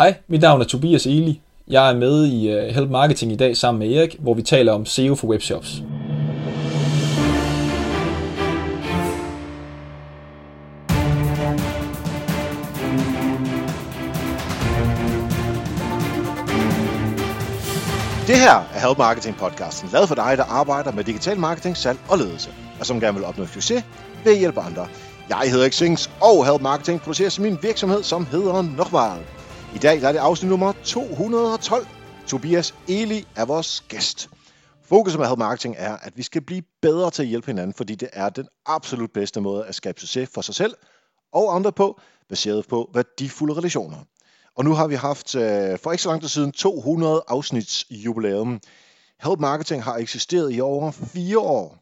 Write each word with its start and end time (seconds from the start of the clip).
Hej, 0.00 0.14
mit 0.28 0.40
navn 0.40 0.60
er 0.60 0.64
Tobias 0.64 1.06
Eli. 1.06 1.40
Jeg 1.68 1.90
er 1.90 1.94
med 1.94 2.26
i 2.26 2.50
øh, 2.50 2.74
Help 2.74 2.90
Marketing 2.90 3.32
i 3.32 3.36
dag 3.36 3.56
sammen 3.56 3.78
med 3.78 3.96
Erik, 3.96 4.16
hvor 4.20 4.34
vi 4.34 4.42
taler 4.42 4.72
om 4.72 4.86
SEO 4.86 5.14
for 5.14 5.26
webshops. 5.26 5.82
Det 18.26 18.36
her 18.36 18.56
er 18.74 18.86
Help 18.86 18.98
Marketing 18.98 19.36
podcasten, 19.36 19.88
lavet 19.92 20.08
for 20.08 20.14
dig, 20.14 20.34
der 20.36 20.44
arbejder 20.44 20.92
med 20.92 21.04
digital 21.04 21.38
marketing, 21.38 21.76
salg 21.76 21.98
og 22.08 22.18
ledelse, 22.18 22.50
og 22.80 22.86
som 22.86 23.00
gerne 23.00 23.18
vil 23.18 23.24
opnå 23.24 23.46
succes 23.46 23.84
ved 24.24 24.32
at 24.32 24.38
hjælpe 24.38 24.60
andre. 24.60 24.86
Jeg 25.28 25.50
hedder 25.50 25.68
Xings, 25.70 26.10
og 26.20 26.46
Help 26.46 26.62
Marketing 26.62 27.00
producerer 27.00 27.42
min 27.42 27.58
virksomhed, 27.62 28.02
som 28.02 28.26
hedder 28.26 28.62
Nokmal. 28.62 29.39
I 29.74 29.78
dag 29.78 30.00
der 30.00 30.08
er 30.08 30.12
det 30.12 30.18
afsnit 30.18 30.50
nummer 30.50 30.72
212. 30.84 31.86
Tobias 32.26 32.74
Eli 32.88 33.26
er 33.36 33.44
vores 33.44 33.84
gæst. 33.88 34.30
Fokus 34.82 35.16
med 35.16 35.26
Health 35.26 35.38
Marketing 35.38 35.74
er, 35.78 35.96
at 35.96 36.16
vi 36.16 36.22
skal 36.22 36.42
blive 36.42 36.62
bedre 36.82 37.10
til 37.10 37.22
at 37.22 37.28
hjælpe 37.28 37.46
hinanden, 37.46 37.74
fordi 37.74 37.94
det 37.94 38.08
er 38.12 38.28
den 38.28 38.48
absolut 38.66 39.12
bedste 39.12 39.40
måde 39.40 39.66
at 39.66 39.74
skabe 39.74 40.00
succes 40.00 40.30
for 40.34 40.40
sig 40.40 40.54
selv 40.54 40.74
og 41.32 41.54
andre 41.54 41.72
på, 41.72 42.00
baseret 42.28 42.66
på 42.68 42.90
værdifulde 42.94 43.54
relationer. 43.54 43.98
Og 44.56 44.64
nu 44.64 44.74
har 44.74 44.86
vi 44.86 44.94
haft 44.94 45.34
øh, 45.34 45.78
for 45.78 45.92
ikke 45.92 46.02
så 46.02 46.08
lang 46.08 46.20
tid 46.20 46.28
siden 46.28 46.52
200 46.52 47.22
afsnits 47.28 47.86
jubilæum. 47.90 48.60
Help 49.22 49.40
Marketing 49.40 49.82
har 49.82 49.96
eksisteret 49.96 50.56
i 50.56 50.60
over 50.60 50.90
fire 50.90 51.38
år 51.38 51.78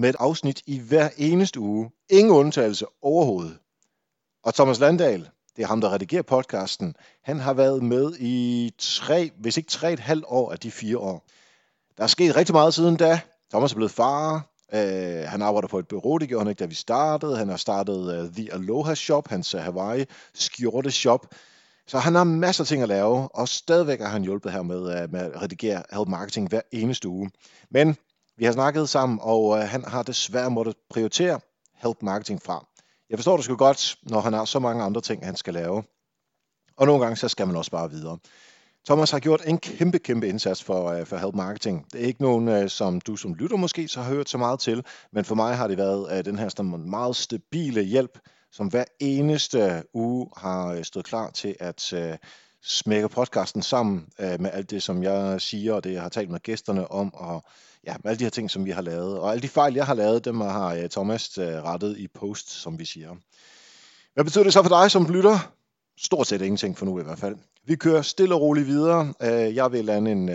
med 0.00 0.08
et 0.08 0.16
afsnit 0.18 0.62
i 0.66 0.78
hver 0.78 1.08
eneste 1.16 1.60
uge. 1.60 1.90
Ingen 2.10 2.34
undtagelse 2.34 2.86
overhovedet. 3.02 3.58
Og 4.44 4.54
Thomas 4.54 4.80
Landahl, 4.80 5.30
det 5.56 5.62
er 5.62 5.66
ham, 5.66 5.80
der 5.80 5.92
redigerer 5.92 6.22
podcasten, 6.22 6.96
han 7.22 7.40
har 7.40 7.52
været 7.52 7.82
med 7.82 8.12
i 8.18 8.72
tre, 8.78 9.30
hvis 9.36 9.56
ikke 9.56 9.70
tre 9.70 9.92
et 9.92 10.00
halvt 10.00 10.24
år 10.28 10.52
af 10.52 10.58
de 10.58 10.70
fire 10.70 10.98
år. 10.98 11.26
Der 11.96 12.02
er 12.02 12.06
sket 12.06 12.36
rigtig 12.36 12.52
meget 12.52 12.74
siden 12.74 12.96
da. 12.96 13.20
Thomas 13.50 13.72
er 13.72 13.76
blevet 13.76 13.90
far. 13.90 14.54
Øh, 14.74 15.28
han 15.28 15.42
arbejder 15.42 15.68
på 15.68 15.78
et 15.78 15.88
bureau, 15.88 16.18
det 16.18 16.28
gjorde 16.28 16.44
han 16.44 16.50
ikke, 16.50 16.60
da 16.60 16.66
vi 16.66 16.74
startede. 16.74 17.36
Han 17.36 17.48
har 17.48 17.56
startet 17.56 18.22
uh, 18.22 18.34
The 18.34 18.52
Aloha 18.52 18.94
Shop, 18.94 19.28
hans 19.28 19.54
uh, 19.54 19.60
Hawaii 19.60 20.04
skjorte 20.34 20.90
shop. 20.90 21.26
Så 21.86 21.98
han 21.98 22.14
har 22.14 22.24
masser 22.24 22.64
af 22.64 22.68
ting 22.68 22.82
at 22.82 22.88
lave, 22.88 23.28
og 23.28 23.48
stadigvæk 23.48 24.00
har 24.00 24.08
han 24.08 24.22
hjulpet 24.22 24.52
her 24.52 24.62
med, 24.62 24.78
uh, 24.78 25.12
med 25.12 25.20
at 25.20 25.42
redigere 25.42 25.82
Help 25.92 26.08
Marketing 26.08 26.48
hver 26.48 26.60
eneste 26.72 27.08
uge. 27.08 27.30
Men 27.70 27.96
vi 28.36 28.44
har 28.44 28.52
snakket 28.52 28.88
sammen, 28.88 29.18
og 29.22 29.44
uh, 29.44 29.58
han 29.58 29.84
har 29.84 30.02
desværre 30.02 30.50
måttet 30.50 30.76
prioritere 30.90 31.40
Help 31.74 31.96
Marketing 32.02 32.42
fra. 32.42 32.66
Jeg 33.14 33.18
forstår 33.18 33.36
det 33.36 33.44
sgu 33.44 33.56
godt, 33.56 33.96
når 34.02 34.20
han 34.20 34.32
har 34.32 34.44
så 34.44 34.58
mange 34.58 34.84
andre 34.84 35.00
ting, 35.00 35.24
han 35.24 35.36
skal 35.36 35.54
lave. 35.54 35.82
Og 36.76 36.86
nogle 36.86 37.02
gange, 37.02 37.16
så 37.16 37.28
skal 37.28 37.46
man 37.46 37.56
også 37.56 37.70
bare 37.70 37.90
videre. 37.90 38.18
Thomas 38.86 39.10
har 39.10 39.18
gjort 39.18 39.42
en 39.46 39.58
kæmpe, 39.58 39.98
kæmpe 39.98 40.28
indsats 40.28 40.64
for, 40.64 41.00
uh, 41.00 41.06
for 41.06 41.16
Help 41.16 41.34
Marketing. 41.34 41.86
Det 41.92 42.02
er 42.02 42.06
ikke 42.06 42.22
nogen, 42.22 42.48
uh, 42.48 42.68
som 42.68 43.00
du 43.00 43.16
som 43.16 43.34
lytter 43.34 43.56
måske 43.56 43.88
så 43.88 44.02
har 44.02 44.14
hørt 44.14 44.28
så 44.28 44.38
meget 44.38 44.60
til, 44.60 44.84
men 45.12 45.24
for 45.24 45.34
mig 45.34 45.56
har 45.56 45.68
det 45.68 45.78
været 45.78 46.18
uh, 46.18 46.24
den 46.24 46.38
her 46.38 46.48
sådan 46.48 46.90
meget 46.90 47.16
stabile 47.16 47.82
hjælp, 47.82 48.18
som 48.52 48.66
hver 48.66 48.84
eneste 49.00 49.82
uge 49.92 50.30
har 50.36 50.82
stået 50.82 51.04
klar 51.04 51.30
til 51.30 51.56
at 51.60 51.92
uh, 51.92 52.16
smække 52.62 53.08
podcasten 53.08 53.62
sammen 53.62 54.08
uh, 54.18 54.40
med 54.40 54.50
alt 54.52 54.70
det, 54.70 54.82
som 54.82 55.02
jeg 55.02 55.40
siger, 55.40 55.74
og 55.74 55.84
det, 55.84 55.92
jeg 55.92 56.02
har 56.02 56.08
talt 56.08 56.30
med 56.30 56.40
gæsterne 56.40 56.90
om, 56.90 57.14
og 57.14 57.44
ja, 57.86 57.96
med 58.04 58.10
alle 58.10 58.18
de 58.18 58.24
her 58.24 58.30
ting, 58.30 58.50
som 58.50 58.64
vi 58.64 58.70
har 58.70 58.82
lavet. 58.82 59.18
Og 59.18 59.30
alle 59.30 59.42
de 59.42 59.48
fejl, 59.48 59.74
jeg 59.74 59.86
har 59.86 59.94
lavet, 59.94 60.24
dem 60.24 60.40
har 60.40 60.76
uh, 60.76 60.88
Thomas 60.90 61.38
uh, 61.38 61.44
rettet 61.44 61.98
i 61.98 62.08
post, 62.08 62.50
som 62.50 62.78
vi 62.78 62.84
siger. 62.84 63.16
Hvad 64.14 64.24
betyder 64.24 64.44
det 64.44 64.52
så 64.52 64.62
for 64.62 64.68
dig 64.68 64.90
som 64.90 65.06
lytter? 65.06 65.52
Stort 65.98 66.26
set 66.26 66.42
ingenting 66.42 66.78
for 66.78 66.86
nu 66.86 67.00
i 67.00 67.02
hvert 67.02 67.18
fald. 67.18 67.36
Vi 67.66 67.76
kører 67.76 68.02
stille 68.02 68.34
og 68.34 68.40
roligt 68.40 68.66
videre. 68.66 69.14
Øh, 69.22 69.54
jeg 69.54 69.72
vil 69.72 69.84
lande 69.84 70.12
en, 70.12 70.28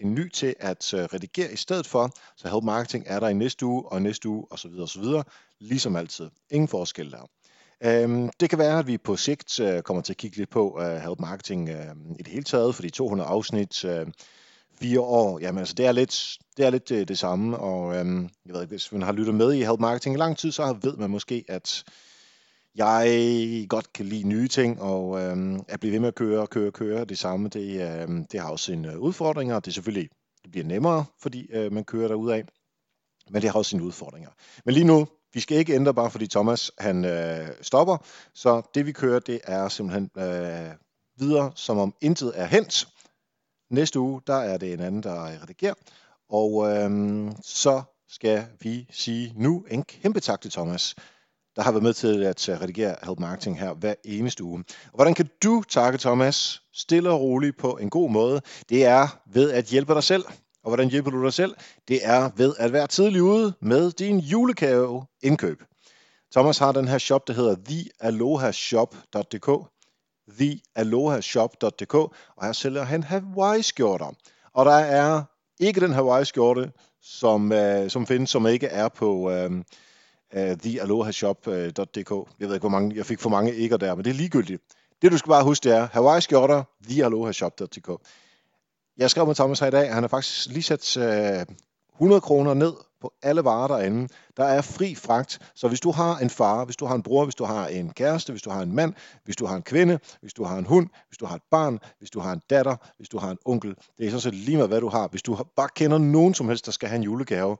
en 0.00 0.14
ny 0.14 0.30
til 0.30 0.54
at 0.60 0.90
redigere 0.94 1.52
i 1.52 1.56
stedet 1.56 1.86
for, 1.86 2.10
så 2.36 2.48
Help 2.48 2.64
Marketing 2.64 3.04
er 3.06 3.20
der 3.20 3.28
i 3.28 3.34
næste 3.34 3.66
uge, 3.66 3.92
og 3.92 4.02
næste 4.02 4.28
uge, 4.28 4.46
osv. 4.50 4.70
osv. 4.80 5.04
Ligesom 5.60 5.96
altid. 5.96 6.30
Ingen 6.50 6.68
forskel 6.68 7.10
der. 7.10 7.28
Øhm, 7.84 8.30
det 8.40 8.50
kan 8.50 8.58
være, 8.58 8.78
at 8.78 8.86
vi 8.86 8.98
på 8.98 9.16
sigt 9.16 9.60
kommer 9.84 10.02
til 10.02 10.12
at 10.12 10.16
kigge 10.16 10.36
lidt 10.36 10.50
på 10.50 10.82
Help 11.04 11.20
Marketing 11.20 11.68
i 12.18 12.22
det 12.22 12.28
hele 12.28 12.44
taget, 12.44 12.74
fordi 12.74 12.90
200 12.90 13.28
afsnit, 13.28 13.84
fire 14.82 15.00
år, 15.00 15.38
jamen 15.38 15.58
altså 15.58 15.74
det 15.74 15.86
er 15.86 15.92
lidt 15.92 16.38
det, 16.56 16.66
er 16.66 16.70
lidt 16.70 16.88
det, 16.88 17.08
det 17.08 17.18
samme, 17.18 17.58
og 17.58 17.96
øhm, 17.96 18.28
jeg 18.46 18.54
ved 18.54 18.62
ikke, 18.62 18.72
hvis 18.72 18.92
man 18.92 19.02
har 19.02 19.12
lyttet 19.12 19.34
med 19.34 19.52
i 19.52 19.64
Help 19.64 19.80
Marketing 19.80 20.14
i 20.14 20.18
lang 20.18 20.38
tid, 20.38 20.52
så 20.52 20.76
ved 20.82 20.96
man 20.96 21.10
måske, 21.10 21.44
at 21.48 21.84
jeg 22.74 23.66
godt 23.68 23.92
kan 23.92 24.06
lide 24.06 24.28
nye 24.28 24.48
ting, 24.48 24.80
og 24.80 25.20
øhm, 25.20 25.60
at 25.68 25.80
blive 25.80 25.92
ved 25.92 26.00
med 26.00 26.08
at 26.08 26.14
køre, 26.14 26.40
og 26.40 26.50
køre, 26.50 26.66
og 26.66 26.72
køre 26.72 27.04
det 27.04 27.18
samme, 27.18 27.48
det, 27.48 28.02
øhm, 28.02 28.26
det 28.26 28.40
har 28.40 28.50
også 28.50 28.64
sine 28.64 28.92
øh, 28.92 28.98
udfordringer. 28.98 29.60
Det 29.60 29.70
er 29.70 29.72
selvfølgelig 29.72 30.08
det 30.42 30.50
bliver 30.50 30.66
nemmere, 30.66 31.04
fordi 31.20 31.46
øh, 31.52 31.72
man 31.72 31.84
kører 31.84 32.30
af, 32.32 32.44
men 33.30 33.42
det 33.42 33.50
har 33.50 33.58
også 33.58 33.68
sine 33.68 33.84
udfordringer. 33.84 34.30
Men 34.64 34.74
lige 34.74 34.84
nu, 34.84 35.06
vi 35.34 35.40
skal 35.40 35.58
ikke 35.58 35.74
ændre 35.74 35.94
bare 35.94 36.10
fordi 36.10 36.26
Thomas 36.26 36.70
han 36.78 37.04
øh, 37.04 37.48
stopper, 37.60 37.96
så 38.34 38.62
det 38.74 38.86
vi 38.86 38.92
kører, 38.92 39.18
det 39.18 39.40
er 39.44 39.68
simpelthen 39.68 40.10
øh, 40.16 40.70
videre, 41.18 41.52
som 41.54 41.78
om 41.78 41.94
intet 42.00 42.32
er 42.34 42.46
hent. 42.46 42.88
Næste 43.72 44.00
uge, 44.00 44.20
der 44.26 44.34
er 44.34 44.56
det 44.56 44.72
en 44.72 44.80
anden, 44.80 45.02
der 45.02 45.42
redigerer, 45.42 45.74
og 46.28 46.70
øhm, 46.70 47.32
så 47.42 47.82
skal 48.08 48.44
vi 48.60 48.86
sige 48.90 49.32
nu 49.36 49.64
en 49.70 49.82
kæmpe 49.82 50.20
tak 50.20 50.40
til 50.40 50.50
Thomas 50.50 50.94
der 51.56 51.62
har 51.62 51.72
været 51.72 51.82
med 51.82 51.92
til 51.92 52.22
at 52.22 52.48
øh, 52.48 52.60
redigere 52.60 52.96
Help 53.02 53.18
Marketing 53.18 53.58
her 53.58 53.74
hver 53.74 53.94
eneste 54.04 54.44
uge. 54.44 54.64
Og 54.84 54.94
hvordan 54.94 55.14
kan 55.14 55.28
du 55.42 55.62
takke 55.68 55.98
Thomas 55.98 56.62
stille 56.74 57.10
og 57.10 57.20
roligt 57.20 57.58
på 57.58 57.76
en 57.76 57.90
god 57.90 58.10
måde? 58.10 58.40
Det 58.68 58.84
er 58.84 59.20
ved 59.32 59.50
at 59.50 59.64
hjælpe 59.64 59.94
dig 59.94 60.02
selv. 60.02 60.24
Og 60.64 60.70
hvordan 60.70 60.88
hjælper 60.88 61.10
du 61.10 61.24
dig 61.24 61.32
selv? 61.32 61.54
Det 61.88 62.00
er 62.02 62.30
ved 62.36 62.54
at 62.58 62.72
være 62.72 62.86
tidlig 62.86 63.22
ude 63.22 63.52
med 63.60 63.92
din 63.92 64.18
julekave 64.18 65.06
indkøb. 65.22 65.62
Thomas 66.32 66.58
har 66.58 66.72
den 66.72 66.88
her 66.88 66.98
shop, 66.98 67.26
der 67.26 67.34
hedder 67.34 67.56
thealohashop.dk 67.66 69.71
thealohashop.dk 70.38 71.94
og 72.36 72.44
her 72.44 72.52
sælger 72.52 72.82
han 72.82 73.02
Hawaii-skjorter. 73.02 74.12
Og 74.54 74.64
der 74.64 74.72
er 74.72 75.22
ikke 75.60 75.80
den 75.80 75.92
Hawaii-skjorte, 75.92 76.72
som, 77.02 77.52
øh, 77.52 77.90
som 77.90 78.06
findes, 78.06 78.30
som 78.30 78.46
ikke 78.46 78.66
er 78.66 78.88
på, 78.88 79.30
øh, 79.30 79.50
øh 80.34 80.56
thealohashop.dk. 80.56 82.12
Øh, 82.12 82.24
jeg 82.40 82.48
ved 82.48 82.54
ikke, 82.54 82.62
hvor 82.62 82.68
mange, 82.68 82.96
jeg 82.96 83.06
fik 83.06 83.20
for 83.20 83.30
mange 83.30 83.54
ikke 83.54 83.76
der, 83.76 83.94
men 83.94 84.04
det 84.04 84.10
er 84.10 84.14
ligegyldigt. 84.14 84.62
Det 85.02 85.12
du 85.12 85.18
skal 85.18 85.30
bare 85.30 85.44
huske, 85.44 85.64
det 85.64 85.76
er 85.76 85.88
Hawaii 85.92 86.20
skjorter, 86.20 86.62
thealohashop.dk. 86.88 87.90
Jeg 88.96 89.10
skrev 89.10 89.26
med 89.26 89.34
Thomas 89.34 89.60
her 89.60 89.66
i 89.66 89.70
dag, 89.70 89.94
han 89.94 90.02
har 90.02 90.08
faktisk 90.08 90.46
lige 90.46 90.62
sat 90.62 90.96
øh, 90.96 91.46
100 92.02 92.20
kroner 92.20 92.54
ned 92.54 92.72
på 93.00 93.12
alle 93.22 93.44
varer 93.44 93.68
derinde. 93.68 94.08
Der 94.36 94.44
er 94.44 94.60
fri 94.60 94.94
fragt, 94.94 95.52
så 95.54 95.68
hvis 95.68 95.80
du 95.80 95.90
har 95.90 96.18
en 96.18 96.30
far, 96.30 96.64
hvis 96.64 96.76
du 96.76 96.86
har 96.86 96.94
en 96.94 97.02
bror, 97.02 97.24
hvis 97.24 97.34
du 97.34 97.44
har 97.44 97.66
en 97.66 97.92
kæreste, 97.92 98.32
hvis 98.32 98.42
du 98.42 98.50
har 98.50 98.62
en 98.62 98.72
mand, 98.72 98.94
hvis 99.24 99.36
du 99.36 99.46
har 99.46 99.56
en 99.56 99.62
kvinde, 99.62 99.98
hvis 100.20 100.34
du 100.34 100.44
har 100.44 100.58
en 100.58 100.66
hund, 100.66 100.88
hvis 101.08 101.18
du 101.18 101.26
har 101.26 101.36
et 101.36 101.42
barn, 101.50 101.78
hvis 101.98 102.10
du 102.10 102.20
har 102.20 102.32
en 102.32 102.40
datter, 102.50 102.76
hvis 102.96 103.08
du 103.08 103.18
har 103.18 103.30
en 103.30 103.38
onkel, 103.44 103.76
det 103.98 104.06
er 104.06 104.10
så 104.10 104.20
set 104.20 104.34
lige 104.34 104.56
med, 104.56 104.68
hvad 104.68 104.80
du 104.80 104.88
har. 104.88 105.08
Hvis 105.08 105.22
du 105.22 105.38
bare 105.56 105.68
kender 105.74 105.98
nogen 105.98 106.34
som 106.34 106.48
helst, 106.48 106.66
der 106.66 106.72
skal 106.72 106.88
have 106.88 106.96
en 106.96 107.02
julegave, 107.02 107.56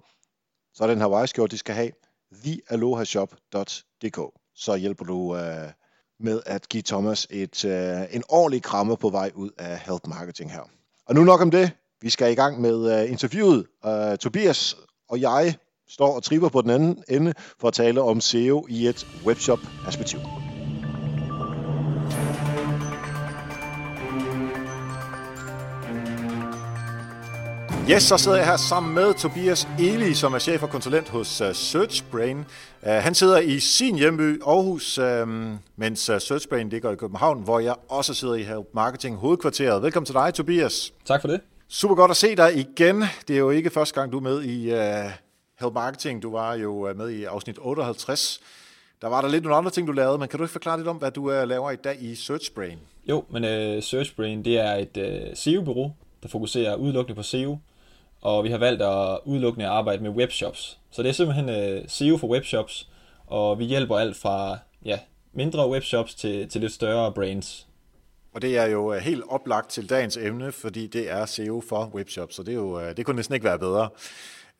så 0.75 0.85
er 0.85 0.89
den 0.89 1.01
Hawaii-skjorte, 1.01 1.51
de 1.51 1.59
skal 1.59 1.75
have 1.75 1.91
thealohashop.dk. 2.45 4.21
Så 4.55 4.77
hjælper 4.77 5.05
du 5.05 5.37
øh, 5.37 5.71
med 6.21 6.43
at 6.47 6.69
give 6.69 6.83
Thomas 6.83 7.27
et, 7.31 7.65
øh, 7.65 8.01
en 8.11 8.23
ordentlig 8.29 8.63
kramme 8.63 8.97
på 8.97 9.11
vej 9.11 9.31
ud 9.35 9.51
af 9.59 9.79
Health 9.79 10.09
Marketing 10.09 10.53
her. 10.53 10.63
Og 11.07 11.15
nu 11.15 11.25
nok 11.25 11.41
om 11.41 11.51
det. 11.51 11.73
Vi 12.03 12.11
skal 12.11 12.33
i 12.33 12.35
gang 12.35 12.61
med 12.61 13.03
uh, 13.03 13.11
interviewet. 13.11 13.67
Uh, 13.87 14.17
Tobias 14.21 14.77
og 15.09 15.21
jeg 15.21 15.55
står 15.89 16.17
og 16.17 16.23
tripper 16.23 16.49
på 16.49 16.63
den 16.63 16.71
anden 16.71 17.05
ende 17.09 17.35
for 17.61 17.69
at 17.69 17.75
tale 17.75 18.03
om 18.03 18.21
SEO 18.21 18.67
i 18.69 18.87
et 18.87 19.07
webshop-perspektiv. 19.27 20.19
Yes, 27.91 28.03
så 28.03 28.19
sidder 28.19 28.37
jeg 28.37 28.47
her 28.47 28.57
sammen 28.57 28.95
med 28.95 29.15
Tobias 29.15 29.69
Eli, 29.79 30.15
som 30.15 30.35
er 30.35 30.39
chef 30.39 30.63
og 30.63 30.71
konsulent 30.71 31.09
hos 31.09 31.41
uh, 31.41 31.53
SearchBrain. 31.53 32.39
Uh, 32.39 32.89
han 32.89 33.15
sidder 33.15 33.39
i 33.39 33.61
sin 33.61 33.97
hjemby 33.97 34.43
Aarhus, 34.43 34.99
uh, 34.99 35.29
mens 35.77 36.11
uh, 36.11 36.19
SearchBrain 36.19 36.69
ligger 36.69 36.91
i 36.91 36.97
København, 36.97 37.43
hvor 37.43 37.59
jeg 37.59 37.75
også 37.89 38.15
sidder 38.15 38.35
i 38.35 38.43
Help 38.43 38.67
Marketing 38.75 39.17
hovedkvarteret. 39.17 39.83
Velkommen 39.83 40.07
til 40.07 40.15
dig, 40.15 40.35
Tobias. 40.35 40.93
Tak 41.05 41.21
for 41.21 41.29
det. 41.29 41.41
Super 41.75 41.95
godt 41.95 42.11
at 42.11 42.17
se 42.17 42.37
dig 42.37 42.57
igen. 42.57 43.05
Det 43.29 43.35
er 43.35 43.39
jo 43.39 43.51
ikke 43.51 43.71
første 43.71 44.01
gang, 44.01 44.13
du 44.13 44.17
er 44.17 44.23
med 44.23 44.43
i 44.43 44.73
uh, 44.73 45.11
Help 45.61 45.75
Marketing. 45.75 46.23
Du 46.23 46.31
var 46.31 46.55
jo 46.55 46.89
øh, 46.89 46.97
med 46.97 47.11
i 47.11 47.25
afsnit 47.25 47.59
58. 47.61 48.41
Der 49.03 49.09
var 49.09 49.21
der 49.21 49.29
lidt 49.29 49.45
nogle 49.45 49.57
andre 49.57 49.71
ting, 49.71 49.87
du 49.87 49.93
lavede, 49.93 50.19
men 50.19 50.29
kan 50.29 50.39
du 50.39 50.45
ikke 50.45 50.53
forklare 50.53 50.77
lidt 50.77 50.89
om, 50.89 50.97
hvad 50.97 51.11
du 51.11 51.41
uh, 51.41 51.49
laver 51.49 51.71
i 51.71 51.77
dag 51.77 52.03
i 52.03 52.15
SearchBrain? 52.15 52.79
Jo, 53.09 53.25
men 53.31 53.45
uh, 53.45 53.83
SearchBrain 53.83 54.45
det 54.45 54.59
er 54.59 54.75
et 54.75 54.97
uh, 54.97 55.37
SEO-bureau, 55.37 55.93
der 56.23 56.29
fokuserer 56.29 56.77
udelukkende 56.77 57.17
på 57.17 57.23
SEO 57.23 57.59
og 58.23 58.45
vi 58.45 58.51
har 58.51 58.59
valgt 58.59 58.83
at 58.83 59.19
udelukkende 59.25 59.67
arbejde 59.67 60.03
med 60.03 60.11
webshops. 60.11 60.79
Så 60.91 61.03
det 61.03 61.09
er 61.09 61.13
simpelthen 61.13 61.49
uh, 61.49 61.83
SEO 61.89 62.17
for 62.17 62.27
webshops, 62.27 62.89
og 63.27 63.59
vi 63.59 63.65
hjælper 63.65 63.97
alt 63.97 64.17
fra 64.17 64.59
ja, 64.85 64.99
mindre 65.33 65.71
webshops 65.71 66.15
til, 66.15 66.49
til 66.49 66.61
lidt 66.61 66.73
større 66.73 67.13
brands. 67.13 67.67
Og 68.33 68.43
det 68.43 68.59
er 68.59 68.67
jo 68.67 68.93
øh, 68.93 69.01
helt 69.01 69.25
oplagt 69.29 69.71
til 69.71 69.91
dagens 69.91 70.17
emne, 70.17 70.53
fordi 70.53 70.87
det 70.87 71.11
er 71.11 71.27
SEO 71.27 71.63
for 71.69 71.91
webshop, 71.95 72.33
så 72.33 72.43
det, 72.43 72.53
er 72.53 72.57
jo, 72.57 72.81
øh, 72.81 72.97
det 72.97 73.07
kunne 73.07 73.17
næsten 73.17 73.35
ikke 73.35 73.45
være 73.45 73.59
bedre. 73.59 73.89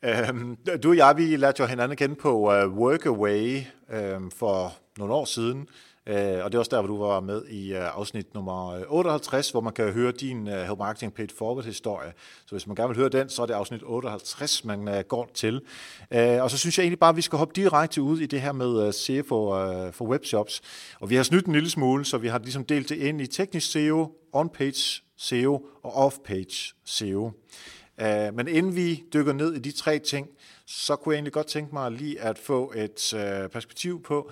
Øhm, 0.03 0.57
du 0.83 0.89
og 0.89 0.97
jeg, 0.97 1.17
vi 1.17 1.35
lærte 1.35 1.61
jo 1.61 1.67
hinanden 1.67 1.97
kende 1.97 2.15
på 2.15 2.53
øh, 2.53 2.77
Workaway 2.77 3.61
øhm, 3.91 4.31
for 4.31 4.73
nogle 4.97 5.13
år 5.13 5.25
siden, 5.25 5.67
Øh, 6.07 6.43
og 6.43 6.51
det 6.51 6.55
er 6.55 6.59
også 6.59 6.69
der, 6.75 6.81
hvor 6.81 6.87
du 6.87 6.97
var 6.97 7.19
med 7.19 7.45
i 7.45 7.73
øh, 7.73 7.97
afsnit 7.97 8.33
nummer 8.33 8.67
øh, 8.67 8.81
58, 8.87 9.51
hvor 9.51 9.61
man 9.61 9.73
kan 9.73 9.93
høre 9.93 10.11
din 10.11 10.47
øh, 10.47 10.63
Help 10.63 10.77
Marketing 10.77 11.13
Paid 11.13 11.27
Forward 11.37 11.65
historie. 11.65 12.13
Så 12.45 12.51
hvis 12.51 12.67
man 12.67 12.75
gerne 12.75 12.87
vil 12.87 12.97
høre 12.97 13.09
den, 13.09 13.29
så 13.29 13.41
er 13.41 13.45
det 13.45 13.53
afsnit 13.53 13.81
58, 13.85 14.65
man 14.65 15.03
går 15.07 15.29
til. 15.33 15.61
Og 16.11 16.51
så 16.51 16.57
synes 16.57 16.77
jeg 16.77 16.83
egentlig 16.83 16.99
bare, 16.99 17.09
at 17.09 17.15
vi 17.15 17.21
skal 17.21 17.37
hoppe 17.37 17.53
direkte 17.55 18.01
ud 18.01 18.19
i 18.19 18.25
det 18.25 18.41
her 18.41 18.51
med 18.51 18.91
SEO 18.91 19.23
for, 19.27 19.91
for 19.91 20.05
webshops. 20.05 20.61
Og 20.99 21.09
vi 21.09 21.15
har 21.15 21.23
snydt 21.23 21.45
en 21.45 21.53
lille 21.53 21.69
smule, 21.69 22.05
så 22.05 22.17
vi 22.17 22.27
har 22.27 22.39
ligesom 22.39 22.65
delt 22.65 22.89
det 22.89 22.95
ind 22.95 23.21
i 23.21 23.27
teknisk 23.27 23.71
SEO, 23.71 24.11
on-page 24.35 25.03
SEO 25.17 25.65
og 25.83 26.07
off-page 26.07 26.73
SEO. 26.85 27.31
Men 28.33 28.47
inden 28.47 28.75
vi 28.75 29.03
dykker 29.13 29.33
ned 29.33 29.53
i 29.53 29.59
de 29.59 29.71
tre 29.71 29.99
ting, 29.99 30.27
så 30.65 30.95
kunne 30.95 31.13
jeg 31.13 31.17
egentlig 31.17 31.33
godt 31.33 31.47
tænke 31.47 31.75
mig 31.75 31.91
lige 31.91 32.21
at 32.21 32.37
få 32.37 32.73
et 32.75 33.13
perspektiv 33.51 34.03
på, 34.03 34.31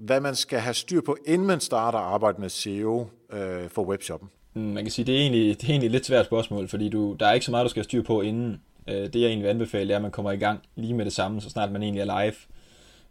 hvad 0.00 0.20
man 0.20 0.34
skal 0.34 0.58
have 0.58 0.74
styr 0.74 1.00
på, 1.00 1.16
inden 1.26 1.46
man 1.46 1.60
starter 1.60 1.98
at 1.98 2.04
arbejde 2.04 2.40
med 2.40 2.48
SEO 2.48 3.06
øh, 3.32 3.68
for 3.68 3.82
webshoppen? 3.82 4.30
Mm, 4.54 4.62
man 4.62 4.84
kan 4.84 4.90
sige, 4.90 5.04
det 5.04 5.16
er 5.16 5.20
egentlig, 5.20 5.60
det 5.60 5.66
er 5.66 5.70
egentlig 5.70 5.86
et 5.86 5.92
lidt 5.92 6.06
svært 6.06 6.26
spørgsmål, 6.26 6.68
fordi 6.68 6.88
du, 6.88 7.16
der 7.20 7.26
er 7.26 7.32
ikke 7.32 7.46
så 7.46 7.50
meget, 7.50 7.64
du 7.64 7.70
skal 7.70 7.80
have 7.80 7.84
styr 7.84 8.02
på 8.02 8.20
inden. 8.20 8.62
Øh, 8.88 8.94
det 8.94 9.14
jeg 9.14 9.26
egentlig 9.26 9.44
vil 9.44 9.50
anbefale, 9.50 9.92
er, 9.92 9.96
at 9.96 10.02
man 10.02 10.10
kommer 10.10 10.32
i 10.32 10.36
gang 10.36 10.60
lige 10.76 10.94
med 10.94 11.04
det 11.04 11.12
samme, 11.12 11.40
så 11.40 11.50
snart 11.50 11.72
man 11.72 11.82
egentlig 11.82 12.00
er 12.00 12.22
live. 12.22 12.34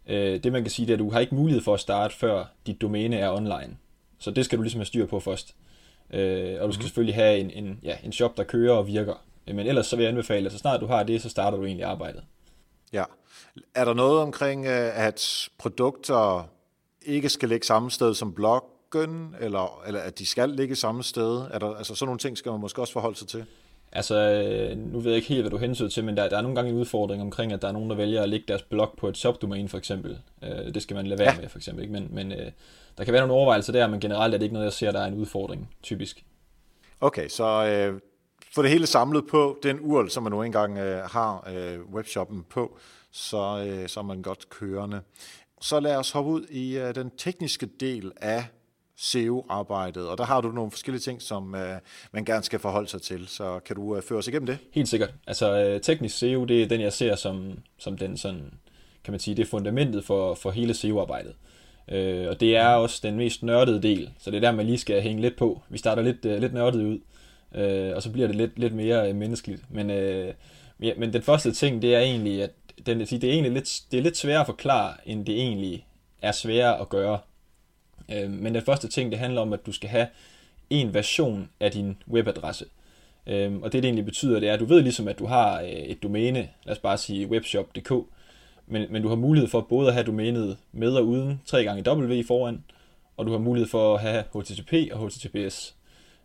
Øh, 0.06 0.42
det 0.42 0.52
man 0.52 0.62
kan 0.62 0.70
sige, 0.70 0.86
det 0.86 0.92
er, 0.92 0.96
at 0.96 1.00
du 1.00 1.10
har 1.10 1.20
ikke 1.20 1.34
mulighed 1.34 1.62
for 1.62 1.74
at 1.74 1.80
starte, 1.80 2.14
før 2.16 2.44
dit 2.66 2.80
domæne 2.80 3.16
er 3.16 3.30
online. 3.30 3.76
Så 4.18 4.30
det 4.30 4.44
skal 4.44 4.58
du 4.58 4.62
ligesom 4.62 4.80
have 4.80 4.86
styr 4.86 5.06
på 5.06 5.20
først. 5.20 5.54
Øh, 6.10 6.20
og 6.20 6.28
du 6.28 6.54
skal 6.56 6.66
mm-hmm. 6.66 6.82
selvfølgelig 6.82 7.14
have 7.14 7.38
en, 7.38 7.50
en, 7.50 7.78
ja, 7.82 7.96
en 8.04 8.12
shop, 8.12 8.36
der 8.36 8.44
kører 8.44 8.74
og 8.74 8.86
virker. 8.86 9.14
Men 9.46 9.66
ellers 9.66 9.86
så 9.86 9.96
vil 9.96 10.02
jeg 10.02 10.10
anbefale, 10.10 10.46
at 10.46 10.52
så 10.52 10.58
snart 10.58 10.80
du 10.80 10.86
har 10.86 11.02
det, 11.02 11.22
så 11.22 11.28
starter 11.28 11.58
du 11.58 11.64
egentlig 11.64 11.84
arbejdet. 11.84 12.22
Ja. 12.92 13.04
Er 13.74 13.84
der 13.84 13.94
noget 13.94 14.20
omkring, 14.20 14.66
at 14.66 15.48
produkter 15.58 16.48
ikke 17.06 17.28
skal 17.28 17.48
ligge 17.48 17.66
samme 17.66 17.90
sted 17.90 18.14
som 18.14 18.34
bloggen, 18.34 19.36
eller, 19.40 19.82
eller 19.86 20.00
at 20.00 20.18
de 20.18 20.26
skal 20.26 20.50
ligge 20.50 20.76
samme 20.76 21.02
sted? 21.02 21.46
Er 21.50 21.58
der, 21.58 21.74
altså 21.74 21.94
sådan 21.94 22.06
nogle 22.06 22.18
ting 22.18 22.38
skal 22.38 22.52
man 22.52 22.60
måske 22.60 22.80
også 22.80 22.92
forholde 22.92 23.18
sig 23.18 23.28
til? 23.28 23.44
Altså, 23.92 24.14
nu 24.76 25.00
ved 25.00 25.10
jeg 25.10 25.16
ikke 25.16 25.28
helt, 25.28 25.40
hvad 25.42 25.50
du 25.50 25.56
hensyder 25.56 25.90
til, 25.90 26.04
men 26.04 26.16
der, 26.16 26.28
der 26.28 26.36
er 26.38 26.42
nogle 26.42 26.54
gange 26.54 26.70
en 26.70 26.78
udfordring 26.78 27.22
omkring, 27.22 27.52
at 27.52 27.62
der 27.62 27.68
er 27.68 27.72
nogen, 27.72 27.90
der 27.90 27.96
vælger 27.96 28.22
at 28.22 28.28
lægge 28.28 28.44
deres 28.48 28.62
blog 28.62 28.94
på 28.98 29.08
et 29.08 29.16
subdomæne, 29.16 29.68
for 29.68 29.78
eksempel. 29.78 30.18
Øh, 30.42 30.74
det 30.74 30.82
skal 30.82 30.96
man 30.96 31.06
lade 31.06 31.18
være 31.18 31.32
ja. 31.32 31.40
med, 31.40 31.48
for 31.48 31.58
eksempel. 31.58 31.82
Ikke? 31.82 31.92
Men, 31.92 32.08
men 32.10 32.32
øh, 32.32 32.52
der 32.98 33.04
kan 33.04 33.12
være 33.12 33.22
nogle 33.22 33.34
overvejelser 33.34 33.72
der, 33.72 33.86
men 33.86 34.00
generelt 34.00 34.34
er 34.34 34.38
det 34.38 34.44
ikke 34.44 34.52
noget, 34.52 34.64
jeg 34.64 34.72
ser, 34.72 34.92
der 34.92 35.00
er 35.00 35.06
en 35.06 35.14
udfordring, 35.14 35.74
typisk. 35.82 36.24
Okay, 37.00 37.28
så 37.28 37.66
øh, 37.66 38.00
for 38.54 38.62
det 38.62 38.70
hele 38.70 38.86
samlet 38.86 39.26
på 39.26 39.58
den 39.62 39.78
URL, 39.80 40.10
som 40.10 40.22
man 40.22 40.32
nu 40.32 40.42
engang 40.42 40.78
øh, 40.78 41.02
har 41.04 41.48
øh, 41.54 41.80
webshoppen 41.94 42.44
på, 42.50 42.78
så, 43.10 43.66
øh, 43.66 43.88
så 43.88 44.00
er 44.00 44.04
man 44.04 44.22
godt 44.22 44.48
kørende 44.48 45.00
så 45.60 45.80
lad 45.80 45.96
os 45.96 46.10
hoppe 46.10 46.30
ud 46.30 46.46
i 46.50 46.78
uh, 46.78 46.94
den 46.94 47.10
tekniske 47.18 47.66
del 47.80 48.12
af 48.16 48.44
SEO-arbejdet, 48.96 50.08
og 50.08 50.18
der 50.18 50.24
har 50.24 50.40
du 50.40 50.48
nogle 50.48 50.70
forskellige 50.70 51.00
ting, 51.00 51.22
som 51.22 51.54
uh, 51.54 51.60
man 52.12 52.24
gerne 52.24 52.42
skal 52.42 52.58
forholde 52.58 52.88
sig 52.88 53.02
til, 53.02 53.28
så 53.28 53.60
kan 53.64 53.76
du 53.76 53.96
uh, 53.96 54.02
føre 54.02 54.18
os 54.18 54.28
igennem 54.28 54.46
det? 54.46 54.58
Helt 54.72 54.88
sikkert. 54.88 55.14
Altså 55.26 55.74
uh, 55.74 55.80
teknisk 55.80 56.18
SEO, 56.18 56.44
det 56.44 56.62
er 56.62 56.68
den, 56.68 56.80
jeg 56.80 56.92
ser 56.92 57.16
som, 57.16 57.52
som 57.78 57.98
den 57.98 58.16
sådan, 58.16 58.52
kan 59.04 59.12
man 59.12 59.20
sige, 59.20 59.34
det 59.34 59.42
er 59.42 59.46
fundamentet 59.46 60.04
for, 60.04 60.34
for 60.34 60.50
hele 60.50 60.74
SEO-arbejdet. 60.74 61.34
Uh, 61.88 62.28
og 62.28 62.40
det 62.40 62.56
er 62.56 62.68
også 62.68 63.00
den 63.02 63.16
mest 63.16 63.42
nørdede 63.42 63.82
del, 63.82 64.10
så 64.18 64.30
det 64.30 64.36
er 64.36 64.40
der, 64.40 64.52
man 64.52 64.66
lige 64.66 64.78
skal 64.78 65.02
hænge 65.02 65.22
lidt 65.22 65.36
på. 65.36 65.62
Vi 65.68 65.78
starter 65.78 66.02
lidt, 66.02 66.24
uh, 66.24 66.32
lidt 66.32 66.54
nørdet 66.54 66.82
ud, 66.82 66.98
uh, 67.54 67.96
og 67.96 68.02
så 68.02 68.10
bliver 68.12 68.26
det 68.26 68.36
lidt, 68.36 68.58
lidt 68.58 68.74
mere 68.74 69.10
uh, 69.10 69.16
menneskeligt. 69.16 69.62
Men, 69.70 69.90
uh, 69.90 70.34
ja, 70.86 70.92
men 70.96 71.12
den 71.12 71.22
første 71.22 71.52
ting, 71.52 71.82
det 71.82 71.94
er 71.94 72.00
egentlig, 72.00 72.42
at 72.42 72.50
den, 72.86 73.00
det 73.00 73.24
er 73.24 73.32
egentlig 73.32 73.52
lidt, 73.52 73.82
det 73.90 73.98
er 73.98 74.02
lidt 74.02 74.16
sværere 74.16 74.40
at 74.40 74.46
forklare, 74.46 74.94
end 75.06 75.26
det 75.26 75.34
egentlig 75.34 75.86
er 76.22 76.32
sværere 76.32 76.80
at 76.80 76.88
gøre. 76.88 77.18
Øh, 78.12 78.30
men 78.30 78.54
den 78.54 78.62
første 78.62 78.88
ting, 78.88 79.10
det 79.10 79.18
handler 79.18 79.40
om, 79.40 79.52
at 79.52 79.66
du 79.66 79.72
skal 79.72 79.88
have 79.88 80.06
en 80.70 80.94
version 80.94 81.50
af 81.60 81.70
din 81.70 81.96
webadresse. 82.08 82.64
Øh, 83.26 83.56
og 83.56 83.72
det, 83.72 83.82
det 83.82 83.84
egentlig 83.84 84.04
betyder, 84.04 84.40
det 84.40 84.48
er, 84.48 84.54
at 84.54 84.60
du 84.60 84.64
ved 84.64 84.82
ligesom, 84.82 85.08
at 85.08 85.18
du 85.18 85.26
har 85.26 85.60
øh, 85.60 85.68
et 85.68 86.02
domæne, 86.02 86.48
lad 86.64 86.72
os 86.72 86.78
bare 86.78 86.98
sige 86.98 87.26
webshop.dk, 87.26 87.92
men, 88.66 88.92
men 88.92 89.02
du 89.02 89.08
har 89.08 89.16
mulighed 89.16 89.48
for 89.48 89.60
både 89.60 89.88
at 89.88 89.94
have 89.94 90.06
domænet 90.06 90.56
med 90.72 90.92
og 90.92 91.06
uden 91.06 91.40
3 91.46 91.64
gange 91.64 91.90
W 91.90 92.22
foran, 92.26 92.64
og 93.16 93.26
du 93.26 93.30
har 93.30 93.38
mulighed 93.38 93.68
for 93.68 93.94
at 93.94 94.00
have 94.00 94.24
HTTP 94.34 94.72
og 94.92 95.08
HTTPS. 95.08 95.74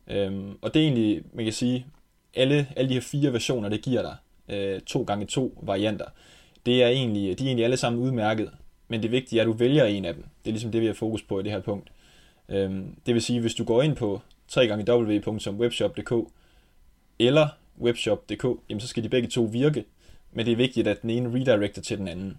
Øhm, 0.07 0.57
og 0.61 0.73
det 0.73 0.79
er 0.79 0.83
egentlig, 0.83 1.23
man 1.33 1.45
kan 1.45 1.53
sige, 1.53 1.85
alle, 2.35 2.67
alle 2.75 2.89
de 2.89 2.93
her 2.93 3.01
fire 3.01 3.33
versioner, 3.33 3.69
det 3.69 3.81
giver 3.81 4.01
dig 4.01 4.15
øh, 4.49 4.81
to 4.81 5.03
gange 5.03 5.25
to 5.25 5.59
varianter 5.61 6.05
det 6.65 6.83
er 6.83 6.87
egentlig, 6.87 7.39
de 7.39 7.43
er 7.43 7.47
egentlig 7.47 7.63
alle 7.63 7.77
sammen 7.77 8.01
udmærket, 8.01 8.51
men 8.87 9.03
det 9.03 9.11
vigtige 9.11 9.39
er, 9.39 9.43
at 9.43 9.47
du 9.47 9.53
vælger 9.53 9.85
en 9.85 10.05
af 10.05 10.13
dem. 10.13 10.23
Det 10.23 10.49
er 10.49 10.53
ligesom 10.53 10.71
det, 10.71 10.81
vi 10.81 10.85
har 10.85 10.93
fokus 10.93 11.21
på 11.21 11.39
i 11.39 11.43
det 11.43 11.51
her 11.51 11.59
punkt. 11.59 11.89
Øhm, 12.49 12.95
det 13.05 13.13
vil 13.13 13.21
sige, 13.21 13.41
hvis 13.41 13.53
du 13.53 13.63
går 13.63 13.81
ind 13.81 13.95
på 13.95 14.21
www.webshop.dk 14.57 16.13
eller 17.19 17.47
webshop.dk, 17.81 18.45
jamen 18.69 18.81
så 18.81 18.87
skal 18.87 19.03
de 19.03 19.09
begge 19.09 19.27
to 19.27 19.41
virke, 19.41 19.85
men 20.31 20.45
det 20.45 20.51
er 20.51 20.55
vigtigt, 20.55 20.87
at 20.87 21.01
den 21.01 21.09
ene 21.09 21.33
redirecter 21.33 21.81
til 21.81 21.97
den 21.97 22.07
anden. 22.07 22.37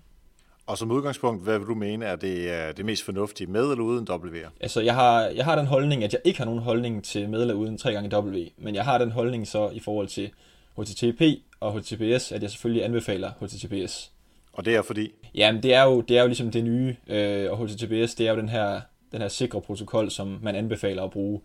Og 0.66 0.78
som 0.78 0.90
udgangspunkt, 0.90 1.42
hvad 1.42 1.58
vil 1.58 1.68
du 1.68 1.74
mene 1.74 2.04
er 2.04 2.16
det, 2.16 2.76
det 2.76 2.84
mest 2.84 3.02
fornuftige, 3.02 3.46
med 3.46 3.70
eller 3.70 3.84
uden 3.84 4.08
W? 4.10 4.36
Altså, 4.60 4.80
jeg 4.80 4.94
har, 4.94 5.22
jeg 5.22 5.44
har 5.44 5.56
den 5.56 5.66
holdning, 5.66 6.04
at 6.04 6.12
jeg 6.12 6.20
ikke 6.24 6.38
har 6.38 6.44
nogen 6.44 6.60
holdning 6.60 7.04
til 7.04 7.28
med 7.28 7.40
eller 7.40 7.54
uden 7.54 7.78
3 7.78 7.92
gange 7.92 8.18
W, 8.18 8.44
men 8.58 8.74
jeg 8.74 8.84
har 8.84 8.98
den 8.98 9.10
holdning 9.10 9.46
så 9.46 9.70
i 9.70 9.80
forhold 9.80 10.08
til 10.08 10.30
HTTP 10.78 11.22
og 11.60 11.78
HTTPS, 11.78 12.32
at 12.32 12.42
jeg 12.42 12.50
selvfølgelig 12.50 12.84
anbefaler 12.84 13.30
HTTPS. 13.40 14.12
Og 14.56 14.64
det 14.64 14.76
er 14.76 14.82
fordi? 14.82 15.12
Jamen, 15.34 15.62
det 15.62 15.74
er 15.74 15.82
jo, 15.82 16.00
det 16.00 16.18
er 16.18 16.20
jo 16.20 16.26
ligesom 16.26 16.50
det 16.50 16.64
nye, 16.64 16.96
øh, 17.06 17.50
og 17.50 17.58
HTTPS, 17.58 18.14
det 18.14 18.28
er 18.28 18.30
jo 18.30 18.36
den 18.36 18.48
her, 18.48 18.80
den 19.12 19.20
her 19.20 19.28
sikre 19.28 19.60
protokol, 19.60 20.10
som 20.10 20.38
man 20.42 20.54
anbefaler 20.54 21.02
at 21.02 21.10
bruge. 21.10 21.40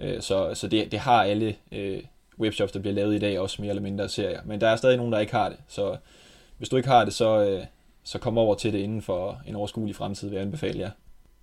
Øh, 0.00 0.20
så 0.20 0.54
så 0.54 0.68
det, 0.68 0.92
det 0.92 0.98
har 0.98 1.22
alle 1.22 1.56
øh, 1.72 2.02
webshops, 2.40 2.72
der 2.72 2.80
bliver 2.80 2.94
lavet 2.94 3.14
i 3.14 3.18
dag, 3.18 3.40
også 3.40 3.62
mere 3.62 3.68
eller 3.68 3.82
mindre 3.82 4.08
serier. 4.08 4.40
Men 4.44 4.60
der 4.60 4.68
er 4.68 4.76
stadig 4.76 4.96
nogen, 4.96 5.12
der 5.12 5.18
ikke 5.18 5.32
har 5.32 5.48
det. 5.48 5.58
Så 5.68 5.96
hvis 6.58 6.68
du 6.68 6.76
ikke 6.76 6.88
har 6.88 7.04
det, 7.04 7.14
så, 7.14 7.44
øh, 7.44 7.64
så 8.04 8.18
kom 8.18 8.38
over 8.38 8.54
til 8.54 8.72
det 8.72 8.78
inden 8.78 9.02
for 9.02 9.42
en 9.46 9.54
overskuelig 9.54 9.96
fremtid, 9.96 10.28
vil 10.28 10.36
jeg 10.36 10.44
anbefale 10.44 10.78
jer. 10.78 10.90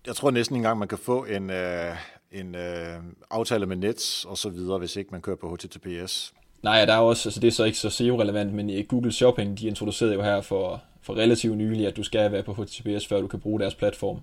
Jeg 0.07 0.15
tror 0.15 0.31
næsten 0.31 0.55
engang, 0.55 0.79
man 0.79 0.87
kan 0.87 0.97
få 0.97 1.25
en, 1.25 1.49
øh, 1.49 1.95
en 2.31 2.55
øh, 2.55 2.97
aftale 3.31 3.65
med 3.65 3.75
Nets 3.75 4.25
og 4.25 4.37
så 4.37 4.49
videre, 4.49 4.77
hvis 4.77 4.95
ikke 4.95 5.11
man 5.11 5.21
kører 5.21 5.35
på 5.35 5.55
HTTPS. 5.55 6.33
Nej, 6.63 6.85
der 6.85 6.93
er 6.93 6.97
også, 6.97 7.29
altså 7.29 7.39
det 7.39 7.47
er 7.47 7.51
så 7.51 7.63
ikke 7.63 7.77
så 7.77 7.89
SEO-relevant, 7.89 8.53
men 8.53 8.85
Google 8.85 9.11
Shopping, 9.11 9.59
de 9.59 9.67
introducerede 9.67 10.13
jo 10.13 10.21
her 10.21 10.41
for 10.41 10.81
for 11.01 11.15
relativt 11.15 11.57
nylig, 11.57 11.87
at 11.87 11.97
du 11.97 12.03
skal 12.03 12.31
være 12.31 12.43
på 12.43 12.53
HTTPS, 12.53 13.07
før 13.07 13.21
du 13.21 13.27
kan 13.27 13.39
bruge 13.39 13.59
deres 13.59 13.75
platform. 13.75 14.19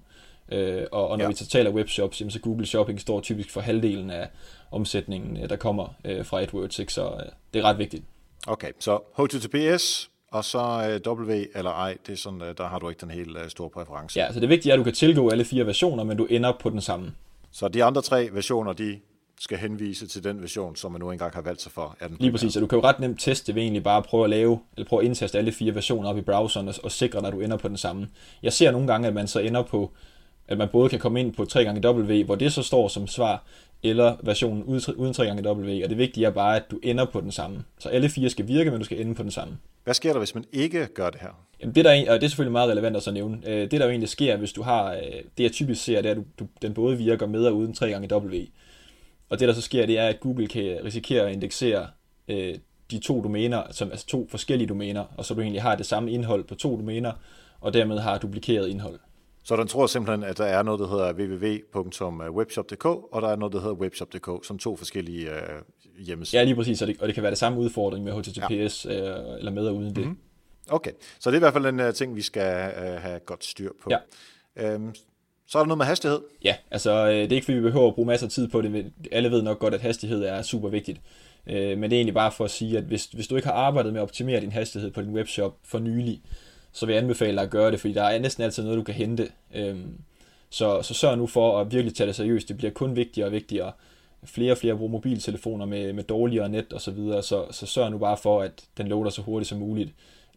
Øh, 0.52 0.86
og, 0.92 1.08
og 1.08 1.18
når 1.18 1.24
ja. 1.24 1.28
vi 1.28 1.36
så 1.36 1.46
taler 1.46 1.70
webshops, 1.70 2.20
jamen, 2.20 2.30
så 2.30 2.40
Google 2.40 2.66
Shopping 2.66 3.00
står 3.00 3.20
typisk 3.20 3.50
for 3.50 3.60
halvdelen 3.60 4.10
af 4.10 4.28
omsætningen, 4.70 5.42
øh, 5.42 5.48
der 5.48 5.56
kommer 5.56 5.94
øh, 6.04 6.24
fra 6.24 6.42
AdWords, 6.42 6.78
ikke? 6.78 6.92
så 6.92 7.06
øh, 7.06 7.26
det 7.54 7.58
er 7.58 7.62
ret 7.62 7.78
vigtigt. 7.78 8.04
Okay, 8.46 8.72
så 8.78 8.98
HTTPS, 9.18 10.10
og 10.32 10.44
så 10.44 10.58
øh, 10.58 11.12
W 11.12 11.32
eller 11.54 11.70
ej, 11.70 11.96
det 12.06 12.12
er 12.12 12.16
sådan, 12.16 12.42
øh, 12.42 12.54
der 12.58 12.68
har 12.68 12.78
du 12.78 12.88
ikke 12.88 13.00
den 13.00 13.10
helt 13.10 13.36
øh, 13.38 13.48
store 13.48 13.70
præference. 13.70 14.20
Ja, 14.20 14.32
så 14.32 14.40
det 14.40 14.48
vigtige 14.48 14.72
er, 14.72 14.74
at 14.74 14.78
du 14.78 14.84
kan 14.84 14.94
tilgå 14.94 15.30
alle 15.30 15.44
fire 15.44 15.66
versioner, 15.66 16.04
men 16.04 16.16
du 16.16 16.24
ender 16.24 16.52
på 16.60 16.70
den 16.70 16.80
samme. 16.80 17.12
Så 17.50 17.68
de 17.68 17.84
andre 17.84 18.02
tre 18.02 18.28
versioner, 18.32 18.72
de 18.72 18.98
skal 19.40 19.58
henvise 19.58 20.06
til 20.06 20.24
den 20.24 20.42
version, 20.42 20.76
som 20.76 20.92
man 20.92 21.00
nu 21.00 21.10
engang 21.10 21.34
har 21.34 21.42
valgt 21.42 21.62
sig 21.62 21.72
for. 21.72 21.96
Er 22.00 22.08
den 22.08 22.16
Lige 22.20 22.32
præcis, 22.32 22.56
og 22.56 22.62
du 22.62 22.66
kan 22.66 22.78
jo 22.78 22.84
ret 22.84 23.00
nemt 23.00 23.20
teste 23.20 23.54
ved 23.54 23.62
egentlig 23.62 23.82
bare 23.82 23.96
at 23.96 24.04
prøve 24.04 24.24
at 24.24 24.30
lave, 24.30 24.60
eller 24.76 24.88
prøve 24.88 25.02
at 25.02 25.06
indtaste 25.06 25.38
alle 25.38 25.52
fire 25.52 25.74
versioner 25.74 26.08
op 26.08 26.18
i 26.18 26.20
browseren 26.20 26.68
og, 26.68 26.74
og 26.82 26.92
sikre 26.92 27.20
dig, 27.20 27.26
at 27.26 27.32
du 27.32 27.40
ender 27.40 27.56
på 27.56 27.68
den 27.68 27.76
samme. 27.76 28.08
Jeg 28.42 28.52
ser 28.52 28.70
nogle 28.70 28.86
gange, 28.86 29.08
at 29.08 29.14
man 29.14 29.26
så 29.26 29.40
ender 29.40 29.62
på, 29.62 29.92
at 30.48 30.58
man 30.58 30.68
både 30.72 30.88
kan 30.88 30.98
komme 30.98 31.20
ind 31.20 31.32
på 31.34 31.42
3xW, 31.42 32.24
hvor 32.24 32.34
det 32.34 32.52
så 32.52 32.62
står 32.62 32.88
som 32.88 33.06
svar, 33.06 33.44
eller 33.82 34.16
versionen 34.22 34.64
uden 34.96 35.14
3xW, 35.14 35.84
og 35.84 35.90
det 35.90 35.98
vigtige 35.98 36.26
er 36.26 36.30
bare, 36.30 36.56
at 36.56 36.70
du 36.70 36.78
ender 36.82 37.04
på 37.04 37.20
den 37.20 37.32
samme. 37.32 37.64
Så 37.78 37.88
alle 37.88 38.08
fire 38.08 38.30
skal 38.30 38.48
virke, 38.48 38.70
men 38.70 38.78
du 38.78 38.84
skal 38.84 39.00
ende 39.00 39.14
på 39.14 39.22
den 39.22 39.30
samme. 39.30 39.58
Hvad 39.84 39.94
sker 39.94 40.12
der, 40.12 40.18
hvis 40.18 40.34
man 40.34 40.44
ikke 40.52 40.86
gør 40.86 41.10
det 41.10 41.20
her? 41.20 41.28
Jamen 41.60 41.74
det, 41.74 41.84
der, 41.84 41.90
og 41.90 42.20
det 42.20 42.26
er 42.26 42.28
selvfølgelig 42.28 42.52
meget 42.52 42.70
relevant 42.70 42.96
at 42.96 43.02
så 43.02 43.10
nævne. 43.10 43.38
Øh, 43.46 43.60
det, 43.60 43.72
der 43.72 43.84
jo 43.84 43.90
egentlig 43.90 44.08
sker, 44.08 44.36
hvis 44.36 44.52
du 44.52 44.62
har, 44.62 44.92
øh, 44.92 45.00
det 45.38 45.44
jeg 45.44 45.52
typisk 45.52 45.84
ser, 45.84 46.02
det 46.02 46.08
er, 46.08 46.10
at 46.10 46.16
du, 46.16 46.24
du, 46.38 46.46
den 46.62 46.74
både 46.74 46.98
virker 46.98 47.26
med 47.26 47.44
og 47.44 47.56
uden 47.56 47.74
3xW. 47.78 48.48
Og 49.28 49.40
det 49.40 49.48
der 49.48 49.54
så 49.54 49.60
sker, 49.60 49.86
det 49.86 49.98
er, 49.98 50.08
at 50.08 50.20
Google 50.20 50.46
kan 50.46 50.80
risikere 50.84 51.26
at 51.26 51.32
indeksere 51.32 51.86
øh, 52.28 52.54
de 52.90 52.98
to 52.98 53.22
domæner, 53.22 53.62
som, 53.70 53.90
altså 53.90 54.06
to 54.06 54.26
forskellige 54.30 54.68
domæner, 54.68 55.04
og 55.16 55.24
så 55.24 55.34
du 55.34 55.40
egentlig 55.40 55.62
har 55.62 55.76
det 55.76 55.86
samme 55.86 56.12
indhold 56.12 56.44
på 56.44 56.54
to 56.54 56.76
domæner, 56.76 57.12
og 57.60 57.74
dermed 57.74 57.98
har 57.98 58.18
duplikeret 58.18 58.68
indhold. 58.68 59.00
Så 59.44 59.56
den 59.56 59.68
tror 59.68 59.86
simpelthen, 59.86 60.24
at 60.24 60.38
der 60.38 60.44
er 60.44 60.62
noget, 60.62 60.80
der 60.80 60.88
hedder 60.88 61.12
www.webshop.dk, 61.12 62.84
og 62.84 63.22
der 63.22 63.28
er 63.28 63.36
noget, 63.36 63.52
der 63.52 63.60
hedder 63.60 63.74
webshop.dk, 63.74 64.46
som 64.46 64.58
to 64.58 64.76
forskellige 64.76 65.30
øh, 65.30 65.62
hjemmesider. 65.98 66.40
Ja, 66.40 66.44
lige 66.44 66.56
præcis, 66.56 66.82
og 66.82 66.88
det, 66.88 67.00
og 67.00 67.06
det 67.06 67.14
kan 67.14 67.22
være 67.22 67.30
det 67.30 67.38
samme 67.38 67.58
udfordring 67.58 68.04
med 68.04 68.12
HTTPS, 68.12 68.84
ja. 68.84 69.20
øh, 69.30 69.38
eller 69.38 69.50
med 69.50 69.66
og 69.66 69.76
uden 69.76 69.96
det. 69.96 70.04
Mm-hmm. 70.04 70.18
Okay, 70.70 70.90
så 71.20 71.30
det 71.30 71.34
er 71.34 71.38
i 71.38 71.40
hvert 71.40 71.52
fald 71.52 71.66
en 71.66 71.80
uh, 71.80 71.92
ting, 71.92 72.16
vi 72.16 72.22
skal 72.22 72.72
uh, 72.76 73.02
have 73.02 73.20
godt 73.20 73.44
styr 73.44 73.70
på. 73.82 73.90
Ja. 73.90 73.98
Øhm, 74.56 74.94
så 75.48 75.58
er 75.58 75.62
der 75.62 75.66
noget 75.66 75.78
med 75.78 75.86
hastighed. 75.86 76.20
Ja, 76.44 76.54
altså 76.70 77.06
øh, 77.06 77.14
det 77.14 77.32
er 77.32 77.36
ikke 77.36 77.44
fordi, 77.44 77.56
vi 77.56 77.62
behøver 77.62 77.88
at 77.88 77.94
bruge 77.94 78.06
masser 78.06 78.26
af 78.26 78.30
tid 78.30 78.48
på 78.48 78.62
det. 78.62 78.92
Alle 79.12 79.30
ved 79.30 79.42
nok 79.42 79.58
godt, 79.58 79.74
at 79.74 79.80
hastighed 79.80 80.24
er 80.24 80.42
super 80.42 80.68
vigtigt. 80.68 81.00
Øh, 81.46 81.78
men 81.78 81.90
det 81.90 81.96
er 81.96 81.98
egentlig 81.98 82.14
bare 82.14 82.32
for 82.32 82.44
at 82.44 82.50
sige, 82.50 82.78
at 82.78 82.84
hvis, 82.84 83.04
hvis 83.04 83.28
du 83.28 83.36
ikke 83.36 83.48
har 83.48 83.54
arbejdet 83.54 83.92
med 83.92 84.00
at 84.00 84.02
optimere 84.02 84.40
din 84.40 84.52
hastighed 84.52 84.90
på 84.90 85.02
din 85.02 85.14
webshop 85.14 85.56
for 85.64 85.78
nylig, 85.78 86.20
så 86.72 86.86
vil 86.86 86.92
jeg 86.92 87.02
anbefale 87.02 87.36
dig 87.36 87.42
at 87.42 87.50
gøre 87.50 87.70
det, 87.70 87.80
fordi 87.80 87.94
der 87.94 88.02
er 88.02 88.18
næsten 88.18 88.44
altid 88.44 88.62
noget, 88.62 88.78
du 88.78 88.82
kan 88.82 88.94
hente. 88.94 89.28
Øhm, 89.54 89.98
så, 90.50 90.82
så 90.82 90.94
sørg 90.94 91.18
nu 91.18 91.26
for 91.26 91.60
at 91.60 91.72
virkelig 91.72 91.94
tage 91.94 92.06
det 92.06 92.14
seriøst. 92.14 92.48
Det 92.48 92.56
bliver 92.56 92.70
kun 92.70 92.96
vigtigere 92.96 93.28
og 93.28 93.32
vigtigere. 93.32 93.72
Flere 94.24 94.52
og 94.52 94.58
flere 94.58 94.76
bruger 94.76 94.92
mobiltelefoner 94.92 95.66
med, 95.66 95.92
med 95.92 96.04
dårligere 96.04 96.48
net 96.48 96.72
og 96.72 96.80
så 96.80 96.90
videre, 96.90 97.22
så, 97.22 97.46
så 97.50 97.66
sørg 97.66 97.90
nu 97.90 97.98
bare 97.98 98.16
for, 98.16 98.42
at 98.42 98.64
den 98.76 98.88
loader 98.88 99.10
så 99.10 99.22
hurtigt 99.22 99.48
som 99.48 99.58
muligt. 99.58 99.90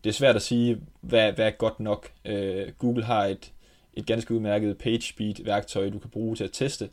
Det 0.04 0.10
er 0.10 0.14
svært 0.14 0.36
at 0.36 0.42
sige, 0.42 0.78
hvad, 1.02 1.32
hvad 1.32 1.46
er 1.46 1.52
godt 1.52 1.80
nok. 1.80 2.10
Øh, 2.26 2.68
Google 2.80 3.04
har 3.04 3.26
et, 3.26 3.52
et 3.94 4.06
ganske 4.06 4.34
udmærket 4.34 4.78
PageSpeed 4.78 5.44
værktøj, 5.46 5.90
du 5.90 6.00
kan 6.00 6.10
bruge 6.10 6.36
til 6.36 6.44
at 6.44 6.52
teste. 6.54 6.90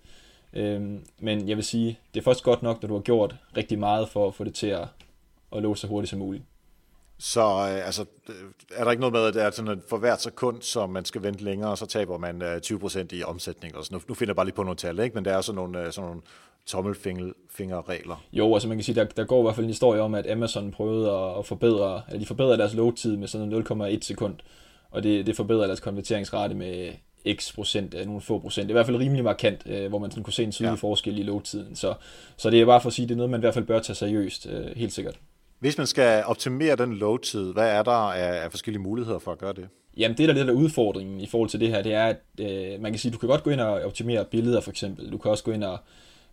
Øhm, 0.52 1.04
men 1.18 1.48
jeg 1.48 1.56
vil 1.56 1.64
sige, 1.64 1.98
det 2.14 2.20
er 2.20 2.24
først 2.24 2.42
godt 2.42 2.62
nok, 2.62 2.82
når 2.82 2.86
du 2.86 2.94
har 2.94 3.02
gjort 3.02 3.36
rigtig 3.56 3.78
meget 3.78 4.08
for 4.08 4.28
at 4.28 4.34
få 4.34 4.44
det 4.44 4.54
til 4.54 4.66
at, 4.66 4.88
at 5.56 5.62
loade 5.62 5.78
så 5.78 5.86
hurtigt 5.86 6.10
som 6.10 6.18
muligt. 6.18 6.44
Så 7.18 7.40
øh, 7.40 7.86
altså, 7.86 8.04
er 8.76 8.84
der 8.84 8.90
ikke 8.90 9.00
noget 9.00 9.12
med, 9.12 9.24
at 9.24 9.34
det 9.34 9.42
er 9.42 9.50
sådan, 9.50 9.70
at 9.70 9.78
for 9.88 9.96
hvert 9.96 10.22
sekund, 10.22 10.62
som 10.62 10.90
man 10.90 11.04
skal 11.04 11.22
vente 11.22 11.44
længere, 11.44 11.76
så 11.76 11.86
taber 11.86 12.18
man 12.18 12.42
øh, 12.42 12.56
20% 12.66 13.06
i 13.12 13.22
omsætning. 13.22 13.76
Og 13.76 13.84
nu, 13.90 14.00
nu 14.08 14.14
finder 14.14 14.30
jeg 14.30 14.36
bare 14.36 14.46
lige 14.46 14.54
på 14.54 14.62
nogle 14.62 14.76
tal, 14.76 14.98
ikke? 14.98 15.14
men 15.14 15.24
det 15.24 15.32
er 15.32 15.40
sådan 15.40 15.56
nogle, 15.56 15.86
øh, 15.86 15.92
sådan 15.92 16.08
nogle 16.08 16.22
tommelfingerregler. 16.66 18.24
Jo, 18.32 18.54
altså 18.54 18.68
man 18.68 18.76
kan 18.76 18.84
sige, 18.84 18.94
der, 18.94 19.04
der 19.04 19.24
går 19.24 19.38
i 19.38 19.42
hvert 19.42 19.54
fald 19.54 19.64
en 19.64 19.70
historie 19.70 20.00
om, 20.00 20.14
at 20.14 20.30
Amazon 20.30 20.70
prøvede 20.70 21.10
at, 21.10 21.38
at 21.38 21.46
forbedre, 21.46 22.02
at 22.08 22.20
de 22.20 22.26
forbedrede 22.26 22.58
deres 22.58 22.74
load-tid 22.74 23.16
med 23.16 23.28
sådan 23.28 23.52
0,1 23.52 23.98
sekund, 24.00 24.34
og 24.90 25.02
det, 25.02 25.26
det 25.26 25.36
forbedrer 25.36 25.66
deres 25.66 25.80
konverteringsrate 25.80 26.54
med 26.54 26.92
x 27.34 27.54
procent, 27.54 27.94
nogle 28.06 28.20
få 28.20 28.38
procent. 28.38 28.68
Det 28.68 28.70
er 28.70 28.74
i 28.74 28.78
hvert 28.78 28.86
fald 28.86 28.96
rimelig 28.96 29.24
markant, 29.24 29.62
øh, 29.66 29.88
hvor 29.88 29.98
man 29.98 30.10
sådan 30.10 30.24
kunne 30.24 30.32
se 30.32 30.42
en 30.42 30.52
tydelig 30.52 30.70
ja. 30.70 30.74
forskel 30.74 31.18
i 31.18 31.22
load-tiden. 31.22 31.76
Så, 31.76 31.94
så 32.36 32.50
det 32.50 32.60
er 32.60 32.66
bare 32.66 32.80
for 32.80 32.88
at 32.88 32.92
sige, 32.92 33.08
det 33.08 33.12
er 33.12 33.16
noget, 33.16 33.30
man 33.30 33.40
i 33.40 33.42
hvert 33.42 33.54
fald 33.54 33.64
bør 33.64 33.80
tage 33.80 33.96
seriøst, 33.96 34.46
øh, 34.46 34.76
helt 34.76 34.92
sikkert. 34.92 35.18
Hvis 35.58 35.78
man 35.78 35.86
skal 35.86 36.24
optimere 36.26 36.76
den 36.76 36.94
load-tid, 36.94 37.52
hvad 37.52 37.70
er 37.70 37.82
der 37.82 37.90
af, 37.90 38.44
af 38.44 38.50
forskellige 38.50 38.82
muligheder 38.82 39.18
for 39.18 39.32
at 39.32 39.38
gøre 39.38 39.52
det? 39.52 39.68
Jamen 39.96 40.18
det, 40.18 40.28
der 40.28 40.34
er 40.34 40.38
lidt 40.38 40.48
af 40.48 40.54
udfordringen 40.54 41.20
i 41.20 41.26
forhold 41.26 41.50
til 41.50 41.60
det 41.60 41.68
her, 41.68 41.82
det 41.82 41.94
er, 41.94 42.06
at 42.06 42.20
øh, 42.40 42.80
man 42.80 42.92
kan 42.92 42.98
sige, 42.98 43.12
du 43.12 43.18
kan 43.18 43.28
godt 43.28 43.42
gå 43.42 43.50
ind 43.50 43.60
og 43.60 43.80
optimere 43.80 44.24
billeder 44.24 44.60
for 44.60 44.70
eksempel. 44.70 45.12
Du 45.12 45.18
kan 45.18 45.30
også 45.30 45.44
gå 45.44 45.52
ind 45.52 45.64
og 45.64 45.78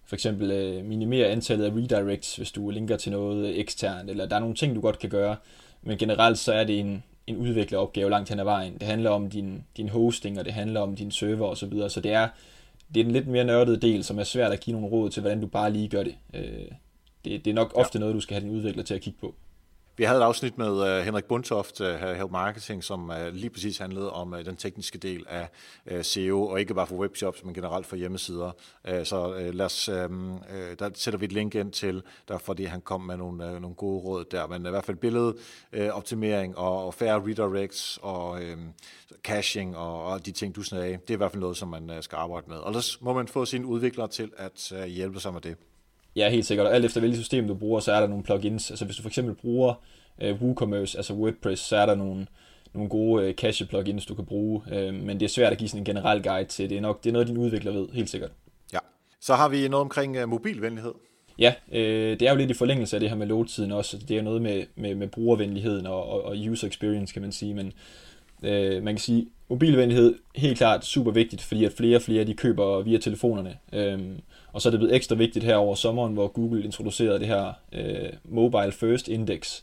for 0.05 0.15
eksempel 0.15 0.51
øh, 0.51 0.85
minimere 0.85 1.27
antallet 1.27 1.65
af 1.65 1.71
redirects, 1.71 2.35
hvis 2.35 2.51
du 2.51 2.69
linker 2.69 2.97
til 2.97 3.11
noget 3.11 3.59
eksternt, 3.59 4.09
eller 4.09 4.25
der 4.25 4.35
er 4.35 4.39
nogle 4.39 4.55
ting, 4.55 4.75
du 4.75 4.81
godt 4.81 4.99
kan 4.99 5.09
gøre. 5.09 5.35
Men 5.81 5.97
generelt 5.97 6.37
så 6.37 6.53
er 6.53 6.63
det 6.63 6.79
en, 6.79 7.03
en 7.27 7.37
udvikleropgave 7.37 8.09
langt 8.09 8.29
hen 8.29 8.39
ad 8.39 8.43
vejen. 8.43 8.73
Det 8.73 8.83
handler 8.83 9.09
om 9.09 9.29
din, 9.29 9.63
din 9.77 9.89
hosting, 9.89 10.39
og 10.39 10.45
det 10.45 10.53
handler 10.53 10.79
om 10.79 10.95
din 10.95 11.11
server 11.11 11.47
osv., 11.47 11.55
så, 11.55 11.65
videre. 11.65 11.89
så 11.89 12.01
det 12.01 12.11
er, 12.11 12.27
det 12.93 13.01
er 13.01 13.05
en 13.05 13.11
lidt 13.11 13.27
mere 13.27 13.43
nørdet 13.43 13.81
del, 13.81 14.03
som 14.03 14.19
er 14.19 14.23
svært 14.23 14.51
at 14.51 14.59
give 14.59 14.73
nogle 14.73 14.87
råd 14.87 15.09
til, 15.09 15.21
hvordan 15.21 15.41
du 15.41 15.47
bare 15.47 15.71
lige 15.71 15.87
gør 15.87 16.03
det. 16.03 16.15
Øh, 16.33 16.67
det, 17.25 17.45
det 17.45 17.47
er 17.47 17.53
nok 17.53 17.71
ofte 17.75 17.97
ja. 17.97 17.99
noget, 17.99 18.15
du 18.15 18.19
skal 18.19 18.33
have 18.33 18.49
din 18.49 18.57
udvikler 18.57 18.83
til 18.83 18.93
at 18.93 19.01
kigge 19.01 19.19
på. 19.21 19.35
Vi 19.97 20.03
havde 20.03 20.19
et 20.19 20.23
afsnit 20.23 20.57
med 20.57 20.71
uh, 20.71 21.05
Henrik 21.05 21.25
Bundtoft, 21.25 21.81
uh, 21.81 21.87
Help 21.87 22.31
Marketing, 22.31 22.83
som 22.83 23.09
uh, 23.09 23.27
lige 23.33 23.49
præcis 23.49 23.77
handlede 23.77 24.11
om 24.11 24.33
uh, 24.33 24.45
den 24.45 24.55
tekniske 24.55 24.97
del 24.97 25.25
af 25.29 25.49
uh, 25.91 26.01
SEO, 26.01 26.47
og 26.47 26.59
ikke 26.59 26.73
bare 26.73 26.87
for 26.87 26.95
webshops, 26.95 27.43
men 27.43 27.53
generelt 27.53 27.85
for 27.85 27.95
hjemmesider. 27.95 28.51
Uh, 28.91 29.03
så 29.03 29.27
uh, 29.27 29.53
lad 29.53 29.65
os, 29.65 29.89
uh, 29.89 29.95
der 30.79 30.89
sætter 30.93 31.17
vi 31.17 31.25
et 31.25 31.31
link 31.31 31.55
ind 31.55 31.71
til, 31.71 32.03
der, 32.27 32.37
fordi 32.37 32.63
han 32.63 32.81
kom 32.81 33.01
med 33.01 33.17
nogle, 33.17 33.45
uh, 33.45 33.61
nogle 33.61 33.75
gode 33.75 34.03
råd 34.03 34.25
der, 34.25 34.47
men 34.47 34.65
i 34.65 34.69
hvert 34.69 34.85
fald 34.85 34.97
billedoptimering 34.97 36.57
uh, 36.57 36.63
og, 36.63 36.85
og 36.85 36.93
færre 36.93 37.19
redirects 37.19 37.99
og 38.01 38.29
uh, 38.31 38.59
caching 39.23 39.77
og, 39.77 40.03
og 40.03 40.25
de 40.25 40.31
ting, 40.31 40.55
du 40.55 40.61
sagde, 40.61 40.91
det 40.91 41.09
er 41.09 41.13
i 41.13 41.17
hvert 41.17 41.31
fald 41.31 41.41
noget, 41.41 41.57
som 41.57 41.67
man 41.67 41.89
uh, 41.89 41.95
skal 42.01 42.15
arbejde 42.15 42.45
med. 42.49 42.57
Og 42.57 42.69
ellers 42.69 43.01
må 43.01 43.13
man 43.13 43.27
få 43.27 43.45
sine 43.45 43.65
udviklere 43.65 44.07
til 44.07 44.31
at 44.37 44.73
uh, 44.75 44.83
hjælpe 44.83 45.19
sig 45.19 45.33
med 45.33 45.41
det. 45.41 45.57
Ja, 46.15 46.29
helt 46.29 46.45
sikkert. 46.45 46.67
Og 46.67 46.75
alt 46.75 46.85
efter 46.85 46.99
hvilket 46.99 47.19
system 47.19 47.47
du 47.47 47.53
bruger, 47.53 47.79
så 47.79 47.91
er 47.91 47.99
der 47.99 48.07
nogle 48.07 48.23
plugins. 48.23 48.71
Altså 48.71 48.85
hvis 48.85 48.95
du 48.95 49.01
for 49.01 49.09
eksempel 49.09 49.35
bruger 49.35 49.73
uh, 50.23 50.41
WooCommerce, 50.41 50.97
altså 50.97 51.13
WordPress, 51.13 51.61
så 51.61 51.77
er 51.77 51.85
der 51.85 51.95
nogle, 51.95 52.27
nogle 52.73 52.89
gode 52.89 53.27
uh, 53.27 53.33
cache 53.33 53.65
plugins, 53.65 54.05
du 54.05 54.15
kan 54.15 54.25
bruge. 54.25 54.61
Uh, 54.67 54.93
men 54.93 55.19
det 55.19 55.25
er 55.25 55.29
svært 55.29 55.51
at 55.51 55.57
give 55.57 55.69
sådan 55.69 55.81
en 55.81 55.85
generel 55.85 56.23
guide 56.23 56.49
til. 56.49 56.69
Det 56.69 56.77
er 56.77 56.81
nok 56.81 57.03
det 57.03 57.09
er 57.09 57.13
noget, 57.13 57.27
din 57.27 57.37
udvikler 57.37 57.71
ved, 57.71 57.87
helt 57.93 58.09
sikkert. 58.09 58.31
Ja. 58.73 58.79
Så 59.21 59.35
har 59.35 59.49
vi 59.49 59.67
noget 59.67 59.81
omkring 59.81 60.23
uh, 60.23 60.29
mobilvenlighed. 60.29 60.93
Ja, 61.39 61.53
øh, 61.71 62.19
det 62.19 62.21
er 62.21 62.31
jo 62.31 62.37
lidt 62.37 62.51
i 62.51 62.53
forlængelse 62.53 62.95
af 62.95 62.99
det 62.99 63.09
her 63.09 63.15
med 63.15 63.27
load-tiden 63.27 63.71
også. 63.71 63.97
Det 63.97 64.17
er 64.17 64.21
noget 64.21 64.41
med, 64.41 64.63
med, 64.75 64.95
med 64.95 65.07
brugervenligheden 65.07 65.85
og, 65.85 66.09
og, 66.09 66.23
og 66.23 66.35
user 66.49 66.67
experience, 66.67 67.13
kan 67.13 67.21
man 67.21 67.31
sige. 67.31 67.53
Men 67.53 67.73
øh, 68.43 68.83
man 68.83 68.93
kan 68.93 69.01
sige, 69.01 69.27
mobilvenlighed 69.49 70.15
helt 70.35 70.57
klart 70.57 70.85
super 70.85 71.11
vigtigt, 71.11 71.41
fordi 71.41 71.65
at 71.65 71.73
flere 71.73 71.97
og 71.97 72.01
flere 72.01 72.23
de 72.23 72.33
køber 72.33 72.81
via 72.81 72.97
telefonerne. 72.97 73.57
Øh, 73.73 73.99
og 74.55 74.61
så 74.61 74.69
er 74.69 74.71
det 74.71 74.79
blevet 74.79 74.95
ekstra 74.95 75.15
vigtigt 75.15 75.45
her 75.45 75.55
over 75.55 75.75
sommeren, 75.75 76.13
hvor 76.13 76.27
Google 76.27 76.63
introducerede 76.63 77.19
det 77.19 77.27
her 77.27 77.53
øh, 77.73 78.09
Mobile 78.23 78.71
First 78.71 79.07
Index. 79.07 79.61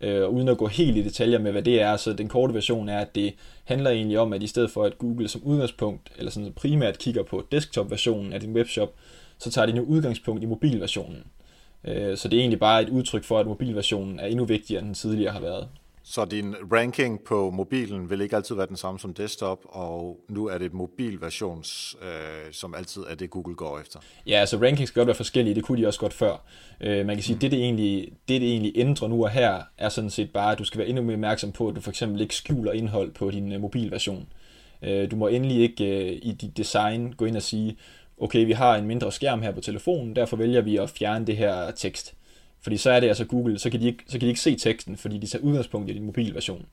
Øh, 0.00 0.28
uden 0.28 0.48
at 0.48 0.58
gå 0.58 0.66
helt 0.66 0.96
i 0.96 1.02
detaljer 1.02 1.38
med, 1.38 1.52
hvad 1.52 1.62
det 1.62 1.82
er, 1.82 1.96
så 1.96 2.12
den 2.12 2.28
korte 2.28 2.54
version 2.54 2.88
er, 2.88 2.98
at 2.98 3.14
det 3.14 3.34
handler 3.64 3.90
egentlig 3.90 4.18
om, 4.18 4.32
at 4.32 4.42
i 4.42 4.46
stedet 4.46 4.70
for 4.70 4.84
at 4.84 4.98
Google 4.98 5.28
som 5.28 5.42
udgangspunkt, 5.44 6.12
eller 6.18 6.30
sådan 6.30 6.52
primært 6.52 6.98
kigger 6.98 7.22
på 7.22 7.46
desktop-versionen 7.52 8.32
af 8.32 8.40
din 8.40 8.52
webshop, 8.52 8.94
så 9.38 9.50
tager 9.50 9.66
de 9.66 9.72
nu 9.72 9.82
udgangspunkt 9.82 10.42
i 10.42 10.46
mobilversionen. 10.46 11.24
Øh, 11.84 12.16
så 12.16 12.28
det 12.28 12.36
er 12.36 12.40
egentlig 12.40 12.60
bare 12.60 12.82
et 12.82 12.88
udtryk 12.88 13.24
for, 13.24 13.38
at 13.38 13.46
mobilversionen 13.46 14.20
er 14.20 14.26
endnu 14.26 14.44
vigtigere, 14.44 14.80
end 14.80 14.86
den 14.86 14.94
tidligere 14.94 15.32
har 15.32 15.40
været. 15.40 15.68
Så 16.10 16.24
din 16.24 16.54
ranking 16.72 17.20
på 17.24 17.50
mobilen 17.50 18.10
vil 18.10 18.20
ikke 18.20 18.36
altid 18.36 18.54
være 18.54 18.66
den 18.66 18.76
samme 18.76 19.00
som 19.00 19.14
desktop, 19.14 19.58
og 19.64 20.20
nu 20.28 20.46
er 20.46 20.58
det 20.58 20.72
mobilversions, 20.72 21.96
øh, 22.02 22.52
som 22.52 22.74
altid 22.74 23.02
er 23.10 23.14
det, 23.14 23.30
Google 23.30 23.54
går 23.54 23.80
efter. 23.80 23.98
Ja, 24.26 24.40
altså 24.40 24.56
rankings 24.56 24.90
kan 24.90 25.00
godt 25.00 25.06
være 25.06 25.16
forskellige, 25.16 25.54
det 25.54 25.64
kunne 25.64 25.82
de 25.82 25.86
også 25.86 26.00
godt 26.00 26.12
før. 26.12 26.36
Øh, 26.80 27.06
man 27.06 27.16
kan 27.16 27.22
sige, 27.22 27.34
mm. 27.34 27.40
det, 27.40 27.50
det, 27.50 27.58
egentlig, 27.58 28.12
det, 28.28 28.40
det 28.40 28.50
egentlig 28.50 28.72
ændrer 28.74 29.08
nu 29.08 29.24
og 29.24 29.30
her, 29.30 29.62
er 29.78 29.88
sådan 29.88 30.10
set 30.10 30.30
bare, 30.30 30.52
at 30.52 30.58
du 30.58 30.64
skal 30.64 30.78
være 30.78 30.88
endnu 30.88 31.02
mere 31.02 31.14
opmærksom 31.14 31.52
på, 31.52 31.68
at 31.68 31.76
du 31.76 31.80
for 31.80 31.90
eksempel 31.90 32.20
ikke 32.20 32.34
skjuler 32.34 32.72
indhold 32.72 33.12
på 33.12 33.30
din 33.30 33.52
øh, 33.52 33.60
mobilversion. 33.60 34.26
Øh, 34.82 35.10
du 35.10 35.16
må 35.16 35.28
endelig 35.28 35.60
ikke 35.60 36.10
øh, 36.10 36.18
i 36.22 36.32
dit 36.32 36.56
design 36.56 37.12
gå 37.12 37.24
ind 37.24 37.36
og 37.36 37.42
sige, 37.42 37.76
okay, 38.18 38.46
vi 38.46 38.52
har 38.52 38.76
en 38.76 38.86
mindre 38.86 39.12
skærm 39.12 39.42
her 39.42 39.52
på 39.52 39.60
telefonen, 39.60 40.16
derfor 40.16 40.36
vælger 40.36 40.60
vi 40.60 40.76
at 40.76 40.90
fjerne 40.90 41.26
det 41.26 41.36
her 41.36 41.70
tekst. 41.70 42.14
Fordi 42.62 42.76
så 42.76 42.90
er 42.90 43.00
det 43.00 43.08
altså 43.08 43.24
Google, 43.24 43.58
så 43.58 43.70
kan 43.70 43.80
de 43.80 43.86
ikke, 43.86 44.04
så 44.06 44.12
kan 44.12 44.20
de 44.20 44.28
ikke 44.28 44.40
se 44.40 44.56
teksten, 44.56 44.96
fordi 44.96 45.18
de 45.18 45.26
tager 45.26 45.44
udgangspunkt 45.44 45.90
i 45.90 45.92
din 45.92 46.04
mobilversion. 46.04 46.66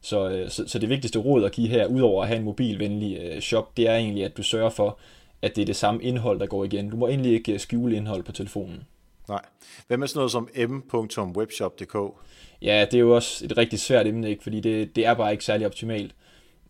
Så, 0.00 0.30
øh, 0.30 0.50
så, 0.50 0.68
så 0.68 0.78
det 0.78 0.88
vigtigste 0.88 1.18
råd 1.18 1.44
at 1.44 1.52
give 1.52 1.68
her, 1.68 1.86
udover 1.86 2.22
at 2.22 2.28
have 2.28 2.38
en 2.38 2.44
mobilvenlig 2.44 3.18
øh, 3.18 3.40
shop, 3.40 3.76
det 3.76 3.88
er 3.88 3.96
egentlig, 3.96 4.24
at 4.24 4.36
du 4.36 4.42
sørger 4.42 4.70
for, 4.70 4.98
at 5.42 5.56
det 5.56 5.62
er 5.62 5.66
det 5.66 5.76
samme 5.76 6.02
indhold, 6.02 6.40
der 6.40 6.46
går 6.46 6.64
igen. 6.64 6.90
Du 6.90 6.96
må 6.96 7.06
endelig 7.06 7.32
ikke 7.32 7.52
øh, 7.52 7.60
skjule 7.60 7.96
indhold 7.96 8.22
på 8.22 8.32
telefonen. 8.32 8.84
Nej. 9.28 9.42
Hvad 9.86 9.96
med 9.96 10.08
sådan 10.08 10.18
noget 10.18 10.32
som 10.32 10.48
m.webshop.dk? 10.68 11.96
Ja, 12.62 12.86
det 12.90 12.94
er 12.94 13.00
jo 13.00 13.14
også 13.14 13.44
et 13.44 13.58
rigtig 13.58 13.80
svært 13.80 14.06
emne, 14.06 14.30
ikke? 14.30 14.42
fordi 14.42 14.60
det, 14.60 14.96
det 14.96 15.06
er 15.06 15.14
bare 15.14 15.32
ikke 15.32 15.44
særlig 15.44 15.66
optimalt. 15.66 16.14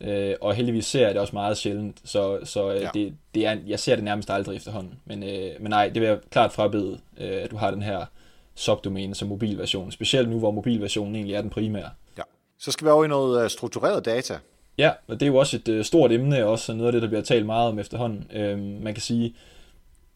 Øh, 0.00 0.34
og 0.40 0.54
heldigvis 0.54 0.86
ser 0.86 1.06
jeg 1.06 1.14
det 1.14 1.20
også 1.20 1.36
meget 1.36 1.56
sjældent, 1.56 2.00
så, 2.04 2.38
så 2.44 2.70
ja. 2.70 2.88
det, 2.94 3.14
det 3.34 3.46
er, 3.46 3.56
jeg 3.66 3.80
ser 3.80 3.94
det 3.94 4.04
nærmest 4.04 4.30
aldrig 4.30 4.56
efterhånden. 4.56 4.94
Men, 5.04 5.22
øh, 5.22 5.50
men 5.60 5.70
nej, 5.70 5.88
det 5.88 6.02
vil 6.02 6.08
jeg 6.08 6.18
klart 6.30 6.52
frabede, 6.52 7.00
øh, 7.20 7.42
at 7.42 7.50
du 7.50 7.56
har 7.56 7.70
den 7.70 7.82
her 7.82 8.06
subdomæne 8.54 9.14
som 9.14 9.28
mobilversion, 9.28 9.92
specielt 9.92 10.28
nu, 10.28 10.38
hvor 10.38 10.50
mobilversionen 10.50 11.14
egentlig 11.14 11.34
er 11.34 11.40
den 11.40 11.50
primære. 11.50 11.90
Ja. 12.18 12.22
Så 12.58 12.72
skal 12.72 12.84
vi 12.84 12.90
over 12.90 13.04
i 13.04 13.08
noget 13.08 13.44
øh, 13.44 13.50
struktureret 13.50 14.04
data. 14.04 14.38
Ja, 14.78 14.90
og 15.08 15.20
det 15.20 15.22
er 15.22 15.30
jo 15.30 15.36
også 15.36 15.56
et 15.56 15.68
uh, 15.68 15.82
stort 15.82 16.12
emne, 16.12 16.44
og 16.44 16.50
også 16.50 16.72
noget 16.72 16.86
af 16.86 16.92
det, 16.92 17.02
der 17.02 17.08
bliver 17.08 17.22
talt 17.22 17.46
meget 17.46 17.68
om 17.68 17.78
efterhånden. 17.78 18.26
Øhm, 18.32 18.78
man 18.82 18.94
kan 18.94 19.02
sige, 19.02 19.34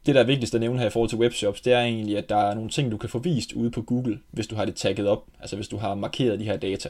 det 0.07 0.15
der 0.15 0.21
er 0.21 0.25
vigtigst 0.25 0.55
at 0.55 0.61
nævne 0.61 0.79
her 0.79 0.87
i 0.87 0.91
forhold 0.91 1.09
til 1.09 1.19
webshops, 1.19 1.61
det 1.61 1.73
er 1.73 1.81
egentlig, 1.81 2.19
at 2.19 2.29
der 2.29 2.37
er 2.37 2.55
nogle 2.55 2.71
ting, 2.71 2.91
du 2.91 2.97
kan 2.97 3.09
få 3.09 3.19
vist 3.19 3.53
ude 3.53 3.71
på 3.71 3.83
Google, 3.83 4.19
hvis 4.31 4.47
du 4.47 4.55
har 4.55 4.65
det 4.65 4.75
tagget 4.75 5.09
op, 5.09 5.25
altså 5.41 5.57
hvis 5.57 5.69
du 5.69 5.77
har 5.77 5.95
markeret 5.95 6.41
de 6.41 6.45
her 6.45 6.57
data. 6.57 6.89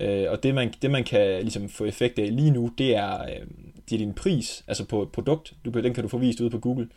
Øh, 0.00 0.30
og 0.30 0.42
det 0.42 0.54
man, 0.54 0.74
det 0.82 0.90
man 0.90 1.04
kan 1.04 1.40
ligesom 1.40 1.68
få 1.68 1.84
effekt 1.84 2.18
af 2.18 2.36
lige 2.36 2.50
nu, 2.50 2.70
det 2.78 2.96
er, 2.96 3.22
øh, 3.22 3.46
det 3.88 3.94
er 3.94 3.98
din 3.98 4.14
pris, 4.14 4.64
altså 4.68 4.84
på 4.84 5.02
et 5.02 5.08
produkt, 5.08 5.54
du, 5.64 5.70
den 5.70 5.94
kan 5.94 6.02
du 6.02 6.08
få 6.08 6.18
vist 6.18 6.40
ude 6.40 6.50
på 6.50 6.58
Google. 6.58 6.88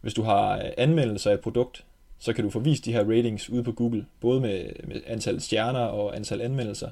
Hvis 0.00 0.14
du 0.14 0.22
har 0.22 0.56
øh, 0.56 0.70
anmeldelser 0.76 1.30
af 1.30 1.34
et 1.34 1.40
produkt, 1.40 1.84
så 2.18 2.32
kan 2.32 2.44
du 2.44 2.50
få 2.50 2.58
vist 2.58 2.84
de 2.84 2.92
her 2.92 3.04
ratings 3.04 3.50
ude 3.50 3.62
på 3.62 3.72
Google, 3.72 4.06
både 4.20 4.40
med, 4.40 4.64
med 4.84 5.00
antal 5.06 5.40
stjerner 5.40 5.80
og 5.80 6.16
antal 6.16 6.40
anmeldelser. 6.40 6.90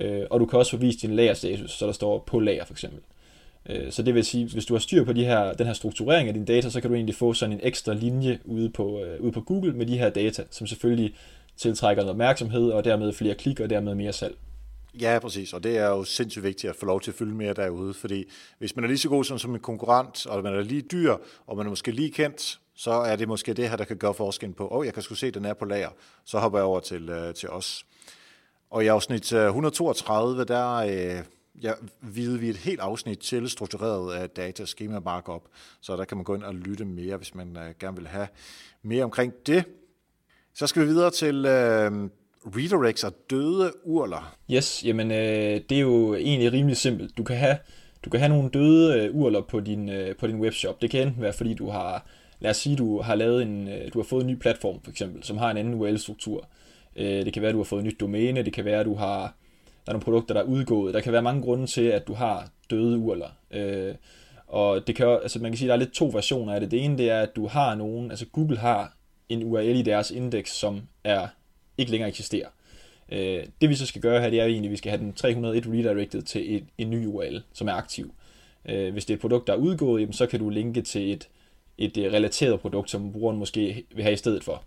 Øh, 0.00 0.22
og 0.30 0.40
du 0.40 0.46
kan 0.46 0.58
også 0.58 0.70
få 0.70 0.76
vist 0.76 1.02
din 1.02 1.16
lagerstatus, 1.16 1.70
så 1.70 1.86
der 1.86 1.92
står 1.92 2.18
på 2.26 2.40
lager 2.40 2.64
for 2.64 2.74
eksempel. 2.74 3.00
Øh, 3.68 3.92
så 3.92 4.02
det 4.02 4.14
vil 4.14 4.24
sige, 4.24 4.48
hvis 4.52 4.66
du 4.66 4.74
har 4.74 4.78
styr 4.78 5.04
på 5.04 5.12
de 5.12 5.24
her, 5.24 5.52
den 5.52 5.66
her 5.66 5.72
strukturering 5.72 6.28
af 6.28 6.34
dine 6.34 6.46
data, 6.46 6.70
så 6.70 6.80
kan 6.80 6.90
du 6.90 6.94
egentlig 6.94 7.14
få 7.14 7.32
sådan 7.32 7.52
en 7.52 7.60
ekstra 7.62 7.94
linje 7.94 8.38
ude 8.44 8.70
på, 8.70 9.00
øh, 9.04 9.20
ude 9.20 9.32
på 9.32 9.40
Google 9.40 9.72
med 9.72 9.86
de 9.86 9.98
her 9.98 10.10
data, 10.10 10.44
som 10.50 10.66
selvfølgelig 10.66 11.14
tiltrækker 11.56 12.02
noget 12.02 12.10
opmærksomhed, 12.10 12.70
og 12.70 12.84
dermed 12.84 13.12
flere 13.12 13.34
klik, 13.34 13.60
og 13.60 13.70
dermed 13.70 13.94
mere 13.94 14.12
salg. 14.12 14.36
Ja, 15.00 15.18
præcis, 15.18 15.52
og 15.52 15.64
det 15.64 15.78
er 15.78 15.86
jo 15.86 16.04
sindssygt 16.04 16.44
vigtigt 16.44 16.70
at 16.70 16.76
få 16.76 16.86
lov 16.86 17.00
til 17.00 17.10
at 17.10 17.14
fylde 17.14 17.34
mere 17.34 17.54
derude, 17.54 17.94
fordi 17.94 18.24
hvis 18.58 18.76
man 18.76 18.84
er 18.84 18.88
lige 18.88 18.98
så 18.98 19.08
god 19.08 19.24
som, 19.24 19.38
som 19.38 19.54
en 19.54 19.60
konkurrent, 19.60 20.26
og 20.26 20.42
man 20.42 20.54
er 20.54 20.62
lige 20.62 20.82
dyr, 20.82 21.16
og 21.46 21.56
man 21.56 21.66
er 21.66 21.70
måske 21.70 21.90
lige 21.90 22.10
kendt, 22.10 22.60
så 22.80 22.90
er 22.90 23.16
det 23.16 23.28
måske 23.28 23.54
det 23.54 23.68
her, 23.68 23.76
der 23.76 23.84
kan 23.84 23.96
gøre 23.96 24.14
forskellen 24.14 24.54
på, 24.54 24.68
åh, 24.68 24.78
oh, 24.78 24.86
jeg 24.86 24.94
kan 24.94 25.02
sgu 25.02 25.14
se, 25.14 25.30
den 25.30 25.44
er 25.44 25.54
på 25.54 25.64
lager, 25.64 25.88
så 26.24 26.38
hopper 26.38 26.58
jeg 26.58 26.64
over 26.64 26.80
til, 26.80 27.08
øh, 27.08 27.34
til 27.34 27.48
os. 27.48 27.86
Og 28.70 28.84
i 28.84 28.86
afsnit 28.86 29.32
øh, 29.32 29.46
132, 29.46 30.44
der, 30.44 30.74
øh, 30.74 31.24
ja, 31.62 31.72
vide 32.00 32.38
vi 32.38 32.48
et 32.48 32.56
helt 32.56 32.80
afsnit 32.80 33.18
til 33.18 33.50
struktureret 33.50 34.14
af 34.14 34.30
data, 34.30 34.64
schema 34.64 35.00
markup, 35.00 35.42
så 35.80 35.96
der 35.96 36.04
kan 36.04 36.16
man 36.16 36.24
gå 36.24 36.34
ind 36.34 36.42
og 36.42 36.54
lytte 36.54 36.84
mere, 36.84 37.16
hvis 37.16 37.34
man 37.34 37.56
øh, 37.56 37.74
gerne 37.80 37.96
vil 37.96 38.06
have 38.06 38.28
mere 38.82 39.04
omkring 39.04 39.32
det. 39.46 39.64
Så 40.54 40.66
skal 40.66 40.82
vi 40.82 40.86
videre 40.86 41.10
til 41.10 41.46
øh, 41.46 42.08
redirects 42.46 43.04
og 43.04 43.12
døde 43.30 43.72
urler. 43.84 44.36
Yes, 44.50 44.84
jamen 44.84 45.10
øh, 45.10 45.60
det 45.68 45.72
er 45.72 45.80
jo 45.80 46.14
egentlig 46.14 46.52
rimelig 46.52 46.76
simpelt. 46.76 47.16
Du 47.16 47.22
kan 47.22 47.36
have, 47.36 47.58
du 48.04 48.10
kan 48.10 48.20
have 48.20 48.28
nogle 48.28 48.50
døde 48.50 49.00
øh, 49.00 49.14
urler 49.14 49.40
på 49.40 49.60
din, 49.60 49.88
øh, 49.88 50.16
på 50.16 50.26
din 50.26 50.40
webshop. 50.40 50.82
Det 50.82 50.90
kan 50.90 51.06
enten 51.06 51.22
være, 51.22 51.32
fordi 51.32 51.54
du 51.54 51.70
har, 51.70 52.06
lad 52.40 52.50
os 52.50 52.56
sige, 52.56 52.76
du 52.76 53.00
har 53.00 53.14
lavet 53.14 53.42
en, 53.42 53.68
øh, 53.68 53.92
du 53.92 53.98
har 53.98 54.04
fået 54.04 54.20
en 54.20 54.26
ny 54.26 54.38
platform 54.38 54.80
for 54.82 54.90
eksempel, 54.90 55.22
som 55.22 55.38
har 55.38 55.50
en 55.50 55.56
anden 55.56 55.74
URL-struktur. 55.74 56.48
Øh, 56.96 57.24
det 57.24 57.32
kan 57.32 57.42
være, 57.42 57.48
at 57.48 57.54
du 57.54 57.58
har 57.58 57.64
fået 57.64 57.80
et 57.80 57.86
nyt 57.86 58.00
domæne, 58.00 58.42
det 58.42 58.52
kan 58.52 58.64
være, 58.64 58.80
at 58.80 58.86
du 58.86 58.94
har, 58.94 59.20
der 59.86 59.86
er 59.86 59.92
nogle 59.92 60.04
produkter, 60.04 60.34
der 60.34 60.40
er 60.40 60.46
udgået. 60.46 60.94
Der 60.94 61.00
kan 61.00 61.12
være 61.12 61.22
mange 61.22 61.42
grunde 61.42 61.66
til, 61.66 61.84
at 61.84 62.06
du 62.06 62.14
har 62.14 62.48
døde 62.70 62.98
urler. 62.98 63.28
Øh, 63.50 63.94
og 64.46 64.86
det 64.86 64.96
kan, 64.96 65.06
altså 65.06 65.38
man 65.38 65.50
kan 65.50 65.58
sige, 65.58 65.66
at 65.66 65.68
der 65.68 65.74
er 65.74 65.78
lidt 65.78 65.94
to 65.94 66.10
versioner 66.12 66.54
af 66.54 66.60
det. 66.60 66.70
Det 66.70 66.84
ene 66.84 66.98
det 66.98 67.10
er, 67.10 67.20
at 67.20 67.36
du 67.36 67.46
har 67.46 67.74
nogen, 67.74 68.10
altså 68.10 68.26
Google 68.32 68.58
har 68.58 68.96
en 69.28 69.44
URL 69.44 69.76
i 69.76 69.82
deres 69.82 70.10
indeks, 70.10 70.50
som 70.50 70.82
er 71.04 71.28
ikke 71.78 71.90
længere 71.90 72.08
eksisterer. 72.08 72.48
Øh, 73.12 73.44
det 73.60 73.68
vi 73.68 73.74
så 73.74 73.86
skal 73.86 74.02
gøre 74.02 74.20
her, 74.20 74.30
det 74.30 74.40
er 74.40 74.44
egentlig, 74.44 74.68
at 74.68 74.72
vi 74.72 74.76
skal 74.76 74.90
have 74.90 75.02
den 75.02 75.12
301 75.12 75.66
redirected 75.66 76.22
til 76.22 76.56
et, 76.56 76.64
en 76.78 76.90
ny 76.90 77.06
URL, 77.06 77.42
som 77.52 77.68
er 77.68 77.72
aktiv. 77.72 78.14
Øh, 78.68 78.92
hvis 78.92 79.04
det 79.04 79.14
er 79.14 79.16
et 79.16 79.20
produkt, 79.20 79.46
der 79.46 79.52
er 79.52 79.56
udgået, 79.56 80.00
jamen, 80.00 80.12
så 80.12 80.26
kan 80.26 80.40
du 80.40 80.48
linke 80.48 80.82
til 80.82 81.12
et, 81.12 81.28
et 81.80 81.96
øh, 81.96 82.12
relateret 82.12 82.60
produkt, 82.60 82.90
som 82.90 83.12
brugeren 83.12 83.38
måske 83.38 83.84
vil 83.94 84.02
have 84.02 84.12
i 84.12 84.16
stedet 84.16 84.44
for. 84.44 84.62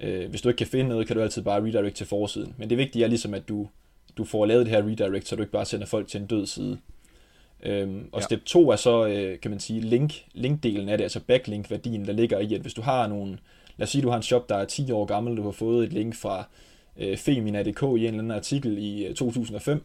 Øh, 0.00 0.30
hvis 0.30 0.42
du 0.42 0.48
ikke 0.48 0.58
kan 0.58 0.66
finde 0.66 0.88
noget, 0.88 1.06
kan 1.06 1.16
du 1.16 1.22
altid 1.22 1.42
bare 1.42 1.62
redirect 1.62 1.96
til 1.96 2.06
forsiden. 2.06 2.54
Men 2.58 2.70
det 2.70 2.78
vigtige 2.78 3.04
er 3.04 3.08
ligesom, 3.08 3.34
at 3.34 3.48
du, 3.48 3.68
du 4.16 4.24
får 4.24 4.46
lavet 4.46 4.66
det 4.66 4.74
her 4.74 4.86
redirect, 4.86 5.28
så 5.28 5.36
du 5.36 5.42
ikke 5.42 5.52
bare 5.52 5.64
sender 5.64 5.86
folk 5.86 6.08
til 6.08 6.20
en 6.20 6.26
død 6.26 6.46
side. 6.46 6.78
Øhm, 7.62 8.08
og 8.12 8.20
ja. 8.20 8.24
step 8.24 8.44
2 8.44 8.70
er 8.70 8.76
så, 8.76 9.06
øh, 9.06 9.40
kan 9.40 9.50
man 9.50 9.60
sige, 9.60 9.80
link, 9.80 10.14
linkdelen 10.32 10.88
af 10.88 10.98
det, 10.98 11.04
altså 11.04 11.20
backlink-værdien, 11.20 12.06
der 12.06 12.12
ligger 12.12 12.38
i, 12.38 12.54
at 12.54 12.60
hvis 12.60 12.74
du 12.74 12.82
har 12.82 13.06
nogle, 13.06 13.38
lad 13.76 13.86
os 13.86 13.90
sige, 13.90 14.02
du 14.02 14.08
har 14.08 14.16
en 14.16 14.22
shop, 14.22 14.48
der 14.48 14.56
er 14.56 14.64
10 14.64 14.90
år 14.92 15.04
gammel, 15.04 15.36
du 15.36 15.42
har 15.42 15.50
fået 15.50 15.86
et 15.86 15.92
link 15.92 16.14
fra 16.14 16.48
øh, 16.98 17.16
femina.dk 17.16 17.82
i 17.82 17.84
en 17.84 17.96
eller 17.96 18.08
anden 18.08 18.30
artikel 18.30 18.78
i 18.78 19.14
2005, 19.14 19.84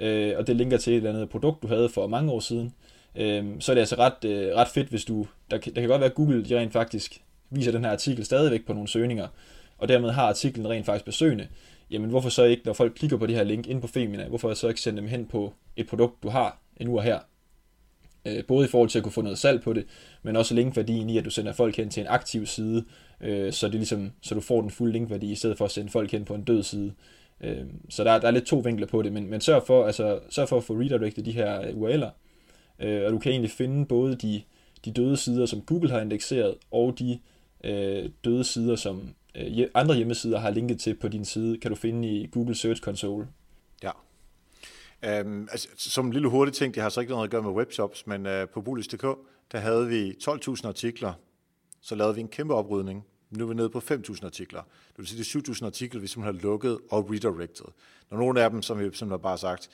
øh, 0.00 0.34
og 0.36 0.46
det 0.46 0.56
linker 0.56 0.76
til 0.76 0.92
et 0.92 0.96
eller 0.96 1.10
andet 1.10 1.28
produkt, 1.28 1.62
du 1.62 1.66
havde 1.66 1.88
for 1.88 2.06
mange 2.06 2.32
år 2.32 2.40
siden, 2.40 2.66
øh, 2.66 2.95
Øhm, 3.16 3.60
så 3.60 3.72
er 3.72 3.74
det 3.74 3.80
altså 3.80 3.96
ret, 3.98 4.24
øh, 4.24 4.54
ret 4.54 4.68
fedt, 4.68 4.88
hvis 4.88 5.04
du, 5.04 5.26
der, 5.50 5.58
der 5.58 5.80
kan 5.80 5.88
godt 5.88 6.00
være, 6.00 6.10
at 6.10 6.14
Google 6.14 6.44
de 6.44 6.58
rent 6.58 6.72
faktisk 6.72 7.22
viser 7.50 7.72
den 7.72 7.84
her 7.84 7.90
artikel 7.90 8.24
stadigvæk 8.24 8.66
på 8.66 8.72
nogle 8.72 8.88
søgninger, 8.88 9.28
og 9.78 9.88
dermed 9.88 10.10
har 10.10 10.28
artiklen 10.28 10.68
rent 10.68 10.86
faktisk 10.86 11.04
besøgende, 11.04 11.48
jamen 11.90 12.10
hvorfor 12.10 12.28
så 12.28 12.44
ikke, 12.44 12.62
når 12.66 12.72
folk 12.72 12.94
klikker 12.94 13.16
på 13.16 13.26
det 13.26 13.34
her 13.34 13.44
link 13.44 13.66
ind 13.66 13.80
på 13.80 13.86
Femina, 13.86 14.28
hvorfor 14.28 14.54
så 14.54 14.68
ikke 14.68 14.80
sende 14.80 15.00
dem 15.00 15.08
hen 15.08 15.26
på 15.26 15.54
et 15.76 15.86
produkt, 15.86 16.22
du 16.22 16.28
har 16.28 16.60
nu 16.80 16.96
og 16.96 17.02
her? 17.02 17.18
Øh, 18.26 18.44
både 18.44 18.66
i 18.66 18.70
forhold 18.70 18.90
til 18.90 18.98
at 18.98 19.02
kunne 19.02 19.12
få 19.12 19.22
noget 19.22 19.38
salg 19.38 19.62
på 19.62 19.72
det, 19.72 19.86
men 20.22 20.36
også 20.36 20.54
linkværdien 20.54 21.10
i, 21.10 21.18
at 21.18 21.24
du 21.24 21.30
sender 21.30 21.52
folk 21.52 21.76
hen 21.76 21.90
til 21.90 22.00
en 22.00 22.06
aktiv 22.06 22.46
side, 22.46 22.84
øh, 23.20 23.52
så, 23.52 23.66
det 23.66 23.74
er 23.74 23.78
ligesom, 23.78 24.12
så 24.22 24.34
du 24.34 24.40
får 24.40 24.60
den 24.60 24.70
fulde 24.70 24.92
linkværdi, 24.92 25.32
i 25.32 25.34
stedet 25.34 25.58
for 25.58 25.64
at 25.64 25.70
sende 25.70 25.90
folk 25.90 26.12
hen 26.12 26.24
på 26.24 26.34
en 26.34 26.44
død 26.44 26.62
side. 26.62 26.92
Øh, 27.40 27.64
så 27.88 28.04
der, 28.04 28.18
der 28.18 28.26
er 28.26 28.30
lidt 28.30 28.46
to 28.46 28.58
vinkler 28.58 28.86
på 28.86 29.02
det, 29.02 29.12
men, 29.12 29.30
men 29.30 29.40
sørg, 29.40 29.62
for, 29.66 29.86
altså, 29.86 30.20
sørg 30.30 30.48
for 30.48 30.56
at 30.56 30.64
få 30.64 30.74
redirectet 30.74 31.24
de 31.24 31.32
her 31.32 31.60
øh, 31.60 31.68
URL'er, 31.68 32.10
øh, 32.78 33.02
og 33.06 33.12
du 33.12 33.18
kan 33.18 33.32
egentlig 33.32 33.50
finde 33.50 33.86
både 33.86 34.16
de, 34.16 34.42
de 34.84 34.92
døde 34.92 35.16
sider, 35.16 35.46
som 35.46 35.62
Google 35.62 35.90
har 35.90 36.00
indekseret, 36.00 36.54
og 36.70 36.98
de 36.98 37.18
øh, 37.64 38.10
døde 38.24 38.44
sider, 38.44 38.76
som 38.76 39.14
øh, 39.34 39.66
andre 39.74 39.94
hjemmesider 39.94 40.38
har 40.38 40.50
linket 40.50 40.80
til 40.80 40.94
på 40.94 41.08
din 41.08 41.24
side, 41.24 41.58
kan 41.58 41.70
du 41.70 41.76
finde 41.76 42.08
i 42.08 42.26
Google 42.26 42.54
Search 42.54 42.82
Console. 42.82 43.26
Ja. 43.82 43.90
Um, 45.20 45.48
altså, 45.50 45.68
som 45.76 46.06
en 46.06 46.12
lille 46.12 46.28
hurtig 46.28 46.54
ting, 46.54 46.74
det 46.74 46.82
har 46.82 46.88
så 46.88 47.00
ikke 47.00 47.12
noget 47.12 47.24
at 47.24 47.30
gøre 47.30 47.42
med 47.42 47.50
webshops, 47.50 48.06
men 48.06 48.26
uh, 48.26 48.48
på 48.54 48.60
Bullis.dk, 48.60 49.06
der 49.52 49.58
havde 49.58 49.88
vi 49.88 50.10
12.000 50.10 50.68
artikler 50.68 51.12
så 51.86 51.94
lavede 51.94 52.14
vi 52.14 52.20
en 52.20 52.28
kæmpe 52.28 52.54
oprydning. 52.54 53.04
Nu 53.30 53.44
er 53.44 53.48
vi 53.48 53.54
nede 53.54 53.70
på 53.70 53.78
5.000 53.78 54.26
artikler. 54.26 54.62
Det 54.62 54.98
vil 54.98 55.06
sige, 55.06 55.18
det 55.18 55.48
er 55.48 55.52
7.000 55.52 55.66
artikler, 55.66 56.00
vi 56.00 56.06
simpelthen 56.06 56.34
har 56.34 56.42
lukket 56.42 56.78
og 56.90 57.10
redirected. 57.10 57.64
Når 58.10 58.18
nogle 58.18 58.42
af 58.42 58.50
dem, 58.50 58.62
som 58.62 58.78
vi 58.78 58.84
simpelthen 58.84 59.10
har 59.10 59.16
bare 59.16 59.38
sagt, 59.38 59.70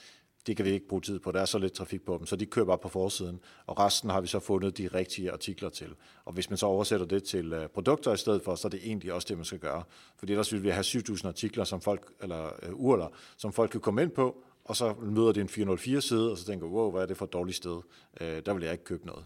det 0.47 0.57
kan 0.57 0.65
vi 0.65 0.71
ikke 0.71 0.89
bruge 0.89 1.03
tid 1.03 1.19
på, 1.19 1.33
der 1.33 1.41
er 1.41 1.45
så 1.45 1.59
lidt 1.59 1.73
trafik 1.73 2.05
på 2.05 2.17
dem, 2.19 2.27
så 2.27 2.37
de 2.37 2.47
kører 2.47 2.67
bare 2.67 2.79
på 2.79 2.89
forsiden, 2.89 3.41
og 3.67 3.79
resten 3.79 4.11
har 4.11 4.21
vi 4.21 4.27
så 4.27 4.39
fundet 4.41 4.79
de 4.79 4.89
rigtige 4.95 5.33
artikler 5.33 5.69
til. 5.69 5.89
Og 6.25 6.33
hvis 6.33 6.51
man 6.51 6.57
så 6.57 6.67
oversætter 6.67 7.07
det 7.07 7.25
til 7.25 7.53
øh, 7.53 7.69
produkter 7.69 8.13
i 8.13 8.17
stedet 8.17 8.43
for, 8.43 8.55
så 8.55 8.69
er 8.69 8.71
det 8.71 8.81
egentlig 8.85 9.13
også 9.13 9.27
det, 9.29 9.37
man 9.37 9.45
skal 9.45 9.59
gøre. 9.59 9.83
Fordi 10.17 10.33
ellers 10.33 10.53
vil 10.53 10.63
vi 10.63 10.69
have 10.69 10.85
7.000 10.85 11.29
artikler, 11.29 11.65
som 11.65 11.81
folk, 11.81 12.13
eller 12.23 12.47
øh, 12.63 12.73
uh, 12.73 12.81
urler, 12.81 13.09
som 13.37 13.53
folk 13.53 13.71
kan 13.71 13.81
komme 13.81 14.03
ind 14.03 14.11
på, 14.11 14.37
og 14.65 14.77
så 14.77 14.95
møder 15.03 15.33
det 15.33 15.59
en 15.59 15.71
404-side, 15.71 16.31
og 16.31 16.39
så 16.39 16.45
tænker 16.45 16.67
wow, 16.67 16.91
hvad 16.91 17.03
er 17.03 17.07
det 17.07 17.17
for 17.17 17.25
et 17.25 17.33
dårligt 17.33 17.57
sted? 17.57 17.77
Uh, 18.21 18.27
der 18.47 18.55
vil 18.55 18.63
jeg 18.63 18.73
ikke 18.73 18.85
købe 18.85 19.07
noget. 19.07 19.25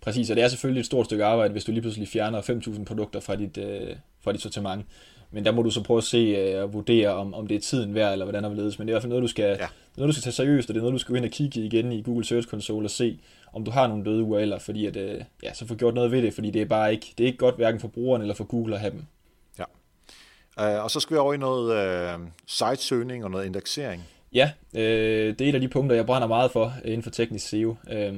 Præcis, 0.00 0.30
og 0.30 0.36
det 0.36 0.44
er 0.44 0.48
selvfølgelig 0.48 0.80
et 0.80 0.86
stort 0.86 1.06
stykke 1.06 1.24
arbejde, 1.24 1.52
hvis 1.52 1.64
du 1.64 1.72
lige 1.72 1.82
pludselig 1.82 2.08
fjerner 2.08 2.42
5.000 2.42 2.84
produkter 2.84 3.20
fra 3.20 3.36
dit, 3.36 3.58
øh, 3.58 3.96
fra 4.20 4.32
dit 4.32 4.40
sortiment. 4.40 4.86
Men 5.30 5.44
der 5.44 5.52
må 5.52 5.62
du 5.62 5.70
så 5.70 5.82
prøve 5.82 5.98
at 5.98 6.04
se 6.04 6.18
øh, 6.18 6.62
og 6.62 6.72
vurdere, 6.72 7.08
om, 7.08 7.34
om 7.34 7.46
det 7.46 7.54
er 7.54 7.60
tiden 7.60 7.94
værd, 7.94 8.12
eller 8.12 8.24
hvordan 8.24 8.44
der 8.44 8.54
ledes. 8.54 8.78
Men 8.78 8.88
det 8.88 8.92
er 8.92 8.94
i 8.94 8.94
hvert 8.94 9.02
fald 9.02 9.08
noget, 9.10 9.22
du 9.22 9.28
skal, 9.28 9.56
ja. 9.60 9.66
noget, 9.96 10.08
du 10.08 10.12
skal 10.12 10.22
tage 10.22 10.32
seriøst, 10.32 10.70
og 10.70 10.74
det 10.74 10.80
er 10.80 10.82
noget, 10.82 10.92
du 10.92 10.98
skal 10.98 11.12
gå 11.12 11.16
ind 11.16 11.24
og 11.24 11.30
kigge 11.30 11.60
igen 11.60 11.92
i 11.92 12.02
Google 12.02 12.24
Search 12.24 12.48
Console 12.48 12.86
og 12.86 12.90
se, 12.90 13.20
om 13.52 13.64
du 13.64 13.70
har 13.70 13.86
nogle 13.86 14.04
døde 14.04 14.22
URL'er, 14.22 14.58
fordi 14.58 14.86
at, 14.86 14.96
øh, 14.96 15.20
ja, 15.42 15.54
så 15.54 15.66
få 15.66 15.74
gjort 15.74 15.94
noget 15.94 16.10
ved 16.10 16.22
det, 16.22 16.34
fordi 16.34 16.50
det 16.50 16.62
er 16.62 16.66
bare 16.66 16.92
ikke, 16.92 17.14
det 17.18 17.24
er 17.24 17.28
ikke 17.28 17.38
godt 17.38 17.56
hverken 17.56 17.80
for 17.80 17.88
brugeren 17.88 18.22
eller 18.22 18.34
for 18.34 18.44
Google 18.44 18.74
at 18.74 18.80
have 18.80 18.92
dem. 18.92 19.04
Ja. 19.58 19.64
Uh, 20.78 20.84
og 20.84 20.90
så 20.90 21.00
skal 21.00 21.14
vi 21.14 21.18
over 21.18 21.34
i 21.34 21.36
noget 21.36 22.14
uh, 22.14 22.26
site-søgning 22.46 23.24
og 23.24 23.30
noget 23.30 23.46
indeksering. 23.46 24.04
Ja, 24.32 24.50
øh, 24.74 25.38
det 25.38 25.40
er 25.40 25.48
et 25.48 25.54
af 25.54 25.60
de 25.60 25.68
punkter, 25.68 25.96
jeg 25.96 26.06
brænder 26.06 26.28
meget 26.28 26.50
for 26.50 26.74
inden 26.84 27.02
for 27.02 27.10
teknisk 27.10 27.48
SEO. 27.48 27.76
Øh, 27.90 28.14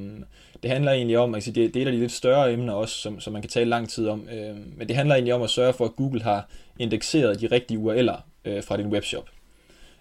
det 0.63 0.71
handler 0.71 0.93
egentlig 0.93 1.19
om, 1.19 1.35
altså 1.35 1.51
det, 1.51 1.75
det 1.75 1.81
er 1.81 1.83
et 1.83 1.87
af 1.87 1.93
de 1.93 1.99
lidt 1.99 2.13
større 2.13 2.53
emner 2.53 2.73
også, 2.73 2.95
som, 2.95 3.21
som 3.21 3.33
man 3.33 3.43
kan 3.43 3.51
tale 3.51 3.71
lang 3.71 3.89
tid 3.89 4.09
om, 4.09 4.29
øh, 4.33 4.57
men 4.77 4.89
det 4.89 4.97
handler 4.97 5.15
egentlig 5.15 5.35
om 5.35 5.43
at 5.43 5.51
sørge 5.51 5.73
for, 5.73 5.85
at 5.85 5.97
Google 5.97 6.23
har 6.23 6.49
indekseret 6.79 7.41
de 7.41 7.47
rigtige 7.47 7.81
URL'er 7.81 8.21
øh, 8.45 8.63
fra 8.63 8.77
din 8.77 8.87
webshop. 8.87 9.29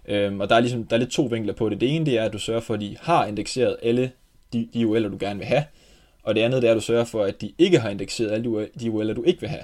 Øh, 0.07 0.37
og 0.37 0.49
der 0.49 0.55
er, 0.55 0.59
ligesom, 0.59 0.83
der 0.83 0.95
er 0.95 0.99
lidt 0.99 1.11
to 1.11 1.23
vinkler 1.23 1.53
på 1.53 1.69
det. 1.69 1.81
Det 1.81 1.95
ene 1.95 2.05
det 2.05 2.17
er, 2.17 2.23
at 2.23 2.33
du 2.33 2.39
sørger 2.39 2.61
for, 2.61 2.73
at 2.73 2.81
de 2.81 2.97
har 3.01 3.25
indekseret 3.25 3.77
alle 3.83 4.11
de, 4.53 4.69
de 4.73 4.85
URL'er, 4.85 5.09
du 5.09 5.17
gerne 5.19 5.39
vil 5.39 5.47
have, 5.47 5.63
og 6.23 6.35
det 6.35 6.41
andet 6.41 6.61
det 6.61 6.67
er, 6.67 6.71
at 6.71 6.75
du 6.75 6.81
sørger 6.81 7.05
for, 7.05 7.23
at 7.23 7.41
de 7.41 7.53
ikke 7.57 7.79
har 7.79 7.89
indekseret 7.89 8.31
alle 8.31 8.67
de 8.79 8.89
URL'er, 8.89 9.13
du 9.13 9.23
ikke 9.23 9.39
vil 9.39 9.49
have. 9.49 9.63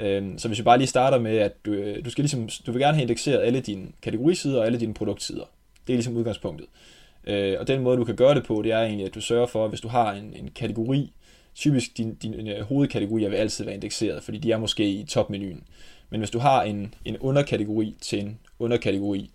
Øh, 0.00 0.38
så 0.38 0.48
hvis 0.48 0.58
vi 0.58 0.64
bare 0.64 0.78
lige 0.78 0.88
starter 0.88 1.18
med, 1.18 1.36
at 1.36 1.64
du, 1.64 1.72
øh, 1.72 2.04
du, 2.04 2.10
skal 2.10 2.22
ligesom, 2.22 2.48
du 2.66 2.72
vil 2.72 2.80
gerne 2.80 2.94
have 2.94 3.02
indekseret 3.02 3.42
alle 3.42 3.60
dine 3.60 3.88
kategorisider 4.02 4.58
og 4.58 4.66
alle 4.66 4.80
dine 4.80 4.94
produktsider. 4.94 5.44
Det 5.86 5.92
er 5.92 5.96
ligesom 5.96 6.16
udgangspunktet. 6.16 6.66
Øh, 6.66 6.99
Øh, 7.24 7.56
og 7.60 7.68
den 7.68 7.82
måde, 7.82 7.96
du 7.96 8.04
kan 8.04 8.16
gøre 8.16 8.34
det 8.34 8.44
på, 8.44 8.62
det 8.62 8.72
er 8.72 8.80
egentlig, 8.80 9.06
at 9.06 9.14
du 9.14 9.20
sørger 9.20 9.46
for, 9.46 9.64
at 9.64 9.70
hvis 9.70 9.80
du 9.80 9.88
har 9.88 10.12
en, 10.12 10.34
en 10.36 10.50
kategori, 10.54 11.12
typisk 11.54 11.96
din, 11.96 12.14
din 12.14 12.34
øh, 12.34 12.40
hovedkategori 12.40 12.62
hovedkategorier 12.62 13.28
vil 13.28 13.36
altid 13.36 13.64
være 13.64 13.74
indekseret, 13.74 14.22
fordi 14.22 14.38
de 14.38 14.52
er 14.52 14.58
måske 14.58 14.90
i 14.90 15.04
topmenuen. 15.04 15.64
Men 16.10 16.20
hvis 16.20 16.30
du 16.30 16.38
har 16.38 16.62
en, 16.62 16.94
en 17.04 17.18
underkategori 17.18 17.96
til 18.00 18.20
en 18.20 18.38
underkategori, 18.58 19.30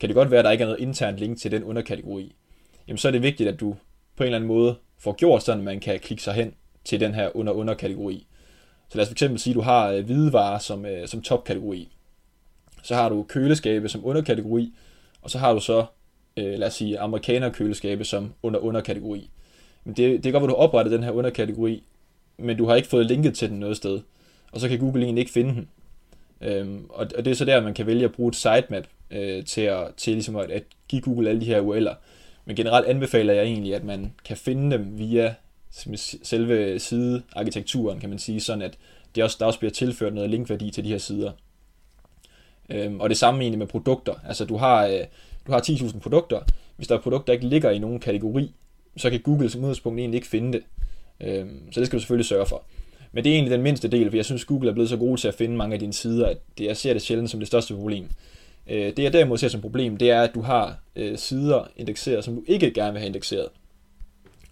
kan 0.00 0.08
det 0.08 0.14
godt 0.14 0.30
være, 0.30 0.38
at 0.38 0.44
der 0.44 0.50
ikke 0.50 0.62
er 0.62 0.68
noget 0.68 0.80
internt 0.80 1.18
link 1.18 1.38
til 1.38 1.50
den 1.50 1.64
underkategori. 1.64 2.34
Jamen 2.88 2.98
så 2.98 3.08
er 3.08 3.12
det 3.12 3.22
vigtigt, 3.22 3.48
at 3.48 3.60
du 3.60 3.76
på 4.16 4.22
en 4.22 4.26
eller 4.26 4.36
anden 4.36 4.48
måde 4.48 4.76
får 4.98 5.12
gjort 5.12 5.42
sådan, 5.42 5.58
at 5.58 5.64
man 5.64 5.80
kan 5.80 6.00
klikke 6.00 6.22
sig 6.22 6.34
hen 6.34 6.54
til 6.84 7.00
den 7.00 7.14
her 7.14 7.36
under-underkategori. 7.36 8.26
Så 8.88 8.98
lad 8.98 9.06
os 9.06 9.12
fx 9.12 9.40
sige, 9.40 9.52
at 9.52 9.54
du 9.54 9.60
har 9.60 9.94
uh, 9.94 10.04
hvidevarer 10.04 10.58
som, 10.58 10.86
som 11.06 11.22
topkategori. 11.22 11.88
Så 12.82 12.94
har 12.94 13.08
du 13.08 13.22
køleskabe 13.22 13.88
som 13.88 14.06
underkategori, 14.06 14.72
og 15.22 15.30
så 15.30 15.38
har 15.38 15.52
du 15.52 15.60
så 15.60 15.86
øh, 16.38 16.58
lad 16.58 16.68
os 16.68 16.74
sige, 16.74 16.98
amerikanerkøleskabe 16.98 18.04
som 18.04 18.32
under 18.42 18.60
underkategori. 18.60 19.30
Men 19.84 19.94
det, 19.94 20.24
det 20.24 20.26
er 20.26 20.32
godt, 20.32 20.42
at 20.42 20.48
du 20.48 20.54
har 20.54 20.62
oprettet 20.62 20.92
den 20.92 21.02
her 21.02 21.10
underkategori, 21.10 21.82
men 22.36 22.56
du 22.56 22.66
har 22.66 22.76
ikke 22.76 22.88
fået 22.88 23.06
linket 23.06 23.34
til 23.34 23.50
den 23.50 23.58
noget 23.58 23.76
sted. 23.76 24.00
Og 24.52 24.60
så 24.60 24.68
kan 24.68 24.78
Google 24.78 25.04
egentlig 25.04 25.22
ikke 25.22 25.32
finde 25.32 25.54
den. 25.54 25.68
Øhm, 26.40 26.86
og, 26.88 27.06
og 27.16 27.24
det 27.24 27.30
er 27.30 27.34
så 27.34 27.44
der, 27.44 27.60
man 27.60 27.74
kan 27.74 27.86
vælge 27.86 28.04
at 28.04 28.12
bruge 28.12 28.28
et 28.28 28.36
sitemap 28.36 28.86
øh, 29.10 29.44
til, 29.44 29.60
at, 29.60 29.88
til 29.96 30.12
ligesom 30.12 30.36
at, 30.36 30.50
at 30.50 30.62
give 30.88 31.02
Google 31.02 31.28
alle 31.28 31.40
de 31.40 31.46
her 31.46 31.62
URL'er. 31.62 31.94
Men 32.44 32.56
generelt 32.56 32.86
anbefaler 32.86 33.34
jeg 33.34 33.44
egentlig, 33.44 33.74
at 33.74 33.84
man 33.84 34.12
kan 34.24 34.36
finde 34.36 34.76
dem 34.76 34.98
via 34.98 35.34
selve 36.22 36.78
sidearkitekturen, 36.78 38.00
kan 38.00 38.08
man 38.08 38.18
sige, 38.18 38.40
sådan 38.40 38.62
at 38.62 38.78
det 39.14 39.24
også, 39.24 39.36
der 39.40 39.46
også 39.46 39.58
bliver 39.58 39.72
tilført 39.72 40.14
noget 40.14 40.30
linkværdi 40.30 40.70
til 40.70 40.84
de 40.84 40.88
her 40.88 40.98
sider. 40.98 41.32
Øhm, 42.68 43.00
og 43.00 43.08
det 43.08 43.18
samme 43.18 43.40
egentlig 43.40 43.58
med 43.58 43.66
produkter. 43.66 44.14
Altså 44.28 44.44
du 44.44 44.56
har, 44.56 44.86
øh, 44.86 45.00
du 45.48 45.52
har 45.52 45.60
10.000 45.60 45.98
produkter. 45.98 46.40
Hvis 46.76 46.88
der 46.88 46.96
er 46.96 47.00
produkter, 47.00 47.26
der 47.26 47.32
ikke 47.32 47.46
ligger 47.46 47.70
i 47.70 47.78
nogen 47.78 48.00
kategori, 48.00 48.54
så 48.96 49.10
kan 49.10 49.20
Google 49.20 49.50
som 49.50 49.60
udgangspunkt 49.60 50.00
egentlig 50.00 50.18
ikke 50.18 50.28
finde 50.28 50.52
det. 50.52 50.62
Øhm, 51.20 51.72
så 51.72 51.80
det 51.80 51.86
skal 51.86 51.96
du 51.96 52.00
selvfølgelig 52.00 52.26
sørge 52.26 52.46
for. 52.46 52.64
Men 53.12 53.24
det 53.24 53.30
er 53.30 53.34
egentlig 53.34 53.52
den 53.52 53.62
mindste 53.62 53.88
del, 53.88 54.10
for 54.10 54.16
jeg 54.16 54.24
synes, 54.24 54.44
Google 54.44 54.68
er 54.68 54.72
blevet 54.72 54.88
så 54.88 54.96
god 54.96 55.18
til 55.18 55.28
at 55.28 55.34
finde 55.34 55.56
mange 55.56 55.74
af 55.74 55.80
dine 55.80 55.92
sider, 55.92 56.26
at 56.26 56.38
det, 56.58 56.64
jeg 56.64 56.76
ser 56.76 56.92
det 56.92 57.02
sjældent 57.02 57.30
som 57.30 57.40
det 57.40 57.46
største 57.46 57.74
problem. 57.74 58.08
Øh, 58.66 58.86
det 58.96 58.98
jeg 58.98 59.12
derimod 59.12 59.38
ser 59.38 59.48
som 59.48 59.60
problem, 59.60 59.96
det 59.96 60.10
er, 60.10 60.22
at 60.22 60.34
du 60.34 60.40
har 60.40 60.78
øh, 60.96 61.18
sider 61.18 61.68
indekseret, 61.76 62.24
som 62.24 62.34
du 62.34 62.42
ikke 62.46 62.70
gerne 62.70 62.92
vil 62.92 63.00
have 63.00 63.06
indekseret. 63.06 63.48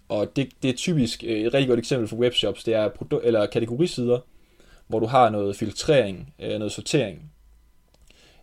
Og 0.09 0.35
det, 0.35 0.49
det 0.63 0.69
er 0.69 0.73
typisk 0.73 1.23
øh, 1.27 1.41
et 1.41 1.53
rigtig 1.53 1.67
godt 1.67 1.79
eksempel 1.79 2.07
for 2.07 2.15
webshops, 2.15 2.63
det 2.63 2.73
er 2.73 2.89
produ- 2.89 3.21
eller 3.23 3.45
kategorisider, 3.45 4.19
hvor 4.87 4.99
du 4.99 5.05
har 5.05 5.29
noget 5.29 5.55
filtrering, 5.55 6.33
øh, 6.39 6.59
noget 6.59 6.71
sortering, 6.71 7.31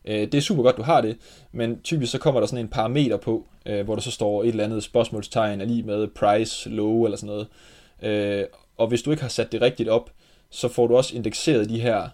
Øh, 0.05 0.21
det 0.21 0.35
er 0.35 0.41
super 0.41 0.63
godt, 0.63 0.77
du 0.77 0.83
har 0.83 1.01
det, 1.01 1.17
men 1.53 1.81
typisk 1.81 2.13
så 2.13 2.19
kommer 2.19 2.41
der 2.41 2.47
sådan 2.47 2.65
en 2.65 2.69
parameter 2.69 3.17
på, 3.17 3.47
øh, 3.67 3.85
hvor 3.85 3.95
der 3.95 4.03
så 4.03 4.11
står 4.11 4.43
et 4.43 4.49
eller 4.49 4.65
andet 4.65 4.83
spørgsmålstegn 4.83 5.61
er 5.61 5.65
lige 5.65 5.83
med 5.83 6.09
price, 6.09 6.71
low 6.71 7.05
eller 7.05 7.17
sådan 7.17 7.27
noget. 7.27 7.47
Øh, 8.03 8.45
og 8.77 8.87
hvis 8.89 9.03
du 9.03 9.11
ikke 9.11 9.23
har 9.23 9.29
sat 9.29 9.53
det 9.53 9.63
rigtigt 9.63 9.89
op, 9.89 10.11
så 10.51 10.69
får 10.69 10.87
du 10.87 10.97
også 10.97 11.17
indekseret 11.17 11.69
de 11.69 11.81
her 11.81 12.09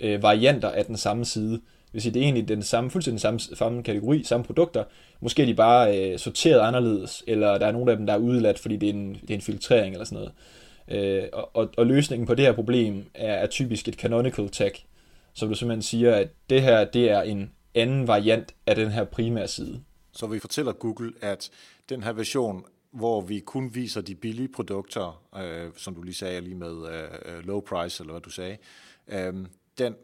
øh, 0.00 0.22
varianter 0.22 0.68
af 0.68 0.84
den 0.84 0.96
samme 0.96 1.24
side. 1.24 1.60
Hvis 1.92 2.04
det 2.04 2.16
er 2.16 2.20
egentlig 2.20 2.48
den 2.48 2.62
samme, 2.62 2.90
fuldstændig 2.90 3.20
samme, 3.20 3.40
samme 3.40 3.82
kategori, 3.82 4.24
samme 4.24 4.44
produkter, 4.44 4.84
måske 5.20 5.42
er 5.42 5.46
de 5.46 5.54
bare 5.54 5.98
øh, 5.98 6.18
sorteret 6.18 6.60
anderledes, 6.60 7.24
eller 7.26 7.58
der 7.58 7.66
er 7.66 7.72
nogle 7.72 7.90
af 7.90 7.96
dem, 7.96 8.06
der 8.06 8.14
er 8.14 8.18
udeladt, 8.18 8.58
fordi 8.58 8.76
det 8.76 8.88
er 8.88 8.92
en, 8.92 9.14
det 9.14 9.30
er 9.30 9.34
en 9.34 9.40
filtrering 9.40 9.94
eller 9.94 10.04
sådan 10.04 10.18
noget. 10.18 10.32
Øh, 10.88 11.28
og, 11.32 11.50
og, 11.54 11.68
og 11.76 11.86
løsningen 11.86 12.26
på 12.26 12.34
det 12.34 12.44
her 12.44 12.52
problem 12.52 13.04
er, 13.14 13.32
er 13.32 13.46
typisk 13.46 13.88
et 13.88 13.94
canonical 13.94 14.48
tag, 14.48 14.86
som 15.34 15.48
du 15.48 15.54
simpelthen 15.54 15.82
siger, 15.82 16.14
at 16.14 16.28
det 16.50 16.62
her 16.62 16.84
det 16.84 17.10
er 17.10 17.22
en 17.22 17.52
anden 17.74 18.06
variant 18.06 18.54
af 18.66 18.76
den 18.76 18.90
her 18.90 19.04
primære 19.04 19.48
side. 19.48 19.82
Så 20.12 20.26
vi 20.26 20.38
fortæller 20.38 20.72
Google, 20.72 21.12
at 21.20 21.50
den 21.88 22.02
her 22.02 22.12
version, 22.12 22.64
hvor 22.90 23.20
vi 23.20 23.40
kun 23.40 23.74
viser 23.74 24.00
de 24.00 24.14
billige 24.14 24.48
produkter, 24.48 25.22
øh, 25.36 25.70
som 25.76 25.94
du 25.94 26.02
lige 26.02 26.14
sagde 26.14 26.40
lige 26.40 26.54
med 26.54 26.88
øh, 26.88 27.08
øh 27.24 27.46
low 27.46 27.60
price, 27.60 28.02
eller 28.02 28.12
hvad 28.12 28.20
du 28.20 28.30
sagde, 28.30 28.56
øh, 29.08 29.34
den 29.78 29.94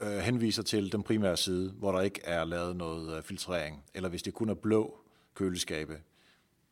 øh, 0.00 0.18
henviser 0.18 0.62
til 0.62 0.92
den 0.92 1.02
primære 1.02 1.36
side, 1.36 1.70
hvor 1.70 1.92
der 1.92 2.00
ikke 2.00 2.20
er 2.24 2.44
lavet 2.44 2.76
noget 2.76 3.16
øh, 3.16 3.22
filtrering, 3.22 3.84
eller 3.94 4.08
hvis 4.08 4.22
det 4.22 4.34
kun 4.34 4.48
er 4.48 4.54
blå 4.54 5.00
køleskabe, 5.34 5.98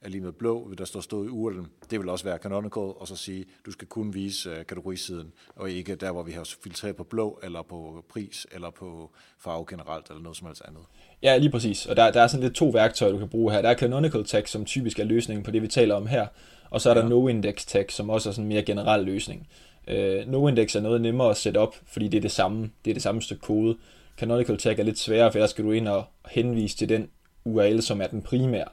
er 0.03 0.09
lige 0.09 0.21
med 0.21 0.33
blå, 0.33 0.75
der 0.79 0.85
står 0.85 1.01
stået 1.01 1.27
i 1.27 1.31
urlen. 1.31 1.67
Det 1.91 2.01
vil 2.01 2.09
også 2.09 2.25
være 2.25 2.39
canonical, 2.39 2.83
og 2.83 3.09
så 3.09 3.17
sige, 3.17 3.45
du 3.67 3.71
skal 3.71 3.89
kun 3.89 4.15
vise 4.15 4.51
uh, 4.51 4.57
kategorisiden, 4.57 5.33
og 5.57 5.71
ikke 5.71 5.95
der, 5.95 6.13
hvor 6.13 6.23
vi 6.23 6.33
har 6.33 6.49
filtreret 6.63 6.97
på 6.97 7.05
blå, 7.05 7.41
eller 7.43 7.63
på 7.63 8.05
pris, 8.09 8.47
eller 8.53 8.71
på 8.71 9.11
farve 9.39 9.65
generelt, 9.69 10.09
eller 10.09 10.23
noget 10.23 10.37
som 10.37 10.47
helst 10.47 10.63
andet. 10.69 10.83
Ja, 11.23 11.37
lige 11.37 11.51
præcis. 11.51 11.87
Og 11.87 11.97
der, 11.97 12.11
der 12.11 12.23
er 12.23 12.27
sådan 12.27 12.43
lidt 12.43 12.55
to 12.55 12.69
værktøjer, 12.69 13.13
du 13.13 13.19
kan 13.19 13.29
bruge 13.29 13.53
her. 13.53 13.63
Der 13.63 13.69
er 13.69 13.75
canonical 13.75 14.25
tag, 14.25 14.49
som 14.49 14.65
typisk 14.65 14.99
er 14.99 15.05
løsningen 15.05 15.45
på 15.45 15.51
det, 15.51 15.63
vi 15.63 15.69
taler 15.69 15.95
om 15.95 16.07
her. 16.07 16.27
Og 16.71 16.81
så 16.81 16.91
er 16.91 16.95
der 16.95 17.03
ja. 17.03 17.09
no-index 17.09 17.67
tag, 17.67 17.93
som 17.93 18.11
også 18.11 18.29
er 18.29 18.33
sådan 18.33 18.45
en 18.45 18.49
mere 18.49 18.63
generel 18.63 19.05
løsning. 19.05 19.49
Uh, 19.89 19.95
no-index 19.95 20.77
er 20.77 20.81
noget 20.81 21.01
nemmere 21.01 21.31
at 21.31 21.37
sætte 21.37 21.59
op, 21.59 21.75
fordi 21.87 22.09
det 22.09 22.17
er 22.19 22.23
det 22.23 22.31
samme, 22.31 22.71
det 22.85 22.91
er 22.91 22.95
det 22.95 23.03
samme 23.03 23.23
stykke 23.23 23.43
kode. 23.43 23.77
Canonical 24.19 24.59
tag 24.59 24.79
er 24.79 24.83
lidt 24.83 24.99
sværere, 24.99 25.33
for 25.33 25.39
der 25.39 25.47
skal 25.47 25.65
du 25.65 25.71
ind 25.71 25.89
og 25.89 26.05
henvise 26.29 26.77
til 26.77 26.89
den 26.89 27.09
URL, 27.45 27.83
som 27.83 28.01
er 28.01 28.07
den 28.07 28.23
primære. 28.23 28.69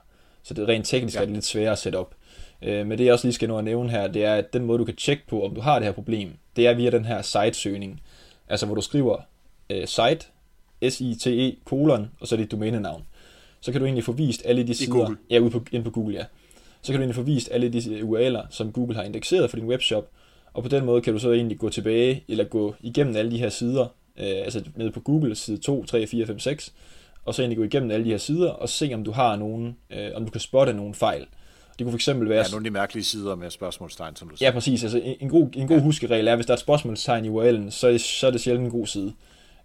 Så 0.46 0.54
det 0.54 0.64
er 0.64 0.68
rent 0.68 0.86
teknisk 0.86 1.16
ja. 1.16 1.22
er 1.22 1.26
det 1.26 1.34
lidt 1.34 1.46
sværere 1.46 1.72
at 1.72 1.78
sætte 1.78 1.98
op. 1.98 2.16
Øh, 2.62 2.88
men 2.88 2.98
det 2.98 3.06
jeg 3.06 3.14
også 3.14 3.28
lige 3.28 3.34
skal 3.34 3.48
nå 3.48 3.58
at 3.58 3.64
nævne 3.64 3.90
her, 3.90 4.08
det 4.08 4.24
er, 4.24 4.36
at 4.36 4.54
den 4.54 4.66
måde 4.66 4.80
du 4.80 4.86
kan 4.86 4.96
tjekke 4.96 5.24
på, 5.28 5.46
om 5.46 5.56
du 5.56 5.62
har 5.62 5.80
det 5.80 5.86
her 5.86 5.92
problem, 5.92 6.32
det 6.56 6.68
er 6.68 6.74
via 6.74 6.90
den 6.90 7.06
her 7.06 7.22
site-søgning. 7.22 8.02
Altså 8.50 8.66
hvor 8.66 8.76
du 8.76 8.82
skriver 8.82 9.18
øh, 9.70 9.88
site, 9.88 10.26
S-I-T-E, 10.90 11.56
kolon, 11.66 12.12
og 12.20 12.28
så 12.28 12.38
dit 12.38 12.52
domænenavn. 12.52 13.04
Så 13.62 13.72
kan 13.72 13.82
du 13.82 13.86
egentlig 13.86 14.04
få 14.04 14.12
vist 14.12 14.42
alle 14.46 14.68
de 14.68 14.74
sider. 14.74 14.92
Google. 14.92 15.18
Ja, 15.30 15.40
ude 15.40 15.50
på, 15.50 15.64
ind 15.72 15.84
på 15.84 15.90
Google, 15.90 16.16
ja. 16.16 16.26
Så 16.82 16.92
kan 16.92 16.96
du 16.96 17.02
egentlig 17.02 17.16
få 17.16 17.22
vist 17.22 17.50
alle 17.52 17.70
de 17.70 17.80
URL'er, 17.80 18.48
som 18.50 18.72
Google 18.72 18.96
har 18.96 19.04
indekseret 19.04 19.50
for 19.50 19.58
din 19.58 19.66
webshop, 19.66 20.10
og 20.54 20.64
på 20.64 20.70
den 20.70 20.86
måde 20.86 21.02
kan 21.02 21.14
du 21.14 21.20
så 21.20 21.32
egentlig 21.32 21.58
gå 21.58 21.70
tilbage, 21.70 22.24
eller 22.28 22.44
gå 22.44 22.76
igennem 22.80 23.16
alle 23.16 23.32
de 23.32 23.38
her 23.38 23.50
sider, 23.50 23.84
øh, 24.18 24.44
altså 24.44 24.64
nede 24.76 24.92
på 24.92 25.00
Google, 25.00 25.36
side 25.36 25.58
2, 25.58 25.86
3, 25.86 26.08
4, 26.08 26.26
5, 26.26 26.40
6, 26.40 26.74
og 27.26 27.36
så 27.36 27.42
egentlig 27.42 27.58
gå 27.58 27.64
igennem 27.64 27.92
alle 27.92 28.06
de 28.06 28.10
her 28.10 28.18
sider, 28.18 28.50
og 28.50 28.70
se 28.70 28.92
om 28.94 29.04
du 29.04 29.12
har 29.12 29.36
nogen, 29.36 29.78
øh, 29.90 30.12
om 30.16 30.26
du 30.26 30.32
kan 30.32 30.42
spotte 30.42 30.74
nogle 30.74 30.94
fejl. 30.94 31.26
Det 31.80 31.86
kunne 31.86 32.00
fx 32.00 32.08
være... 32.08 32.18
Ja, 32.18 32.26
nogle 32.26 32.56
af 32.56 32.64
de 32.64 32.70
mærkelige 32.70 33.04
sider 33.04 33.36
med 33.36 33.50
spørgsmålstegn, 33.50 34.16
som 34.16 34.30
du 34.30 34.38
siger. 34.38 34.48
Ja, 34.48 34.54
præcis. 34.54 34.84
Altså, 34.84 35.02
en, 35.20 35.30
god, 35.30 35.48
en 35.56 35.68
god 35.68 35.78
ja. 35.78 35.84
huskeregel 35.84 36.28
er, 36.28 36.36
hvis 36.36 36.46
der 36.46 36.54
er 36.54 36.56
et 36.56 36.62
spørgsmålstegn 36.62 37.26
i 37.26 37.30
URL'en, 37.30 37.70
så, 37.70 37.98
så 37.98 38.28
er 38.28 38.32
det 38.32 38.42
sjældent 38.42 38.66
en 38.66 38.72
god 38.72 38.88
side. 38.88 39.14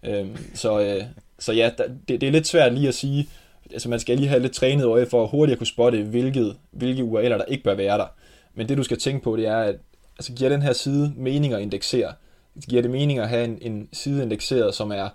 Øhm, 0.03 0.37
så, 0.55 0.81
øh, 0.81 1.05
så 1.38 1.53
ja, 1.53 1.70
der, 1.79 1.85
det, 2.09 2.20
det, 2.20 2.27
er 2.27 2.31
lidt 2.31 2.46
svært 2.46 2.75
lige 2.75 2.88
at 2.88 2.94
sige, 2.94 3.29
altså 3.73 3.88
man 3.88 4.01
skal 4.01 4.16
lige 4.16 4.29
have 4.29 4.42
lidt 4.42 4.53
trænet 4.53 4.85
øje 4.85 5.07
for 5.07 5.27
hurtigt 5.27 5.53
at 5.53 5.59
kunne 5.59 5.66
spotte, 5.66 6.03
hvilket, 6.03 6.57
hvilke 6.70 7.03
URL'er 7.03 7.38
der 7.38 7.44
ikke 7.44 7.64
bør 7.64 7.75
være 7.75 7.99
der. 7.99 8.07
Men 8.55 8.68
det 8.68 8.79
du 8.79 8.83
skal 8.83 8.99
tænke 8.99 9.25
på, 9.25 9.37
det 9.37 9.46
er, 9.46 9.57
at 9.57 9.77
altså, 10.18 10.33
giver 10.33 10.51
den 10.51 10.62
her 10.62 10.73
side 10.73 11.12
mening 11.16 11.55
at 11.55 11.61
indeksere? 11.61 12.12
Giver 12.68 12.83
det 12.83 12.90
mening 12.90 13.18
at 13.18 13.29
have 13.29 13.44
en, 13.44 13.59
en 13.61 13.88
side 13.92 14.23
indekseret, 14.23 14.75
som 14.75 14.92
er 14.92 15.09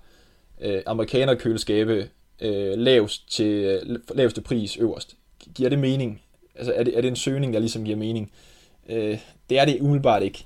øh, 0.61 0.81
amerikanerkøleskabet 0.85 2.09
øh, 2.41 2.77
lavest 2.77 3.31
til, 3.31 3.45
øh, 3.45 3.99
laveste 4.15 4.41
pris 4.41 4.77
øverst. 4.77 5.15
Giver 5.55 5.69
det 5.69 5.79
mening? 5.79 6.21
Altså 6.55 6.73
er 6.73 6.83
det, 6.83 6.97
er 6.97 7.01
det 7.01 7.07
en 7.07 7.15
søgning, 7.15 7.53
der 7.53 7.59
ligesom 7.59 7.83
giver 7.83 7.97
mening? 7.97 8.31
Øh, 8.89 9.19
det 9.49 9.59
er 9.59 9.65
det 9.65 9.81
umiddelbart 9.81 10.23
ikke. 10.23 10.45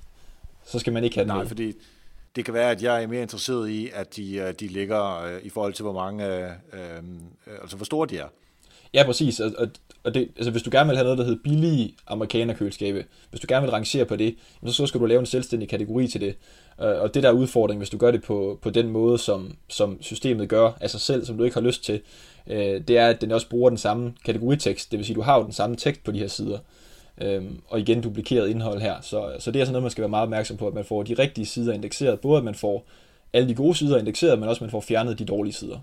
Så 0.65 0.80
skal 0.80 0.93
man 0.93 1.04
ikke 1.04 1.15
have 1.15 1.28
Nej, 1.28 1.47
fordi 1.47 1.73
det 2.36 2.45
kan 2.45 2.54
være, 2.54 2.71
at 2.71 2.84
jeg 2.84 3.04
er 3.04 3.08
mere 3.08 3.21
interesseret 3.21 3.69
i, 3.69 3.89
at 3.93 4.15
de, 4.15 4.36
øh, 4.36 4.54
de 4.60 4.67
ligger 4.67 5.23
øh, 5.23 5.41
i 5.43 5.49
forhold 5.49 5.73
til, 5.73 5.84
hvor 5.84 5.93
mange, 5.93 6.25
øh, 6.25 6.52
øh, 6.73 7.04
altså 7.62 7.75
hvor 7.75 7.86
store 7.86 8.08
de 8.08 8.17
er. 8.17 8.28
Ja, 8.93 9.04
præcis. 9.04 9.39
Og, 9.39 9.52
og, 9.58 9.67
og 10.04 10.13
det, 10.13 10.30
altså, 10.36 10.52
hvis 10.52 10.63
du 10.63 10.69
gerne 10.73 10.88
vil 10.88 10.97
have 10.97 11.04
noget, 11.04 11.17
der 11.17 11.23
hedder 11.23 11.39
billige 11.43 11.95
amerikanerkøleskabe, 12.08 13.06
hvis 13.30 13.41
du 13.41 13.45
gerne 13.49 13.62
vil 13.62 13.71
rangere 13.71 14.06
på 14.06 14.15
det, 14.15 14.36
så 14.65 14.86
skal 14.86 15.02
du 15.02 15.06
lave 15.06 15.19
en 15.19 15.25
selvstændig 15.25 15.69
kategori 15.69 16.08
til 16.08 16.21
det. 16.21 16.36
Og 16.78 17.13
det 17.13 17.23
der 17.23 17.30
er 17.30 17.34
udfordring, 17.34 17.78
hvis 17.78 17.89
du 17.89 17.97
gør 17.97 18.12
det 18.12 18.23
på, 18.23 18.60
på 18.62 18.69
den 18.69 18.89
måde, 18.89 19.17
som, 19.17 19.56
som 19.67 20.02
systemet 20.02 20.49
gør 20.49 20.71
af 20.82 20.89
sig 20.89 21.02
selv, 21.02 21.25
som 21.25 21.38
du 21.38 21.43
ikke 21.43 21.54
har 21.54 21.62
lyst 21.62 21.84
til, 21.84 22.02
øh, 22.47 22.82
det 22.88 22.97
er, 22.97 23.08
at 23.08 23.21
den 23.21 23.32
også 23.32 23.49
bruger 23.49 23.69
den 23.69 23.78
samme 23.78 24.13
kategoritekst. 24.25 24.91
Det 24.91 24.97
vil 24.97 25.06
sige, 25.06 25.15
du 25.15 25.21
har 25.21 25.38
jo 25.38 25.43
den 25.43 25.52
samme 25.52 25.75
tekst 25.75 26.04
på 26.04 26.12
de 26.12 26.19
her 26.19 26.28
sider. 26.28 26.58
Øhm, 27.21 27.62
og 27.67 27.80
igen 27.80 28.02
duplikeret 28.02 28.49
indhold 28.49 28.82
her. 28.82 28.95
Så, 29.02 29.32
så 29.39 29.52
det 29.52 29.62
er 29.62 29.65
sådan 29.65 29.73
noget, 29.73 29.84
man 29.84 29.91
skal 29.91 30.02
være 30.02 30.10
meget 30.10 30.23
opmærksom 30.23 30.58
på, 30.58 30.67
at 30.67 30.73
man 30.73 30.86
får 30.86 31.04
de 31.04 31.13
rigtige 31.13 31.45
sider 31.45 31.73
indekseret. 31.73 32.19
Både 32.19 32.38
at 32.38 32.43
man 32.43 32.56
får 32.56 32.86
alle 33.34 33.49
de 33.49 33.56
gode 33.56 33.75
sider 33.75 33.97
indekseret, 33.97 34.39
men 34.39 34.49
også 34.49 34.60
at 34.60 34.62
man 34.62 34.71
får 34.71 34.82
fjernet 34.82 35.19
de 35.19 35.25
dårlige 35.25 35.54
sider. 35.54 35.80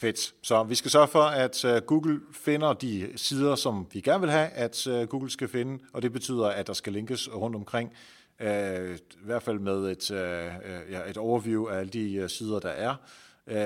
Fedt. 0.00 0.34
Så 0.42 0.62
vi 0.62 0.74
skal 0.74 0.90
sørge 0.90 1.08
for, 1.08 1.22
at 1.22 1.64
uh, 1.64 1.76
Google 1.76 2.20
finder 2.32 2.72
de 2.72 3.12
sider, 3.16 3.54
som 3.54 3.86
vi 3.92 4.00
gerne 4.00 4.20
vil 4.20 4.30
have, 4.30 4.48
at 4.48 4.86
uh, 4.86 5.02
Google 5.02 5.30
skal 5.30 5.48
finde, 5.48 5.84
og 5.92 6.02
det 6.02 6.12
betyder, 6.12 6.46
at 6.46 6.66
der 6.66 6.72
skal 6.72 6.92
linkes 6.92 7.34
rundt 7.34 7.56
omkring, 7.56 7.92
uh, 8.40 8.46
i 8.94 9.24
hvert 9.24 9.42
fald 9.42 9.58
med 9.58 9.90
et, 9.90 10.10
uh, 10.10 10.92
ja, 10.92 11.10
et 11.10 11.16
overview 11.16 11.66
af 11.66 11.78
alle 11.78 11.90
de 11.90 12.28
sider, 12.28 12.58
der 12.58 12.68
er, 12.68 12.94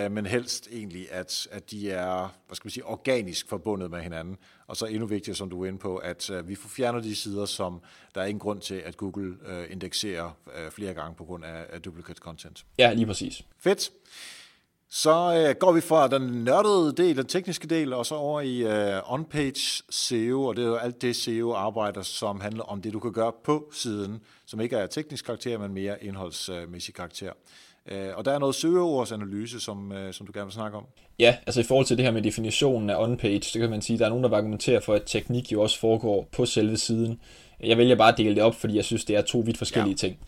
men 0.09 0.27
helst 0.27 0.69
egentlig, 0.73 1.13
at, 1.13 1.49
at 1.51 1.71
de 1.71 1.91
er 1.91 2.35
hvad 2.47 2.57
skal 2.57 2.67
man 2.67 2.71
sige, 2.71 2.85
organisk 2.85 3.49
forbundet 3.49 3.91
med 3.91 4.01
hinanden. 4.01 4.37
Og 4.67 4.77
så 4.77 4.87
endnu 4.87 5.07
vigtigere, 5.07 5.37
som 5.37 5.51
du 5.51 5.63
er 5.63 5.69
inde 5.69 5.79
på, 5.79 5.97
at 5.97 6.31
vi 6.45 6.55
får 6.55 6.69
fjernet 6.69 7.05
de 7.05 7.17
sider, 7.17 7.45
som 7.45 7.81
der 8.15 8.21
er 8.21 8.25
ingen 8.25 8.41
grund 8.41 8.61
til, 8.61 8.75
at 8.75 8.97
Google 8.97 9.37
indekserer 9.71 10.31
flere 10.71 10.95
gange 10.95 11.15
på 11.15 11.25
grund 11.25 11.45
af, 11.45 11.67
af 11.71 11.83
duplicate 11.83 12.19
content. 12.19 12.65
Ja, 12.79 12.93
lige 12.93 13.07
præcis. 13.07 13.43
Fedt. 13.59 13.91
Så 14.95 15.47
øh, 15.49 15.57
går 15.57 15.73
vi 15.73 15.81
fra 15.81 16.09
den 16.09 16.23
nørdede 16.45 17.03
del, 17.03 17.17
den 17.17 17.27
tekniske 17.27 17.67
del, 17.67 17.93
og 17.93 18.07
så 18.07 18.15
over 18.15 18.41
i 18.41 18.59
øh, 18.59 19.13
on-page 19.13 19.83
SEO, 19.91 20.45
og 20.45 20.57
det 20.57 20.65
er 20.65 20.69
jo 20.69 20.77
alt 20.77 21.03
det 21.03 21.17
SEO-arbejder, 21.17 22.03
som 22.03 22.41
handler 22.41 22.65
om 22.65 22.83
det, 22.83 22.93
du 22.93 22.99
kan 22.99 23.13
gøre 23.13 23.33
på 23.45 23.71
siden, 23.73 24.21
som 24.47 24.61
ikke 24.61 24.77
er 24.77 24.87
teknisk 24.87 25.25
karakter, 25.25 25.59
men 25.59 25.75
mere 25.75 26.05
indholdsmæssig 26.05 26.95
karakter. 26.95 27.33
Øh, 27.89 28.09
og 28.17 28.25
der 28.25 28.33
er 28.33 28.39
noget 28.39 28.55
søgeordsanalyse, 28.55 29.61
som, 29.61 29.93
øh, 29.93 30.13
som 30.13 30.27
du 30.27 30.33
gerne 30.35 30.47
vil 30.47 30.53
snakke 30.53 30.77
om. 30.77 30.85
Ja, 31.19 31.37
altså 31.47 31.61
i 31.61 31.65
forhold 31.65 31.87
til 31.87 31.97
det 31.97 32.05
her 32.05 32.13
med 32.13 32.23
definitionen 32.23 32.91
af 32.91 33.05
on-page, 33.05 33.43
så 33.43 33.59
kan 33.59 33.71
man 33.71 33.83
sige, 33.83 33.95
at 33.95 34.01
der 34.01 34.07
er 34.07 34.11
nogen, 34.11 34.25
der 34.25 34.31
vil 34.31 34.37
argumentere 34.37 34.81
for, 34.81 34.95
at 34.95 35.03
teknik 35.07 35.53
jo 35.53 35.63
også 35.63 35.79
foregår 35.79 36.29
på 36.33 36.47
selve 36.47 36.77
siden. 36.77 37.21
Jeg 37.61 37.79
vælger 37.79 37.97
bare 37.97 38.13
at 38.13 38.19
dele 38.19 38.35
det 38.35 38.43
op, 38.43 38.55
fordi 38.55 38.77
jeg 38.77 38.85
synes, 38.85 39.05
det 39.05 39.17
er 39.17 39.23
to 39.23 39.39
vidt 39.39 39.59
forskellige 39.59 39.93
ja. 39.93 39.97
ting. 39.97 40.19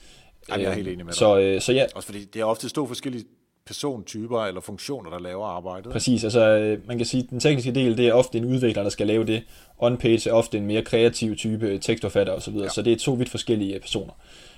Ej, 0.48 0.60
jeg 0.60 0.70
er 0.70 0.74
helt 0.74 0.88
enig 0.88 1.04
med 1.04 1.12
dig. 1.12 1.18
Så, 1.18 1.38
øh, 1.38 1.60
så 1.60 1.72
ja. 1.72 1.86
Også 1.94 2.06
fordi 2.06 2.24
det 2.24 2.40
er 2.40 2.44
ofte 2.44 2.68
to 2.68 2.86
forskellige 2.86 3.24
persontyper 3.66 4.40
eller 4.40 4.60
funktioner, 4.60 5.10
der 5.10 5.18
laver 5.18 5.46
arbejdet. 5.46 5.92
Præcis, 5.92 6.24
altså 6.24 6.40
øh, 6.40 6.88
man 6.88 6.96
kan 6.96 7.06
sige, 7.06 7.22
at 7.22 7.30
den 7.30 7.40
tekniske 7.40 7.74
del, 7.74 7.96
det 7.96 8.08
er 8.08 8.12
ofte 8.12 8.38
en 8.38 8.44
udvikler, 8.44 8.82
der 8.82 8.90
skal 8.90 9.06
lave 9.06 9.24
det. 9.24 9.42
On-page 9.78 10.30
er 10.30 10.32
ofte 10.32 10.58
en 10.58 10.66
mere 10.66 10.82
kreativ 10.82 11.36
type 11.36 11.78
tekstforfatter 11.78 12.32
osv., 12.32 12.54
ja. 12.54 12.68
så 12.68 12.82
det 12.82 12.92
er 12.92 12.96
to 12.96 13.12
vidt 13.12 13.28
forskellige 13.28 13.80
personer. 13.80 14.12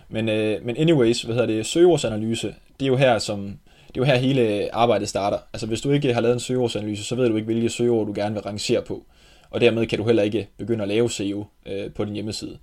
Men, 0.09 0.29
øh, 0.29 0.65
men 0.65 0.77
anyways, 0.77 1.23
hvad 1.23 1.35
hedder 1.35 1.47
det, 1.47 1.67
søgeordsanalyse, 1.67 2.55
det 2.81 2.87
er 2.87 2.91
jo 2.91 2.97
her, 2.97 3.19
som, 3.19 3.59
det 3.89 3.97
er 3.97 4.01
jo 4.01 4.05
her 4.05 4.17
hele 4.17 4.75
arbejdet 4.75 5.09
starter. 5.09 5.39
Altså 5.53 5.67
hvis 5.67 5.81
du 5.81 5.91
ikke 5.91 6.15
har 6.15 6.21
lavet 6.21 6.35
en 6.35 6.41
søgeordsanalyse, 6.41 7.05
så 7.05 7.15
ved 7.15 7.29
du 7.29 7.37
ikke, 7.37 7.47
hvilke 7.47 7.69
søgeord 7.69 8.07
du 8.07 8.13
gerne 8.17 8.35
vil 8.35 8.43
rangere 8.43 8.83
på. 8.83 9.05
Og 9.51 9.61
dermed 9.61 9.87
kan 9.87 9.99
du 9.99 10.05
heller 10.05 10.23
ikke 10.23 10.49
begynde 10.59 10.83
at 10.83 10.89
lave 10.89 11.11
SEO 11.11 11.47
øh, 11.67 11.93
på 11.93 12.05
din 12.05 12.15
hjemmeside. 12.15 12.59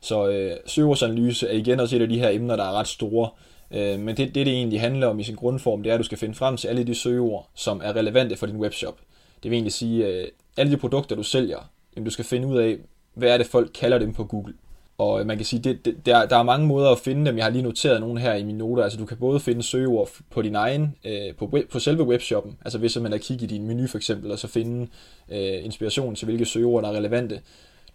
Så 0.00 0.28
øh, 0.28 0.56
søgeordsanalyse 0.66 1.48
er 1.48 1.52
igen 1.52 1.80
også 1.80 1.96
et 1.96 2.02
af 2.02 2.08
de 2.08 2.18
her 2.18 2.28
emner, 2.28 2.56
der 2.56 2.64
er 2.64 2.72
ret 2.72 2.88
store. 2.88 3.28
Øh, 3.74 4.00
men 4.00 4.16
det, 4.16 4.34
det, 4.34 4.46
det 4.46 4.48
egentlig 4.48 4.80
handler 4.80 5.06
om 5.06 5.20
i 5.20 5.24
sin 5.24 5.34
grundform, 5.34 5.82
det 5.82 5.90
er, 5.90 5.94
at 5.94 5.98
du 5.98 6.04
skal 6.04 6.18
finde 6.18 6.34
frem 6.34 6.56
til 6.56 6.68
alle 6.68 6.84
de 6.84 6.94
søgeord, 6.94 7.48
som 7.54 7.80
er 7.84 7.96
relevante 7.96 8.36
for 8.36 8.46
din 8.46 8.56
webshop. 8.56 8.98
Det 9.42 9.50
vil 9.50 9.56
egentlig 9.56 9.72
sige, 9.72 10.06
at 10.06 10.22
øh, 10.22 10.28
alle 10.56 10.72
de 10.72 10.76
produkter, 10.76 11.16
du 11.16 11.22
sælger, 11.22 11.70
jamen, 11.96 12.04
du 12.04 12.10
skal 12.10 12.24
finde 12.24 12.48
ud 12.48 12.58
af, 12.58 12.76
hvad 13.14 13.30
er 13.30 13.38
det, 13.38 13.46
folk 13.46 13.70
kalder 13.74 13.98
dem 13.98 14.12
på 14.12 14.24
Google. 14.24 14.54
Og 14.98 15.20
øh, 15.20 15.26
man 15.26 15.36
kan 15.36 15.46
sige, 15.46 15.62
det, 15.62 15.84
det, 15.84 16.06
der, 16.06 16.26
der 16.26 16.36
er 16.36 16.42
mange 16.42 16.66
måder 16.66 16.90
at 16.90 16.98
finde 16.98 17.26
dem. 17.26 17.36
Jeg 17.36 17.44
har 17.44 17.50
lige 17.50 17.62
noteret 17.62 18.00
nogle 18.00 18.20
her 18.20 18.34
i 18.34 18.44
mine 18.44 18.58
noter. 18.58 18.82
Altså 18.82 18.98
du 18.98 19.06
kan 19.06 19.16
både 19.16 19.40
finde 19.40 19.62
søgeord 19.62 20.10
på 20.30 20.42
din 20.42 20.54
egen, 20.54 20.96
øh, 21.04 21.34
på, 21.38 21.46
web, 21.46 21.70
på 21.70 21.78
selve 21.78 22.02
webshoppen, 22.02 22.56
altså 22.64 22.78
hvis 22.78 22.98
man 23.00 23.12
har 23.12 23.18
kigget 23.18 23.52
i 23.52 23.54
din 23.54 23.66
menu 23.66 23.86
for 23.86 23.98
eksempel, 23.98 24.30
og 24.30 24.38
så 24.38 24.48
finde 24.48 24.88
øh, 25.32 25.64
inspiration 25.64 26.14
til, 26.14 26.24
hvilke 26.24 26.44
søgeord, 26.44 26.82
der 26.82 26.88
er 26.88 26.96
relevante. 26.96 27.40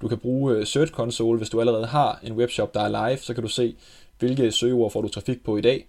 Du 0.01 0.07
kan 0.07 0.17
bruge 0.17 0.55
øh, 0.55 0.65
Search 0.65 0.91
Console, 0.91 1.37
hvis 1.37 1.49
du 1.49 1.59
allerede 1.59 1.85
har 1.85 2.19
en 2.23 2.33
webshop, 2.33 2.73
der 2.73 2.81
er 2.81 3.09
live, 3.09 3.17
så 3.17 3.33
kan 3.33 3.43
du 3.43 3.49
se, 3.49 3.75
hvilke 4.19 4.51
søgeord 4.51 4.91
får 4.91 5.01
du 5.01 5.07
trafik 5.07 5.43
på 5.43 5.57
i 5.57 5.61
dag. 5.61 5.87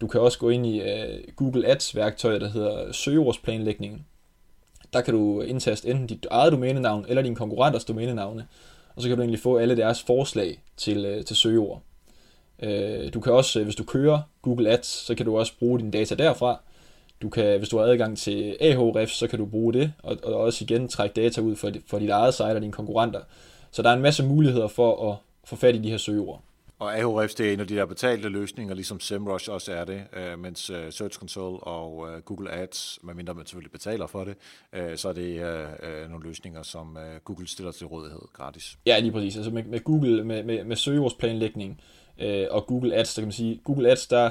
Du 0.00 0.06
kan 0.06 0.20
også 0.20 0.38
gå 0.38 0.48
ind 0.48 0.66
i 0.66 0.80
øh, 0.80 1.18
Google 1.36 1.66
Ads 1.66 1.96
værktøj, 1.96 2.38
der 2.38 2.48
hedder 2.48 2.92
søgeordsplanlægning. 2.92 4.06
Der 4.92 5.00
kan 5.00 5.14
du 5.14 5.40
indtaste 5.40 5.88
enten 5.88 6.06
dit 6.06 6.26
eget 6.30 6.52
domænenavn 6.52 7.04
eller 7.08 7.22
din 7.22 7.34
konkurrenters 7.34 7.84
domænenavne, 7.84 8.46
og 8.96 9.02
så 9.02 9.08
kan 9.08 9.16
du 9.16 9.22
egentlig 9.22 9.40
få 9.40 9.56
alle 9.56 9.76
deres 9.76 10.02
forslag 10.02 10.62
til, 10.76 11.04
øh, 11.04 11.24
til 11.24 11.36
søgeord. 11.36 11.82
Uh, 12.62 13.12
du 13.14 13.20
kan 13.20 13.32
også, 13.32 13.64
hvis 13.64 13.76
du 13.76 13.84
kører 13.84 14.20
Google 14.42 14.70
Ads, 14.70 14.86
så 14.86 15.14
kan 15.14 15.26
du 15.26 15.38
også 15.38 15.52
bruge 15.58 15.78
dine 15.78 15.90
data 15.90 16.14
derfra. 16.14 16.60
Du 17.22 17.28
kan, 17.28 17.58
hvis 17.58 17.68
du 17.68 17.78
har 17.78 17.84
adgang 17.84 18.18
til 18.18 18.56
Ahrefs, 18.60 19.12
så 19.12 19.26
kan 19.26 19.38
du 19.38 19.46
bruge 19.46 19.72
det, 19.72 19.92
og, 20.02 20.16
og 20.22 20.34
også 20.34 20.64
igen 20.64 20.88
trække 20.88 21.22
data 21.22 21.40
ud 21.40 21.56
for, 21.56 21.72
for 21.86 21.98
dit 21.98 22.10
eget 22.10 22.34
site 22.34 22.44
og 22.44 22.60
dine 22.60 22.72
konkurrenter. 22.72 23.20
Så 23.70 23.82
der 23.82 23.90
er 23.90 23.94
en 23.94 24.02
masse 24.02 24.24
muligheder 24.24 24.68
for 24.68 25.10
at 25.10 25.16
få 25.44 25.56
fat 25.56 25.74
i 25.74 25.78
de 25.78 25.90
her 25.90 25.96
søgeord. 25.96 26.42
Og 26.84 26.98
Ahrefs, 26.98 27.34
det 27.34 27.48
er 27.48 27.52
en 27.52 27.60
af 27.60 27.66
de 27.66 27.74
der 27.74 27.86
betalte 27.86 28.28
løsninger, 28.28 28.74
ligesom 28.74 29.00
SEMrush 29.00 29.50
også 29.50 29.72
er 29.72 29.84
det, 29.84 30.04
øh, 30.12 30.38
mens 30.38 30.70
øh, 30.70 30.92
Search 30.92 31.18
Console 31.18 31.60
og 31.60 32.08
øh, 32.08 32.22
Google 32.22 32.52
Ads, 32.52 32.98
medmindre 33.02 33.34
man 33.34 33.46
selvfølgelig 33.46 33.72
betaler 33.72 34.06
for 34.06 34.24
det, 34.24 34.34
øh, 34.72 34.96
så 34.96 35.08
er 35.08 35.12
det 35.12 35.40
øh, 35.40 35.68
øh, 35.82 36.10
nogle 36.10 36.26
løsninger, 36.26 36.62
som 36.62 36.96
øh, 36.96 37.20
Google 37.24 37.48
stiller 37.48 37.72
til 37.72 37.86
rådighed 37.86 38.20
gratis. 38.32 38.78
Ja, 38.86 38.98
lige 38.98 39.12
præcis. 39.12 39.36
Altså 39.36 39.50
med, 39.50 39.64
med 39.64 39.80
Google, 39.80 40.24
med, 40.24 40.42
med, 40.42 40.64
med 40.64 40.76
søgeordsplanlægning 40.76 41.80
øh, 42.18 42.46
og 42.50 42.66
Google 42.66 42.94
Ads, 42.94 43.14
der 43.14 43.22
kan 43.22 43.26
man 43.26 43.32
sige, 43.32 43.60
Google 43.64 43.90
Ads, 43.90 44.06
der 44.06 44.30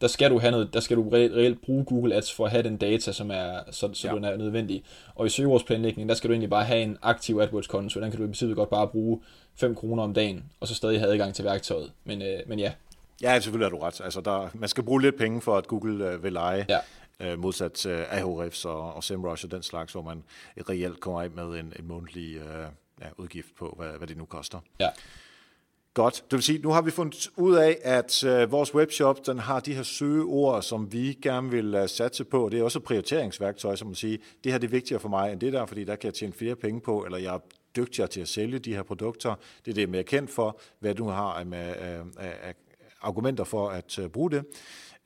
der 0.00 0.06
skal 0.06 0.30
du 0.30 0.38
have 0.38 0.50
noget, 0.50 0.74
der 0.74 0.80
skal 0.80 0.96
du 0.96 1.08
reelt, 1.08 1.34
reelt 1.34 1.62
bruge 1.62 1.84
Google 1.84 2.14
Ads 2.14 2.32
for 2.32 2.44
at 2.44 2.50
have 2.50 2.62
den 2.62 2.76
data, 2.76 3.12
som 3.12 3.30
er, 3.30 3.60
så, 3.70 3.90
så 3.92 4.08
ja. 4.08 4.14
den 4.14 4.24
er 4.24 4.36
nødvendig. 4.36 4.84
Og 5.14 5.26
i 5.26 5.28
søgeordsplanlægning, 5.28 6.08
der 6.08 6.14
skal 6.14 6.28
du 6.28 6.32
egentlig 6.32 6.50
bare 6.50 6.64
have 6.64 6.82
en 6.82 6.98
aktiv 7.02 7.38
AdWords-konto, 7.38 8.00
den 8.00 8.10
kan 8.10 8.18
du 8.18 8.24
i 8.24 8.26
princippet 8.26 8.56
godt 8.56 8.70
bare 8.70 8.88
bruge 8.88 9.20
5 9.56 9.74
kroner 9.74 10.02
om 10.02 10.14
dagen, 10.14 10.44
og 10.60 10.68
så 10.68 10.74
stadig 10.74 11.00
have 11.00 11.12
adgang 11.12 11.34
til 11.34 11.44
værktøjet. 11.44 11.92
Men, 12.04 12.22
øh, 12.22 12.38
men 12.46 12.58
ja. 12.58 12.72
Ja, 13.22 13.40
selvfølgelig 13.40 13.64
har 13.64 13.70
du 13.70 13.78
ret. 13.78 14.00
Altså, 14.04 14.20
der, 14.20 14.48
man 14.54 14.68
skal 14.68 14.84
bruge 14.84 15.02
lidt 15.02 15.18
penge 15.18 15.40
for, 15.40 15.56
at 15.56 15.66
Google 15.66 16.10
øh, 16.10 16.22
vil 16.22 16.36
eje. 16.36 16.66
Ja. 16.68 16.78
Øh, 17.20 17.38
modsat 17.38 17.86
øh, 17.86 18.04
Ahrefs 18.10 18.64
og, 18.64 18.94
og 18.94 19.04
SEMrush 19.04 19.44
og 19.44 19.50
den 19.50 19.62
slags, 19.62 19.92
hvor 19.92 20.02
man 20.02 20.24
reelt 20.68 21.00
kommer 21.00 21.22
ind 21.22 21.32
med 21.34 21.44
en, 21.44 21.72
en 21.78 21.88
månedlig 21.88 22.36
øh, 22.36 22.66
ja, 23.00 23.06
udgift 23.16 23.48
på, 23.58 23.74
hvad, 23.78 23.88
hvad 23.98 24.08
det 24.08 24.16
nu 24.16 24.24
koster. 24.24 24.58
Ja. 24.80 24.88
Godt. 25.94 26.24
Det 26.30 26.32
vil 26.32 26.42
sige, 26.42 26.58
nu 26.58 26.70
har 26.70 26.82
vi 26.82 26.90
fundet 26.90 27.30
ud 27.36 27.54
af, 27.54 27.78
at 27.82 28.24
øh, 28.24 28.52
vores 28.52 28.74
webshop 28.74 29.26
den 29.26 29.38
har 29.38 29.60
de 29.60 29.74
her 29.74 29.82
søgeord, 29.82 30.62
som 30.62 30.92
vi 30.92 31.18
gerne 31.22 31.50
vil 31.50 31.74
uh, 31.74 31.86
satse 31.86 32.24
på. 32.24 32.48
Det 32.52 32.60
er 32.60 32.64
også 32.64 32.78
et 32.78 32.84
prioriteringsværktøj, 32.84 33.76
som 33.76 33.88
man 33.88 33.94
siger, 33.94 34.18
det 34.44 34.52
her 34.52 34.58
det 34.58 34.66
er 34.66 34.70
vigtigere 34.70 35.00
for 35.00 35.08
mig 35.08 35.32
end 35.32 35.40
det 35.40 35.52
der, 35.52 35.66
fordi 35.66 35.84
der 35.84 35.96
kan 35.96 36.06
jeg 36.06 36.14
tjene 36.14 36.32
flere 36.32 36.56
penge 36.56 36.80
på, 36.80 37.04
eller 37.04 37.18
jeg 37.18 37.34
er 37.34 37.38
dygtigere 37.76 38.08
til 38.08 38.20
at 38.20 38.28
sælge 38.28 38.58
de 38.58 38.74
her 38.74 38.82
produkter. 38.82 39.34
Det 39.64 39.70
er 39.70 39.74
det, 39.74 39.80
jeg 39.80 39.86
er 39.86 39.90
mere 39.90 40.02
kendt 40.02 40.30
for, 40.30 40.60
hvad 40.80 40.94
du 40.94 41.08
har 41.08 41.44
med 41.44 41.68
uh, 41.70 42.24
af 42.24 42.54
argumenter 43.00 43.44
for 43.44 43.68
at 43.68 43.98
bruge 44.12 44.30
det. 44.30 44.44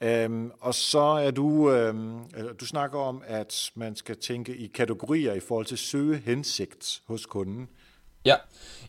Øhm, 0.00 0.50
og 0.60 0.74
så 0.74 0.98
er 0.98 1.30
du, 1.30 1.70
øhm, 1.70 2.18
du 2.60 2.66
snakker 2.66 2.98
om, 2.98 3.22
at 3.26 3.70
man 3.74 3.96
skal 3.96 4.16
tænke 4.16 4.56
i 4.56 4.66
kategorier 4.66 5.32
i 5.32 5.40
forhold 5.40 5.66
til 5.66 5.78
søgehensigt 5.78 7.02
hos 7.06 7.26
kunden. 7.26 7.68
Ja, 8.24 8.34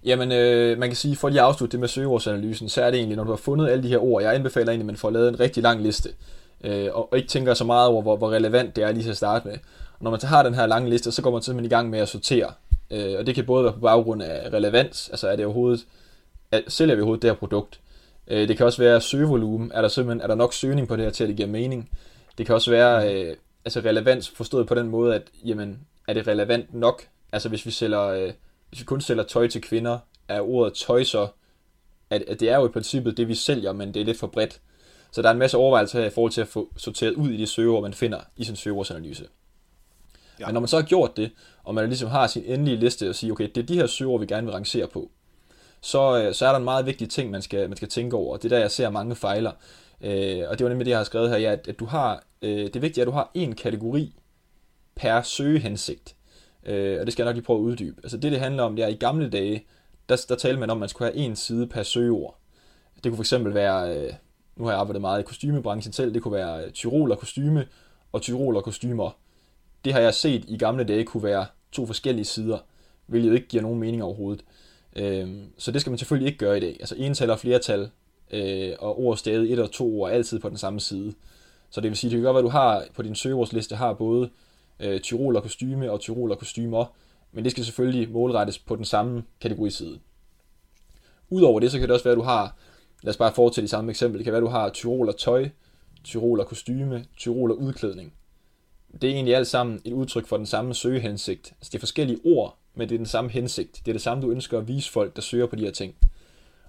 jamen 0.03 0.31
øh, 0.31 0.77
man 0.77 0.89
kan 0.89 0.95
sige, 0.95 1.15
for 1.15 1.29
lige 1.29 1.41
at 1.41 1.47
afslutte 1.47 1.71
det 1.71 1.79
med 1.79 1.87
søgeordsanalysen, 1.87 2.69
så 2.69 2.81
er 2.83 2.91
det 2.91 2.97
egentlig, 2.97 3.17
når 3.17 3.23
du 3.23 3.29
har 3.29 3.37
fundet 3.37 3.69
alle 3.69 3.83
de 3.83 3.87
her 3.87 4.03
ord, 4.03 4.23
jeg 4.23 4.35
anbefaler 4.35 4.67
egentlig, 4.67 4.83
at 4.83 4.85
man 4.85 4.95
får 4.95 5.09
lavet 5.09 5.27
en 5.27 5.39
rigtig 5.39 5.63
lang 5.63 5.81
liste, 5.81 6.09
øh, 6.63 6.87
og, 6.93 7.09
ikke 7.15 7.27
tænker 7.27 7.53
så 7.53 7.63
meget 7.63 7.87
over, 7.89 8.01
hvor, 8.01 8.17
hvor 8.17 8.31
relevant 8.31 8.75
det 8.75 8.83
er 8.83 8.91
lige 8.91 9.03
til 9.03 9.09
at 9.09 9.17
starte 9.17 9.47
med. 9.47 9.57
Og 9.93 10.03
når 10.03 10.11
man 10.11 10.19
så 10.19 10.27
har 10.27 10.43
den 10.43 10.53
her 10.53 10.65
lange 10.65 10.89
liste, 10.89 11.11
så 11.11 11.21
går 11.21 11.31
man 11.31 11.41
simpelthen 11.41 11.71
i 11.71 11.75
gang 11.75 11.89
med 11.89 11.99
at 11.99 12.09
sortere, 12.09 12.51
øh, 12.91 13.15
og 13.19 13.25
det 13.27 13.35
kan 13.35 13.45
både 13.45 13.63
være 13.63 13.73
på 13.73 13.79
baggrund 13.79 14.23
af 14.23 14.53
relevans, 14.53 15.09
altså 15.09 15.27
er 15.27 15.35
det 15.35 15.45
overhovedet, 15.45 15.85
er, 16.51 16.61
sælger 16.67 16.95
vi 16.95 17.01
overhovedet 17.01 17.21
det 17.21 17.29
her 17.29 17.35
produkt, 17.35 17.79
øh, 18.27 18.47
det 18.47 18.57
kan 18.57 18.65
også 18.65 18.81
være 18.81 19.01
søgevolumen, 19.01 19.71
er 19.73 19.81
der 19.81 19.87
simpelthen 19.87 20.21
er 20.21 20.27
der 20.27 20.35
nok 20.35 20.53
søgning 20.53 20.87
på 20.87 20.95
det 20.95 21.03
her 21.03 21.11
til, 21.11 21.23
at 21.23 21.27
det 21.27 21.37
giver 21.37 21.49
mening. 21.49 21.89
Det 22.37 22.45
kan 22.45 22.55
også 22.55 22.71
være 22.71 23.13
øh, 23.13 23.35
altså 23.65 23.79
relevans 23.79 24.29
forstået 24.29 24.67
på 24.67 24.75
den 24.75 24.87
måde, 24.87 25.15
at 25.15 25.21
jamen, 25.45 25.79
er 26.07 26.13
det 26.13 26.27
relevant 26.27 26.73
nok? 26.73 27.03
Altså 27.31 27.49
hvis 27.49 27.65
vi 27.65 27.71
sælger... 27.71 28.03
Øh, 28.07 28.31
hvis 28.69 28.79
vi 28.79 28.85
kun 28.85 29.01
sælger 29.01 29.23
tøj 29.23 29.47
til 29.47 29.61
kvinder, 29.61 29.99
er 30.27 30.41
ordet 30.41 30.73
tøj 30.73 31.03
så, 31.03 31.27
at, 32.09 32.21
at 32.27 32.39
det 32.39 32.49
er 32.49 32.55
jo 32.55 32.65
i 32.65 32.71
princippet 32.71 33.17
det, 33.17 33.27
vi 33.27 33.35
sælger, 33.35 33.73
men 33.73 33.93
det 33.93 33.99
er 33.99 34.05
lidt 34.05 34.19
for 34.19 34.27
bredt. 34.27 34.61
Så 35.11 35.21
der 35.21 35.27
er 35.27 35.33
en 35.33 35.39
masse 35.39 35.57
overvejelser 35.57 35.99
her 35.99 36.07
i 36.07 36.09
forhold 36.09 36.31
til 36.31 36.41
at 36.41 36.47
få 36.47 36.73
sorteret 36.77 37.13
ud 37.13 37.29
i 37.29 37.37
de 37.37 37.47
søgeord, 37.47 37.81
man 37.81 37.93
finder 37.93 38.19
i 38.37 38.43
sin 38.43 38.55
søgeordsanalyse. 38.55 39.27
Ja. 40.39 40.45
Men 40.45 40.53
når 40.53 40.61
man 40.61 40.67
så 40.67 40.75
har 40.75 40.83
gjort 40.83 41.17
det, 41.17 41.31
og 41.63 41.75
man 41.75 41.87
ligesom 41.87 42.09
har 42.09 42.27
sin 42.27 42.43
endelige 42.45 42.77
liste 42.77 43.09
og 43.09 43.15
siger, 43.15 43.31
okay, 43.31 43.49
det 43.55 43.57
er 43.57 43.65
de 43.65 43.75
her 43.75 43.87
søgeord, 43.87 44.19
vi 44.19 44.25
gerne 44.25 44.47
vil 44.47 44.53
rangere 44.53 44.87
på, 44.87 45.11
så, 45.81 46.23
øh, 46.23 46.33
så 46.33 46.45
er 46.45 46.49
der 46.49 46.57
en 46.57 46.63
meget 46.63 46.85
vigtig 46.85 47.09
ting, 47.09 47.31
man 47.31 47.41
skal, 47.41 47.69
man 47.69 47.77
skal 47.77 47.89
tænke 47.89 48.15
over. 48.15 48.37
Det 48.37 48.45
er 48.45 48.49
der, 48.49 48.59
jeg 48.59 48.71
ser 48.71 48.89
mange 48.89 49.15
fejler. 49.15 49.51
Øh, 50.01 50.43
og 50.49 50.59
det 50.59 50.63
var 50.63 50.69
nemlig 50.69 50.85
det, 50.85 50.91
jeg 50.91 50.99
har 50.99 51.03
skrevet 51.03 51.29
her, 51.29 51.37
ja, 51.37 51.51
at, 51.51 51.67
at 51.67 51.79
du 51.79 51.85
har, 51.85 52.23
øh, 52.41 52.49
det 52.49 52.75
er 52.75 52.79
vigtigt, 52.79 53.01
at 53.01 53.07
du 53.07 53.11
har 53.11 53.31
en 53.33 53.55
kategori 53.55 54.13
per 54.95 55.21
søgehensigt. 55.21 56.15
Øh, 56.69 56.99
og 56.99 57.05
det 57.05 57.13
skal 57.13 57.23
jeg 57.23 57.29
nok 57.29 57.35
lige 57.35 57.45
prøve 57.45 57.59
at 57.59 57.63
uddybe. 57.63 57.95
Altså 58.03 58.17
det, 58.17 58.31
det 58.31 58.39
handler 58.39 58.63
om, 58.63 58.75
det 58.75 58.83
er, 58.83 58.87
at 58.87 58.93
i 58.93 58.97
gamle 58.97 59.29
dage, 59.29 59.65
der, 60.09 60.25
der 60.29 60.35
talte 60.35 60.59
man 60.59 60.69
om, 60.69 60.77
at 60.77 60.79
man 60.79 60.89
skulle 60.89 61.11
have 61.11 61.25
en 61.25 61.35
side 61.35 61.67
per 61.67 61.83
søgeord. 61.83 62.37
Det 62.95 63.03
kunne 63.03 63.15
for 63.15 63.23
eksempel 63.23 63.53
være, 63.53 63.97
øh, 63.97 64.13
nu 64.55 64.63
har 64.63 64.71
jeg 64.71 64.79
arbejdet 64.79 65.01
meget 65.01 65.19
i 65.19 65.23
kostymebranchen 65.23 65.93
selv, 65.93 66.13
det 66.13 66.21
kunne 66.21 66.33
være 66.33 66.65
øh, 66.65 66.71
tyroler 66.71 67.15
kostyme 67.15 67.67
og 68.11 68.21
tyroler 68.21 68.61
kostymer. 68.61 69.17
Det 69.85 69.93
har 69.93 69.99
jeg 69.99 70.13
set 70.13 70.45
i 70.47 70.57
gamle 70.57 70.83
dage 70.83 71.03
kunne 71.03 71.23
være 71.23 71.45
to 71.71 71.85
forskellige 71.85 72.25
sider, 72.25 72.57
hvilket 73.05 73.33
ikke 73.33 73.47
giver 73.47 73.63
nogen 73.63 73.79
mening 73.79 74.03
overhovedet. 74.03 74.45
Øh, 74.95 75.29
så 75.57 75.71
det 75.71 75.81
skal 75.81 75.91
man 75.91 75.97
selvfølgelig 75.97 76.27
ikke 76.27 76.39
gøre 76.39 76.57
i 76.57 76.59
dag. 76.59 76.77
Altså 76.79 76.95
ental 76.97 77.29
og 77.29 77.39
flertal, 77.39 77.89
øh, 78.31 78.73
og 78.79 78.99
ord 78.99 79.17
stadig 79.17 79.53
et 79.53 79.59
og 79.59 79.71
to 79.71 80.01
ord 80.01 80.11
altid 80.11 80.39
på 80.39 80.49
den 80.49 80.57
samme 80.57 80.79
side. 80.79 81.13
Så 81.69 81.81
det 81.81 81.89
vil 81.89 81.97
sige, 81.97 82.11
det 82.11 82.17
kan 82.17 82.23
godt 82.23 82.33
være, 82.33 82.39
at 82.39 82.45
du 82.45 82.49
har 82.49 82.83
på 82.95 83.01
din 83.01 83.15
søgeordsliste 83.15 83.75
har 83.75 83.93
både 83.93 84.29
øh, 84.79 84.99
tyroler 84.99 85.41
kostyme 85.41 85.91
og 85.91 85.99
tyroler 85.99 86.35
kostymer, 86.35 86.85
men 87.31 87.43
det 87.43 87.51
skal 87.51 87.65
selvfølgelig 87.65 88.11
målrettes 88.11 88.59
på 88.59 88.75
den 88.75 88.85
samme 88.85 89.23
kategoriside. 89.41 89.99
Udover 91.29 91.59
det, 91.59 91.71
så 91.71 91.79
kan 91.79 91.87
det 91.87 91.93
også 91.93 92.03
være, 92.03 92.11
at 92.11 92.17
du 92.17 92.23
har, 92.23 92.55
lad 93.03 93.09
os 93.09 93.17
bare 93.17 93.33
fortsætte 93.33 93.65
i 93.65 93.67
samme 93.67 93.89
eksempel, 93.89 94.19
det 94.19 94.23
kan 94.23 94.33
være, 94.33 94.41
at 94.41 94.45
du 94.45 94.49
har 94.49 94.69
tyroler 94.69 95.11
tøj, 95.11 95.49
tyroler 96.03 96.43
kostyme, 96.43 97.05
tyroler 97.17 97.55
udklædning. 97.55 98.13
Det 98.93 99.03
er 99.03 99.13
egentlig 99.13 99.35
alt 99.35 99.47
sammen 99.47 99.81
et 99.85 99.93
udtryk 99.93 100.27
for 100.27 100.37
den 100.37 100.45
samme 100.45 100.73
søgehensigt. 100.73 101.53
Altså 101.59 101.69
det 101.71 101.75
er 101.75 101.79
forskellige 101.79 102.19
ord, 102.25 102.57
men 102.75 102.89
det 102.89 102.95
er 102.95 102.99
den 102.99 103.05
samme 103.05 103.29
hensigt. 103.29 103.81
Det 103.85 103.91
er 103.91 103.93
det 103.93 104.01
samme, 104.01 104.23
du 104.23 104.31
ønsker 104.31 104.57
at 104.57 104.67
vise 104.67 104.91
folk, 104.91 105.15
der 105.15 105.21
søger 105.21 105.45
på 105.45 105.55
de 105.55 105.63
her 105.63 105.71
ting. 105.71 105.95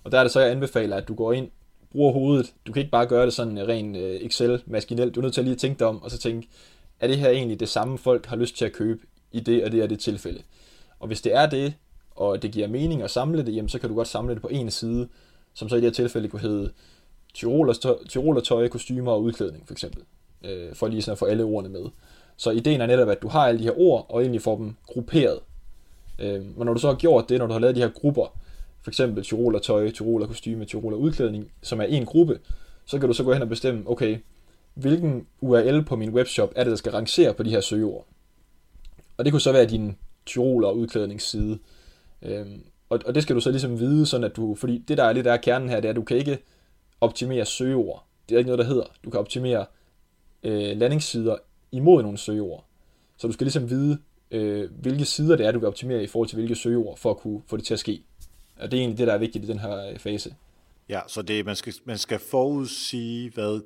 Og 0.05 0.13
der 0.13 0.19
er 0.19 0.25
det 0.25 0.33
så, 0.33 0.41
jeg 0.41 0.51
anbefaler, 0.51 0.97
at 0.97 1.09
du 1.09 1.15
går 1.15 1.33
ind, 1.33 1.51
bruger 1.93 2.13
hovedet. 2.13 2.55
Du 2.67 2.73
kan 2.73 2.81
ikke 2.81 2.91
bare 2.91 3.07
gøre 3.07 3.25
det 3.25 3.33
sådan 3.33 3.59
øh, 3.59 3.69
ren 3.69 3.97
øh, 3.97 4.21
Excel-maskinelt. 4.21 5.15
Du 5.15 5.21
er 5.21 5.23
nødt 5.23 5.35
til 5.35 5.41
at 5.41 5.45
lige 5.45 5.57
tænke 5.57 5.79
dig 5.79 5.87
om, 5.87 6.03
og 6.03 6.11
så 6.11 6.19
tænke, 6.19 6.49
er 7.01 7.07
det 7.07 7.19
her 7.19 7.31
egentlig 7.31 7.61
det 7.61 7.69
samme, 7.69 7.99
folk 7.99 8.27
har 8.27 8.37
lyst 8.37 8.57
til 8.57 8.65
at 8.65 8.73
købe 8.73 9.01
i 9.33 9.41
det 9.41 9.65
og 9.65 9.73
det 9.73 9.83
er 9.83 9.87
det 9.87 10.01
tilfælde? 10.01 10.43
Og 11.01 11.07
hvis 11.07 11.21
det 11.21 11.35
er 11.35 11.49
det, 11.49 11.75
og 12.11 12.43
det 12.43 12.53
giver 12.53 12.69
mening 12.69 13.03
at 13.03 13.11
samle 13.11 13.47
det, 13.47 13.57
jamen 13.57 13.69
så 13.69 13.79
kan 13.79 13.89
du 13.89 13.95
godt 13.95 14.09
samle 14.09 14.35
det 14.35 14.43
på 14.43 14.49
en 14.49 14.71
side, 14.71 15.09
som 15.55 15.69
så 15.69 15.77
i 15.77 15.81
det 15.81 15.87
her 15.87 15.93
tilfælde 15.93 16.29
kunne 16.29 16.43
hedde 16.43 16.71
Tyroler 17.35 18.41
tøj, 18.41 18.69
kostymer 18.69 19.13
og 19.13 19.23
udklædning 19.23 19.67
for 19.67 19.75
eksempel, 19.75 20.03
øh, 20.45 20.75
for 20.75 20.89
lige 20.89 21.03
sådan 21.03 21.13
at 21.13 21.19
få 21.19 21.25
alle 21.25 21.45
ordene 21.45 21.69
med. 21.73 21.91
Så 22.37 22.51
ideen 22.51 22.81
er 22.81 22.87
netop, 22.87 23.09
at 23.09 23.23
du 23.23 23.29
har 23.29 23.47
alle 23.47 23.59
de 23.59 23.65
her 23.65 23.81
ord, 23.81 24.07
og 24.09 24.21
egentlig 24.21 24.43
får 24.43 24.57
dem 24.57 24.77
grupperet. 24.87 25.39
Øh, 26.19 26.45
men 26.57 26.67
når 26.67 26.75
du 26.75 26.81
så 26.81 26.89
har 26.89 26.95
gjort 26.95 27.29
det, 27.29 27.39
når 27.39 27.47
du 27.47 27.53
har 27.53 27.61
lavet 27.61 27.77
de 27.77 27.81
her 27.81 27.89
grupper, 27.89 28.37
for 28.83 28.91
eksempel 28.91 29.25
Tyroler 29.25 29.59
tøj, 29.59 29.91
Tyroler 29.91 30.27
kostyme, 30.27 30.65
Tyroler 30.65 30.97
udklædning, 30.97 31.53
som 31.63 31.81
er 31.81 31.85
en 31.85 32.07
gruppe, 32.07 32.39
så 32.87 32.99
kan 32.99 33.09
du 33.09 33.15
så 33.15 33.25
gå 33.25 33.33
hen 33.33 33.43
og 33.43 33.49
bestemme, 33.49 33.91
okay, 33.91 34.19
hvilken 34.81 35.27
URL 35.41 35.85
på 35.85 35.97
min 35.97 36.11
webshop 36.11 36.53
er 36.57 36.65
det, 36.65 36.71
der 36.71 36.77
skal 36.77 36.93
rangere 36.93 37.35
på 37.35 37.43
de 37.43 37.51
her 37.51 37.61
søgeord. 37.61 38.07
Og 39.17 39.25
det 39.25 39.33
kunne 39.33 39.41
så 39.41 39.53
være 39.53 39.67
din 39.67 39.97
Tyroler 40.27 40.71
udklædningsside. 40.71 41.59
Øhm, 42.23 42.63
og, 42.89 43.01
og 43.07 43.15
det 43.15 43.23
skal 43.23 43.37
du 43.37 43.41
så 43.41 43.51
ligesom 43.51 43.79
vide, 43.79 44.07
sådan 44.07 44.25
at 44.25 44.37
du, 44.37 44.55
fordi 44.55 44.79
det 44.89 44.99
der 44.99 45.05
er 45.05 45.13
lidt 45.13 45.27
af 45.27 45.41
kernen 45.41 45.69
her, 45.69 45.77
det 45.77 45.85
er, 45.85 45.91
at 45.91 45.97
du 45.97 46.03
kan 46.03 46.17
ikke 46.17 46.39
optimere 47.01 47.45
søgeord. 47.45 48.07
Det 48.29 48.35
er 48.35 48.39
ikke 48.39 48.49
noget, 48.49 48.59
der 48.59 48.65
hedder. 48.65 48.85
Du 49.05 49.11
kan 49.11 49.21
optimere 49.21 49.67
øh, 50.43 50.77
landingssider 50.77 51.37
imod 51.73 52.03
nogle 52.03 52.19
søgeord. 52.19 52.65
Så 53.17 53.27
du 53.27 53.33
skal 53.33 53.45
ligesom 53.45 53.71
vide, 53.71 53.99
øh, 54.31 54.71
hvilke 54.81 55.05
sider 55.05 55.37
det 55.37 55.47
er, 55.47 55.53
du 55.53 55.59
vil 55.59 55.69
optimere 55.69 56.03
i 56.03 56.07
forhold 56.07 56.29
til 56.29 56.37
hvilke 56.37 56.55
søgeord, 56.55 56.99
for 56.99 57.11
at 57.11 57.17
kunne 57.17 57.43
få 57.47 57.57
det 57.57 57.65
til 57.65 57.75
at 57.75 57.81
ske. 57.81 58.03
Og 58.57 58.71
det 58.71 58.77
er 58.77 58.81
egentlig 58.81 58.99
det, 58.99 59.07
der 59.07 59.15
er 59.15 59.19
vigtigt 59.19 59.45
i 59.45 59.49
den 59.49 59.59
her 59.59 59.91
øh, 59.91 59.99
fase. 59.99 60.35
Ja, 60.89 61.01
så 61.07 61.23
det, 61.23 61.47
man, 61.47 61.57
skal, 61.57 61.75
man 61.85 61.99
skal 61.99 62.19
forudsige, 62.19 63.31
hvad 63.31 63.61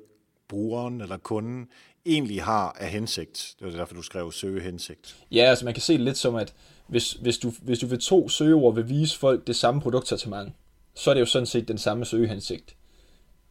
brugeren 0.49 1.01
eller 1.01 1.17
kunden 1.17 1.67
egentlig 2.05 2.43
har 2.43 2.77
af 2.79 2.89
hensigt. 2.89 3.55
Det 3.59 3.73
er 3.73 3.77
derfor, 3.77 3.95
du 3.95 4.01
skrev 4.01 4.31
søge 4.31 4.61
hensigt. 4.61 5.15
Ja, 5.31 5.41
altså 5.41 5.65
man 5.65 5.73
kan 5.73 5.81
se 5.81 5.93
det 5.93 6.01
lidt 6.01 6.17
som, 6.17 6.35
at 6.35 6.53
hvis, 6.87 7.11
hvis, 7.11 7.37
du, 7.37 7.53
hvis 7.61 7.79
du 7.79 7.87
ved 7.87 7.97
to 7.97 8.29
søgeord 8.29 8.75
vil 8.75 8.89
vise 8.89 9.17
folk 9.19 9.47
det 9.47 9.55
samme 9.55 9.81
produktsortiment, 9.81 10.53
så 10.95 11.09
er 11.09 11.13
det 11.13 11.21
jo 11.21 11.25
sådan 11.25 11.45
set 11.45 11.67
den 11.67 11.77
samme 11.77 12.05
søgehensigt. 12.05 12.75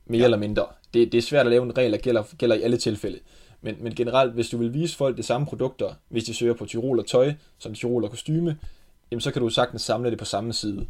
Mere 0.07 0.18
ja. 0.18 0.24
eller 0.24 0.38
mindre. 0.38 0.66
Det, 0.94 1.12
det 1.12 1.18
er 1.18 1.22
svært 1.22 1.46
at 1.46 1.50
lave 1.50 1.64
en 1.64 1.78
regel, 1.78 1.92
der 1.92 1.98
gælder, 1.98 2.22
gælder 2.38 2.57
i 2.57 2.62
alle 2.62 2.76
tilfælde. 2.76 3.18
Men, 3.61 3.76
men 3.80 3.94
generelt, 3.94 4.33
hvis 4.33 4.48
du 4.48 4.57
vil 4.57 4.74
vise 4.74 4.96
folk 4.96 5.16
det 5.16 5.24
samme 5.24 5.46
produkter, 5.46 5.94
hvis 6.09 6.24
de 6.24 6.35
søger 6.35 6.54
på 6.54 6.66
Tyroler 6.66 7.02
tøj, 7.02 7.35
som 7.59 7.74
Tyroler 7.74 8.09
kostyme, 8.09 8.59
jamen 9.11 9.20
så 9.20 9.30
kan 9.30 9.42
du 9.42 9.48
sagtens 9.48 9.83
samle 9.83 10.11
det 10.11 10.18
på 10.18 10.24
samme 10.24 10.52
side, 10.52 10.87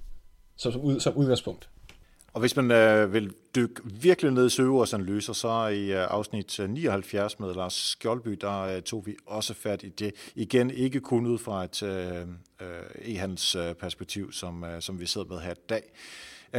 som, 0.57 0.73
som, 0.73 0.81
ud, 0.81 1.01
som 1.01 1.17
udgangspunkt. 1.17 1.69
Og 2.35 2.41
hvis 2.41 2.57
man 2.57 2.71
øh, 2.71 3.13
vil 3.13 3.33
dykke 3.57 3.83
virkelig 3.85 4.33
ned 4.33 4.47
i 4.47 4.51
søgeordsanalyser, 4.51 5.33
så 5.33 5.67
i 5.67 5.93
øh, 5.93 6.07
afsnit 6.11 6.61
øh, 6.61 6.71
79 6.71 7.41
med 7.41 7.55
Lars 7.55 7.75
Skjoldby, 7.75 8.31
der 8.41 8.61
øh, 8.61 8.83
tog 8.83 9.07
vi 9.07 9.17
også 9.27 9.55
fat 9.55 9.83
i 9.83 9.89
det. 9.89 10.13
Igen 10.35 10.71
ikke 10.71 11.01
kun 11.01 11.27
ud 11.27 11.39
fra 11.39 11.65
et 11.65 11.83
øh, 11.83 12.21
øh 12.61 13.15
e-handelsperspektiv, 13.15 14.27
øh, 14.27 14.33
som, 14.33 14.65
øh, 14.65 14.83
som 14.83 15.01
vi 15.01 15.07
sidder 15.07 15.27
med 15.27 15.39
her 15.39 15.53
i 15.53 15.55
dag. 15.69 15.83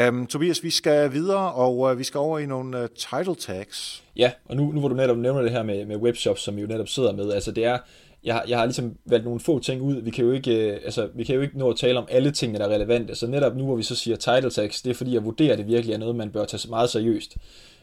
Um, 0.07 0.27
Tobias, 0.27 0.63
vi 0.63 0.69
skal 0.69 1.13
videre, 1.13 1.53
og 1.53 1.77
uh, 1.77 1.99
vi 1.99 2.03
skal 2.03 2.17
over 2.17 2.39
i 2.39 2.45
nogle 2.45 2.81
uh, 2.81 2.87
title 2.95 3.35
tags. 3.35 4.03
Ja, 4.15 4.31
og 4.45 4.55
nu, 4.55 4.71
nu 4.71 4.79
hvor 4.79 4.89
du 4.89 4.95
netop 4.95 5.17
nævner 5.17 5.41
det 5.41 5.51
her 5.51 5.63
med, 5.63 5.85
med 5.85 5.97
webshops, 5.97 6.41
som 6.41 6.55
vi 6.55 6.61
jo 6.61 6.67
netop 6.67 6.87
sidder 6.87 7.13
med, 7.13 7.31
altså 7.31 7.51
det 7.51 7.65
er, 7.65 7.77
jeg, 8.25 8.43
jeg 8.47 8.57
har 8.57 8.65
ligesom 8.65 8.97
valgt 9.05 9.25
nogle 9.25 9.39
få 9.39 9.59
ting 9.59 9.81
ud. 9.81 10.01
Vi 10.01 10.09
kan 10.09 10.25
jo 10.25 10.31
ikke, 10.31 10.71
øh, 10.71 10.79
altså, 10.85 11.09
vi 11.13 11.23
kan 11.23 11.35
jo 11.35 11.41
ikke 11.41 11.57
nå 11.57 11.69
at 11.69 11.77
tale 11.77 11.99
om 11.99 12.07
alle 12.09 12.31
tingene, 12.31 12.59
der 12.59 12.65
er 12.65 12.73
relevante. 12.73 13.15
Så 13.15 13.27
netop 13.27 13.55
nu, 13.55 13.65
hvor 13.65 13.75
vi 13.75 13.83
så 13.83 13.95
siger 13.95 14.17
title 14.17 14.49
tags, 14.49 14.81
det 14.81 14.89
er 14.89 14.93
fordi, 14.93 15.13
jeg 15.13 15.25
vurderer, 15.25 15.51
at 15.51 15.57
det 15.57 15.67
virkelig 15.67 15.93
er 15.93 15.97
noget, 15.97 16.15
man 16.15 16.29
bør 16.29 16.45
tage 16.45 16.69
meget 16.69 16.89
seriøst. 16.89 17.37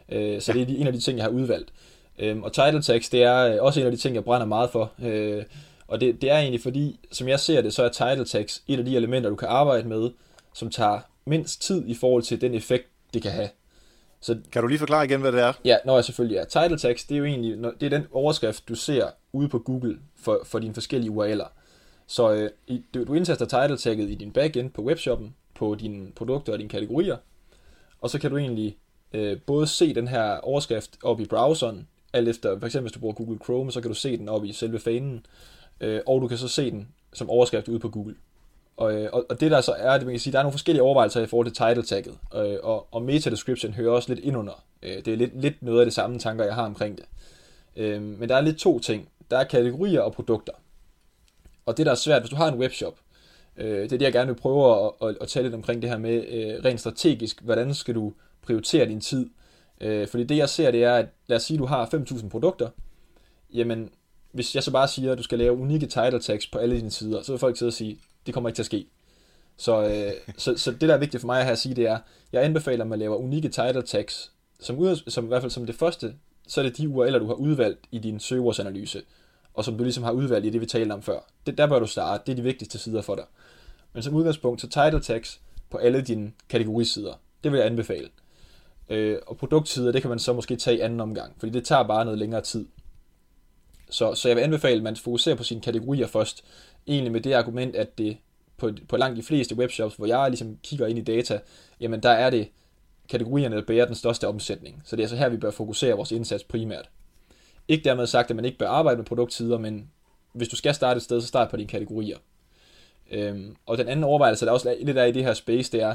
Øh, 0.09 0.41
så 0.41 0.53
det 0.53 0.63
er 0.63 0.81
en 0.81 0.87
af 0.87 0.93
de 0.93 1.01
ting, 1.01 1.19
jeg 1.19 1.25
har 1.25 1.31
udvalgt. 1.31 1.73
Øhm, 2.19 2.43
og 2.43 2.53
title 2.53 2.83
tags, 2.83 3.09
det 3.09 3.23
er 3.23 3.55
øh, 3.55 3.63
også 3.63 3.81
en 3.81 3.87
af 3.87 3.93
de 3.93 3.99
ting, 3.99 4.15
jeg 4.15 4.25
brænder 4.25 4.47
meget 4.47 4.71
for. 4.71 4.93
Og 5.89 6.01
det, 6.01 6.23
det 6.23 6.31
er 6.31 6.39
egentlig 6.39 6.63
fordi, 6.63 7.01
som 7.13 7.29
jeg 7.29 7.41
ser 7.41 7.61
det, 7.61 7.75
så 7.75 7.83
er 7.83 7.89
title 7.89 8.25
tags 8.25 8.63
et 8.69 8.79
af 8.79 8.85
de 8.85 8.97
elementer, 8.97 9.31
du 9.31 9.37
kan 9.37 9.49
arbejde 9.49 9.89
med, 9.89 10.11
som 10.55 10.71
tager 10.71 11.01
mindst 11.25 11.63
tid 11.63 11.85
i 11.87 11.95
forhold 11.95 12.23
til 12.23 12.41
den 12.41 12.55
effekt, 12.55 12.85
det 13.15 13.23
kan 13.23 13.31
have. 13.31 13.49
Så, 14.21 14.37
kan 14.53 14.63
du 14.63 14.69
lige 14.69 14.79
forklare 14.79 15.05
igen, 15.05 15.21
hvad 15.21 15.33
det 15.33 15.41
er? 15.41 15.53
Ja, 15.65 15.77
når 15.85 15.95
jeg 15.95 16.05
selvfølgelig 16.05 16.37
er. 16.37 16.45
Title 16.45 16.79
text, 16.79 17.09
det 17.09 17.15
er 17.15 17.19
jo 17.19 17.25
egentlig 17.25 17.59
det 17.81 17.87
er 17.87 17.99
den 17.99 18.07
overskrift, 18.13 18.69
du 18.69 18.75
ser 18.75 19.07
ude 19.33 19.49
på 19.49 19.59
Google 19.59 19.99
for, 20.23 20.41
for 20.45 20.59
dine 20.59 20.75
forskellige 20.75 21.13
URL'er. 21.13 21.49
Så 22.07 22.33
øh, 22.33 22.51
i, 22.67 22.85
du, 22.95 23.05
du 23.05 23.15
indtaster 23.15 23.47
title 23.47 23.77
tagget 23.77 24.11
i 24.11 24.15
din 24.15 24.33
backend 24.33 24.71
på 24.71 24.83
webshoppen, 24.83 25.35
på 25.55 25.75
dine 25.75 26.13
produkter 26.13 26.53
og 26.53 26.59
dine 26.59 26.69
kategorier, 26.69 27.17
og 28.01 28.11
så 28.11 28.19
kan 28.19 28.31
du 28.31 28.37
egentlig 28.37 28.77
øh, 29.13 29.41
både 29.47 29.67
se 29.67 29.95
den 29.95 30.09
her 30.09 30.37
overskrift 30.37 30.99
op 31.03 31.21
i 31.21 31.25
browseren, 31.25 31.89
alt 32.13 32.29
efter, 32.29 32.59
for 32.59 32.67
eksempel 32.67 32.89
hvis 32.89 32.93
du 32.93 33.01
bruger 33.01 33.15
Google 33.15 33.39
Chrome, 33.45 33.73
så 33.73 33.81
kan 33.81 33.91
du 33.91 33.95
se 33.95 34.17
den 34.17 34.29
op 34.29 34.45
i 34.45 34.53
selve 34.53 34.79
fanen, 34.79 35.27
øh, 35.81 36.01
og 36.07 36.23
du 36.23 36.29
kan 36.29 36.39
så 36.39 36.49
se 36.49 36.71
den 36.71 36.89
som 37.13 37.31
overskrift 37.31 37.69
ude 37.69 37.79
på 37.79 37.89
Google. 37.89 38.15
Og, 38.77 38.95
øh, 38.95 39.09
og, 39.13 39.27
og 39.31 39.41
det 39.41 39.51
der 39.51 39.61
så 39.61 39.73
er, 39.73 39.99
det 39.99 40.07
man 40.07 40.13
kan 40.13 40.21
sige, 40.21 40.33
der 40.33 40.39
er 40.39 40.43
nogle 40.43 40.53
forskellige 40.53 40.83
overvejelser 40.83 41.23
i 41.23 41.27
forhold 41.27 41.47
til 41.47 41.57
title 41.67 41.83
tagget, 41.83 42.19
øh, 42.35 42.59
og, 42.63 42.87
og 42.91 43.03
meta 43.03 43.31
description 43.31 43.73
hører 43.73 43.93
også 43.93 44.15
lidt 44.15 44.25
ind 44.25 44.37
under. 44.37 44.65
Øh, 44.83 44.97
det 45.05 45.09
er 45.09 45.17
lidt, 45.17 45.41
lidt 45.41 45.63
noget 45.63 45.81
af 45.81 45.87
det 45.87 45.95
samme 45.95 46.19
tanker, 46.19 46.45
jeg 46.45 46.55
har 46.55 46.67
omkring 46.67 46.97
det. 46.97 47.05
Øh, 47.77 48.03
men 48.03 48.29
der 48.29 48.37
er 48.37 48.41
lidt 48.41 48.59
to 48.59 48.79
ting. 48.79 49.09
Der 49.31 49.39
er 49.39 49.45
kategorier 49.45 50.01
og 50.01 50.13
produkter. 50.13 50.53
Og 51.67 51.77
det 51.77 51.87
der 51.87 51.93
er 51.93 51.97
svært, 51.97 52.23
hvis 52.23 52.31
du 52.31 52.37
har 52.37 52.49
en 52.49 52.59
webshop, 52.59 53.01
øh, 53.57 53.83
det 53.83 53.85
er 53.85 53.89
det, 53.89 54.03
jeg 54.03 54.13
gerne 54.13 54.27
vil 54.27 54.41
prøve 54.41 54.87
at, 54.87 55.09
at, 55.09 55.17
at 55.21 55.29
tale 55.29 55.43
lidt 55.43 55.55
omkring 55.55 55.83
det 55.83 55.91
her 55.91 55.99
med 55.99 56.25
øh, 56.29 56.65
rent 56.65 56.81
strategisk, 56.81 57.43
hvordan 57.43 57.75
skal 57.75 57.95
du 57.95 58.13
prioritere 58.43 58.87
din 58.87 59.01
tid? 59.01 59.31
Øh, 59.81 60.09
fordi 60.09 60.25
det 60.25 60.37
jeg 60.37 60.49
ser, 60.49 60.71
det 60.71 60.85
er, 60.85 60.95
at 60.95 61.07
lad 61.27 61.37
os 61.37 61.43
sige, 61.43 61.59
du 61.59 61.67
har 61.67 61.87
5.000 61.87 62.29
produkter, 62.29 62.69
jamen 63.55 63.91
hvis 64.33 64.55
jeg 64.55 64.63
så 64.63 64.71
bare 64.71 64.89
siger, 64.89 65.13
at 65.13 65.19
du 65.19 65.23
skal 65.23 65.39
lave 65.39 65.57
unikke 65.57 65.87
title 65.87 66.21
tags 66.21 66.47
på 66.47 66.59
alle 66.59 66.77
dine 66.77 66.91
sider, 66.91 67.23
så 67.23 67.33
vil 67.33 67.39
folk 67.39 67.57
sidde 67.57 67.71
og 67.71 67.75
sige, 67.75 67.99
det 68.27 68.35
kommer 68.35 68.51
ikke 68.51 68.57
til 68.57 68.63
at 68.63 68.67
ske. 68.67 68.87
Så, 69.57 69.83
øh, 69.83 70.35
så, 70.39 70.57
så 70.57 70.71
det, 70.71 70.81
der 70.81 70.95
er 70.95 70.99
vigtigt 70.99 71.21
for 71.21 71.27
mig 71.27 71.39
at 71.39 71.45
have 71.45 71.53
at 71.53 71.59
sige, 71.59 71.75
det 71.75 71.87
er, 71.87 71.99
jeg 72.33 72.45
anbefaler, 72.45 72.85
at 72.85 72.89
man 72.89 72.99
laver 72.99 73.17
unikke 73.17 73.49
title 73.49 73.83
tags, 73.83 74.33
som, 74.61 74.79
ud, 74.79 75.11
som 75.11 75.25
i 75.25 75.29
hvert 75.29 75.43
fald 75.43 75.51
som 75.51 75.67
det 75.67 75.75
første, 75.75 76.15
så 76.53 76.61
er 76.61 76.65
det 76.65 76.79
de 76.79 76.89
URL'er, 76.89 77.19
du 77.19 77.27
har 77.27 77.35
udvalgt 77.35 77.87
i 77.91 77.99
din 77.99 78.21
søgeordsanalyse, 78.21 79.03
og 79.55 79.65
som 79.65 79.79
du 79.79 79.83
ligesom 79.83 80.05
har 80.05 80.13
udvalgt 80.13 80.47
i 80.47 80.51
det, 80.51 80.61
vi 80.61 80.67
talte 80.67 80.93
om 80.93 81.03
før. 81.03 81.19
Det, 81.47 81.59
der 81.59 81.67
bør 81.67 81.79
du 81.79 81.87
starte, 81.87 82.23
det 82.27 82.33
er 82.33 82.37
de 82.37 82.43
vigtigste 82.43 82.79
sider 82.79 83.03
for 83.03 83.15
dig. 83.15 83.25
Men 83.93 84.03
som 84.03 84.15
udgangspunkt, 84.15 84.61
så 84.61 84.69
title 84.69 85.01
tags 85.01 85.41
på 85.71 85.79
alle 85.79 86.03
dine 86.03 86.33
kategorisider. 86.49 87.13
Det 87.45 87.53
vil 87.53 87.59
jeg 87.59 87.67
anbefale. 87.67 88.09
Øh, 88.89 89.19
og 89.27 89.37
produktsider, 89.37 89.93
det 89.93 90.03
kan 90.03 90.09
man 90.09 90.19
så 90.19 90.33
måske 90.33 90.57
tage 90.57 90.77
i 90.77 90.81
anden 90.81 91.01
omgang, 91.01 91.35
fordi 91.39 91.53
det 91.53 91.65
tager 91.65 91.83
bare 91.83 92.05
noget 92.05 92.19
længere 92.19 92.41
tid. 92.41 92.67
Så, 93.91 94.15
så 94.15 94.29
jeg 94.29 94.37
vil 94.37 94.43
anbefale, 94.43 94.77
at 94.77 94.83
man 94.83 94.97
fokuserer 94.97 95.37
på 95.37 95.45
sine 95.45 95.61
kategorier 95.61 96.07
først. 96.07 96.45
Egentlig 96.87 97.13
med 97.13 97.21
det 97.21 97.33
argument, 97.33 97.77
at 97.77 97.99
det 97.99 98.17
på, 98.57 98.71
på 98.89 98.97
langt 98.97 99.17
de 99.17 99.23
fleste 99.23 99.57
webshops, 99.57 99.97
hvor 99.97 100.07
jeg 100.07 100.31
ligesom 100.31 100.59
kigger 100.63 100.87
ind 100.87 100.99
i 100.99 101.03
data, 101.03 101.41
jamen 101.81 102.03
der 102.03 102.11
er 102.11 102.31
det 102.31 102.49
kategorierne, 103.09 103.57
der 103.57 103.63
bærer 103.63 103.87
den 103.87 103.95
største 103.95 104.29
omsætning. 104.29 104.83
Så 104.85 104.97
det 104.97 105.03
er 105.03 105.05
altså 105.05 105.17
her, 105.17 105.29
vi 105.29 105.37
bør 105.37 105.51
fokusere 105.51 105.97
vores 105.97 106.13
indsats 106.13 106.45
primært. 106.45 106.91
Ikke 107.69 107.85
dermed 107.85 108.07
sagt, 108.07 108.31
at 108.31 108.37
man 108.37 108.45
ikke 108.45 108.59
bør 108.59 108.69
arbejde 108.69 108.97
med 108.97 109.05
produktsider, 109.05 109.59
men 109.59 109.91
hvis 110.33 110.49
du 110.49 110.57
skal 110.57 110.75
starte 110.75 110.99
et 110.99 111.03
sted, 111.03 111.21
så 111.21 111.27
start 111.27 111.51
på 111.51 111.57
dine 111.57 111.69
kategorier. 111.69 112.19
Øhm, 113.11 113.57
og 113.67 113.79
den 113.79 113.89
anden 113.89 114.05
overvejelse, 114.05 114.47
der 114.47 114.53
også 114.53 114.77
lidt 114.81 114.99
af 114.99 115.09
i 115.09 115.13
det 115.13 115.25
her 115.25 115.35
space, 115.35 115.73
det 115.73 115.83
er, 115.83 115.95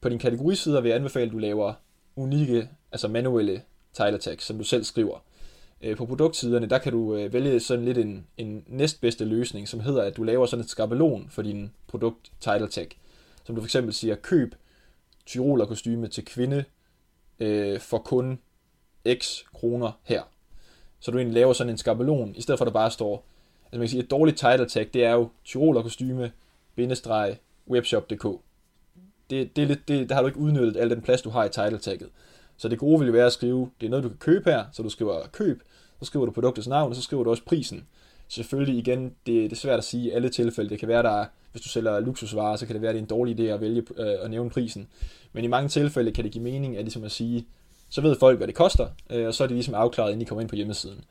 på 0.00 0.08
dine 0.08 0.20
kategorisider 0.20 0.80
vil 0.80 0.88
jeg 0.88 0.96
anbefale, 0.96 1.26
at 1.26 1.32
du 1.32 1.38
laver 1.38 1.72
unikke, 2.16 2.68
altså 2.92 3.08
manuelle 3.08 3.62
title 3.92 4.18
tags, 4.18 4.44
som 4.44 4.58
du 4.58 4.64
selv 4.64 4.84
skriver. 4.84 5.22
Øh, 5.82 5.96
på 5.96 6.06
produktsiderne, 6.06 6.66
der 6.66 6.78
kan 6.78 6.92
du 6.92 7.14
øh, 7.14 7.32
vælge 7.32 7.60
sådan 7.60 7.84
lidt 7.84 7.98
en, 7.98 8.26
en 8.36 8.64
næstbedste 8.66 9.24
løsning, 9.24 9.68
som 9.68 9.80
hedder, 9.80 10.02
at 10.02 10.16
du 10.16 10.22
laver 10.22 10.46
sådan 10.46 10.64
et 10.64 10.70
skabelon 10.70 11.26
for 11.30 11.42
din 11.42 11.70
produkt 11.86 12.32
title 12.40 12.68
tag. 12.68 12.88
Som 13.44 13.54
du 13.54 13.60
for 13.60 13.66
eksempel 13.66 13.94
siger, 13.94 14.14
køb 14.14 14.54
tyroler 15.26 15.66
kostyme 15.66 16.08
til 16.08 16.24
kvinde 16.24 16.64
øh, 17.40 17.80
for 17.80 17.98
kun 17.98 18.38
x 19.14 19.44
kroner 19.54 19.92
her. 20.02 20.22
Så 21.00 21.10
du 21.10 21.18
egentlig 21.18 21.34
laver 21.34 21.52
sådan 21.52 21.70
en 21.70 21.78
skabelon, 21.78 22.34
i 22.36 22.40
stedet 22.40 22.58
for 22.58 22.64
at 22.64 22.66
der 22.66 22.72
bare 22.72 22.90
står, 22.90 23.24
altså 23.64 23.78
man 23.78 23.80
kan 23.80 23.88
sige, 23.88 24.02
et 24.02 24.10
dårligt 24.10 24.38
title 24.38 24.68
tag, 24.68 24.90
det 24.94 25.04
er 25.04 25.12
jo 25.12 25.28
tyroler 25.44 25.82
kostyme, 25.82 26.32
bindestreg, 26.74 27.36
webshop.dk. 27.68 28.24
Det, 29.30 29.56
det, 29.56 29.62
er 29.62 29.66
lidt, 29.66 29.88
det, 29.88 30.08
der 30.08 30.14
har 30.14 30.22
du 30.22 30.28
ikke 30.28 30.40
udnyttet 30.40 30.76
al 30.76 30.90
den 30.90 31.02
plads, 31.02 31.22
du 31.22 31.30
har 31.30 31.44
i 31.44 31.48
title 31.48 31.78
tagget. 31.78 32.08
Så 32.56 32.68
det 32.68 32.78
gode 32.78 32.98
vil 32.98 33.06
jo 33.06 33.12
være 33.12 33.26
at 33.26 33.32
skrive, 33.32 33.70
det 33.80 33.86
er 33.86 33.90
noget, 33.90 34.02
du 34.02 34.08
kan 34.08 34.18
købe 34.18 34.50
her, 34.50 34.64
så 34.72 34.82
du 34.82 34.88
skriver 34.88 35.26
køb, 35.32 35.62
så 35.98 36.04
skriver 36.04 36.26
du 36.26 36.32
produktets 36.32 36.68
navn, 36.68 36.90
og 36.90 36.96
så 36.96 37.02
skriver 37.02 37.24
du 37.24 37.30
også 37.30 37.44
prisen. 37.44 37.86
Selvfølgelig 38.30 38.78
igen, 38.78 39.04
det, 39.04 39.14
det 39.26 39.52
er 39.52 39.56
svært 39.56 39.78
at 39.78 39.84
sige 39.84 40.04
i 40.04 40.10
alle 40.10 40.28
tilfælde. 40.28 40.70
Det 40.70 40.78
kan 40.78 40.88
være, 40.88 41.02
der 41.02 41.24
hvis 41.52 41.62
du 41.62 41.68
sælger 41.68 42.00
luksusvarer, 42.00 42.56
så 42.56 42.66
kan 42.66 42.74
det 42.74 42.82
være, 42.82 42.92
det 42.92 42.98
er 42.98 43.02
en 43.02 43.08
dårlig 43.08 43.40
idé 43.40 43.42
at 43.42 43.60
vælge 43.60 43.82
øh, 43.96 44.14
at 44.22 44.30
nævne 44.30 44.50
prisen. 44.50 44.88
Men 45.32 45.44
i 45.44 45.46
mange 45.46 45.68
tilfælde 45.68 46.12
kan 46.12 46.24
det 46.24 46.32
give 46.32 46.44
mening 46.44 46.76
at, 46.76 46.84
ligesom 46.84 47.04
at 47.04 47.12
sige, 47.12 47.46
så 47.88 48.00
ved 48.00 48.16
folk, 48.20 48.38
hvad 48.38 48.46
det 48.46 48.54
koster, 48.54 48.88
øh, 49.10 49.26
og 49.26 49.34
så 49.34 49.42
er 49.42 49.46
det 49.46 49.54
ligesom 49.54 49.74
afklaret, 49.74 50.10
inden 50.10 50.20
de 50.20 50.26
kommer 50.26 50.40
ind 50.40 50.48
på 50.48 50.56
hjemmesiden. 50.56 51.04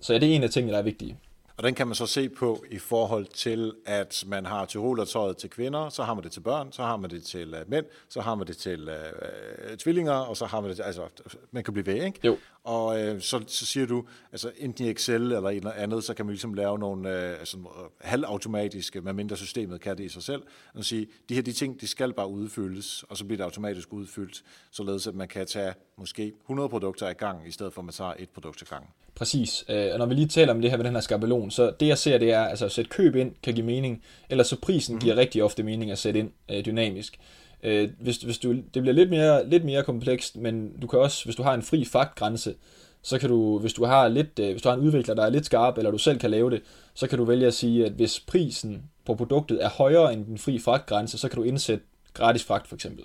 Så 0.00 0.12
ja, 0.12 0.18
det 0.18 0.30
er 0.30 0.36
en 0.36 0.42
af 0.42 0.50
tingene, 0.50 0.72
der 0.72 0.78
er 0.78 0.82
vigtige. 0.82 1.16
Og 1.62 1.66
den 1.66 1.74
kan 1.74 1.86
man 1.86 1.94
så 1.94 2.06
se 2.06 2.28
på 2.28 2.64
i 2.70 2.78
forhold 2.78 3.26
til, 3.26 3.74
at 3.86 4.24
man 4.26 4.46
har 4.46 4.66
tyrolertøjet 4.66 5.36
til 5.36 5.50
kvinder, 5.50 5.88
så 5.88 6.02
har 6.02 6.14
man 6.14 6.24
det 6.24 6.32
til 6.32 6.40
børn, 6.40 6.72
så 6.72 6.82
har 6.82 6.96
man 6.96 7.10
det 7.10 7.24
til 7.24 7.54
uh, 7.54 7.70
mænd, 7.70 7.86
så 8.08 8.20
har 8.20 8.34
man 8.34 8.46
det 8.46 8.56
til 8.56 8.88
uh, 8.88 9.76
tvillinger, 9.78 10.12
og 10.12 10.36
så 10.36 10.46
har 10.46 10.60
man 10.60 10.68
det 10.68 10.76
til, 10.76 10.82
altså, 10.82 11.02
man 11.50 11.64
kan 11.64 11.72
blive 11.72 11.86
ved, 11.86 12.04
ikke? 12.04 12.20
Jo. 12.24 12.38
Og 12.64 12.86
uh, 12.86 13.20
så, 13.20 13.44
så 13.46 13.66
siger 13.66 13.86
du, 13.86 14.04
altså 14.32 14.52
enten 14.58 14.86
i 14.86 14.90
Excel 14.90 15.22
eller 15.22 15.50
et 15.50 15.56
eller 15.56 15.72
andet, 15.72 16.04
så 16.04 16.14
kan 16.14 16.26
man 16.26 16.32
ligesom 16.32 16.54
lave 16.54 16.78
nogle 16.78 17.08
uh, 17.08 17.14
altså, 17.14 17.56
uh, 17.56 17.66
halvautomatiske, 18.00 19.00
med 19.00 19.12
mindre 19.12 19.36
systemet 19.36 19.80
kan 19.80 19.98
det 19.98 20.04
i 20.04 20.08
sig 20.08 20.22
selv, 20.22 20.42
og 20.74 20.84
sige, 20.84 21.06
de 21.28 21.34
her 21.34 21.42
de 21.42 21.52
ting, 21.52 21.80
de 21.80 21.86
skal 21.86 22.12
bare 22.12 22.28
udfyldes, 22.28 23.02
og 23.08 23.16
så 23.16 23.24
bliver 23.24 23.36
det 23.36 23.44
automatisk 23.44 23.92
udfyldt, 23.92 24.42
således 24.70 25.06
at 25.06 25.14
man 25.14 25.28
kan 25.28 25.46
tage 25.46 25.74
måske 25.96 26.32
100 26.40 26.68
produkter 26.68 27.08
i 27.08 27.12
gang, 27.14 27.48
i 27.48 27.50
stedet 27.50 27.72
for 27.72 27.80
at 27.80 27.84
man 27.84 27.92
tager 27.92 28.14
et 28.18 28.30
produkt 28.30 28.62
i 28.62 28.64
gang. 28.64 28.94
Præcis. 29.14 29.64
Øh, 29.68 29.88
og 29.92 29.98
når 29.98 30.06
vi 30.06 30.14
lige 30.14 30.28
taler 30.28 30.52
om 30.52 30.60
det 30.60 30.70
her 30.70 30.76
med 30.76 30.84
den 30.84 30.94
her 30.94 31.00
skabelon, 31.00 31.50
så 31.50 31.72
det 31.80 31.86
jeg 31.86 31.98
ser, 31.98 32.18
det 32.18 32.32
er, 32.32 32.44
altså 32.44 32.64
at 32.64 32.72
sætte 32.72 32.88
køb 32.88 33.16
ind 33.16 33.32
kan 33.42 33.54
give 33.54 33.66
mening, 33.66 34.02
eller 34.30 34.44
så 34.44 34.56
prisen 34.60 34.94
mm. 34.94 35.00
giver 35.00 35.16
rigtig 35.16 35.42
ofte 35.42 35.62
mening 35.62 35.90
at 35.90 35.98
sætte 35.98 36.20
ind 36.20 36.30
øh, 36.50 36.64
dynamisk. 36.64 37.18
Øh, 37.62 37.88
hvis, 38.00 38.16
hvis 38.16 38.38
du, 38.38 38.52
det 38.52 38.82
bliver 38.82 38.92
lidt 38.92 39.10
mere, 39.10 39.48
lidt 39.48 39.64
mere 39.64 39.82
komplekst, 39.82 40.36
men 40.36 40.80
du 40.80 40.86
kan 40.86 40.98
også, 40.98 41.24
hvis 41.24 41.36
du 41.36 41.42
har 41.42 41.54
en 41.54 41.62
fri 41.62 41.84
faktgrænse, 41.84 42.54
så 43.02 43.18
kan 43.18 43.28
du, 43.28 43.58
hvis 43.58 43.72
du 43.72 43.84
har 43.84 44.08
lidt, 44.08 44.28
hvis 44.36 44.62
du 44.62 44.68
har 44.68 44.76
en 44.76 44.82
udvikler, 44.82 45.14
der 45.14 45.24
er 45.24 45.30
lidt 45.30 45.46
skarp, 45.46 45.78
eller 45.78 45.90
du 45.90 45.98
selv 45.98 46.18
kan 46.18 46.30
lave 46.30 46.50
det, 46.50 46.62
så 46.94 47.06
kan 47.06 47.18
du 47.18 47.24
vælge 47.24 47.46
at 47.46 47.54
sige, 47.54 47.86
at 47.86 47.92
hvis 47.92 48.20
prisen 48.20 48.82
på 49.06 49.14
produktet 49.14 49.64
er 49.64 49.68
højere 49.68 50.12
end 50.12 50.26
den 50.26 50.38
fri 50.38 50.58
fragtgrænse, 50.58 51.18
så 51.18 51.28
kan 51.28 51.36
du 51.36 51.42
indsætte 51.42 51.84
gratis 52.14 52.44
fragt 52.44 52.68
for 52.68 52.74
eksempel. 52.74 53.04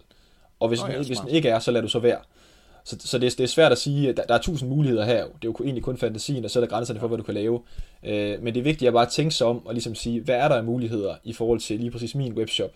Og 0.60 0.68
hvis, 0.68 0.82
oh, 0.82 0.90
ja, 0.90 0.98
den, 0.98 1.06
hvis 1.06 1.18
den 1.18 1.30
ikke 1.30 1.50
er, 1.50 1.60
så 1.60 1.72
lader 1.72 1.82
du 1.82 1.90
så 1.90 2.00
være. 2.00 2.20
Så, 2.88 2.98
så 3.00 3.18
det, 3.18 3.38
det 3.38 3.44
er 3.44 3.48
svært 3.48 3.72
at 3.72 3.78
sige, 3.78 4.14
der, 4.14 4.24
der 4.24 4.34
er 4.34 4.42
tusind 4.42 4.70
muligheder 4.70 5.06
her. 5.06 5.26
Det 5.26 5.32
er 5.32 5.38
jo 5.46 5.56
egentlig 5.64 5.84
kun 5.84 5.98
fantasien, 5.98 6.44
der 6.44 6.50
sætter 6.50 6.70
grænserne 6.70 7.00
for, 7.00 7.08
hvad 7.08 7.18
du 7.18 7.24
kan 7.24 7.34
lave. 7.34 7.62
Øh, 8.06 8.44
men 8.44 8.54
det 8.54 8.60
er 8.60 8.64
vigtigt 8.64 8.88
at 8.88 8.94
bare 8.94 9.10
tænke 9.10 9.36
sig 9.36 9.48
om 9.48 9.66
og 9.66 9.74
ligesom 9.74 9.96
sige, 9.96 10.22
hvad 10.22 10.36
er 10.36 10.48
der 10.48 10.56
af 10.56 10.64
muligheder 10.64 11.16
i 11.24 11.34
forhold 11.34 11.60
til 11.60 11.80
lige 11.80 11.92
præcis 11.92 12.16
min 12.16 12.34
webshop. 12.34 12.72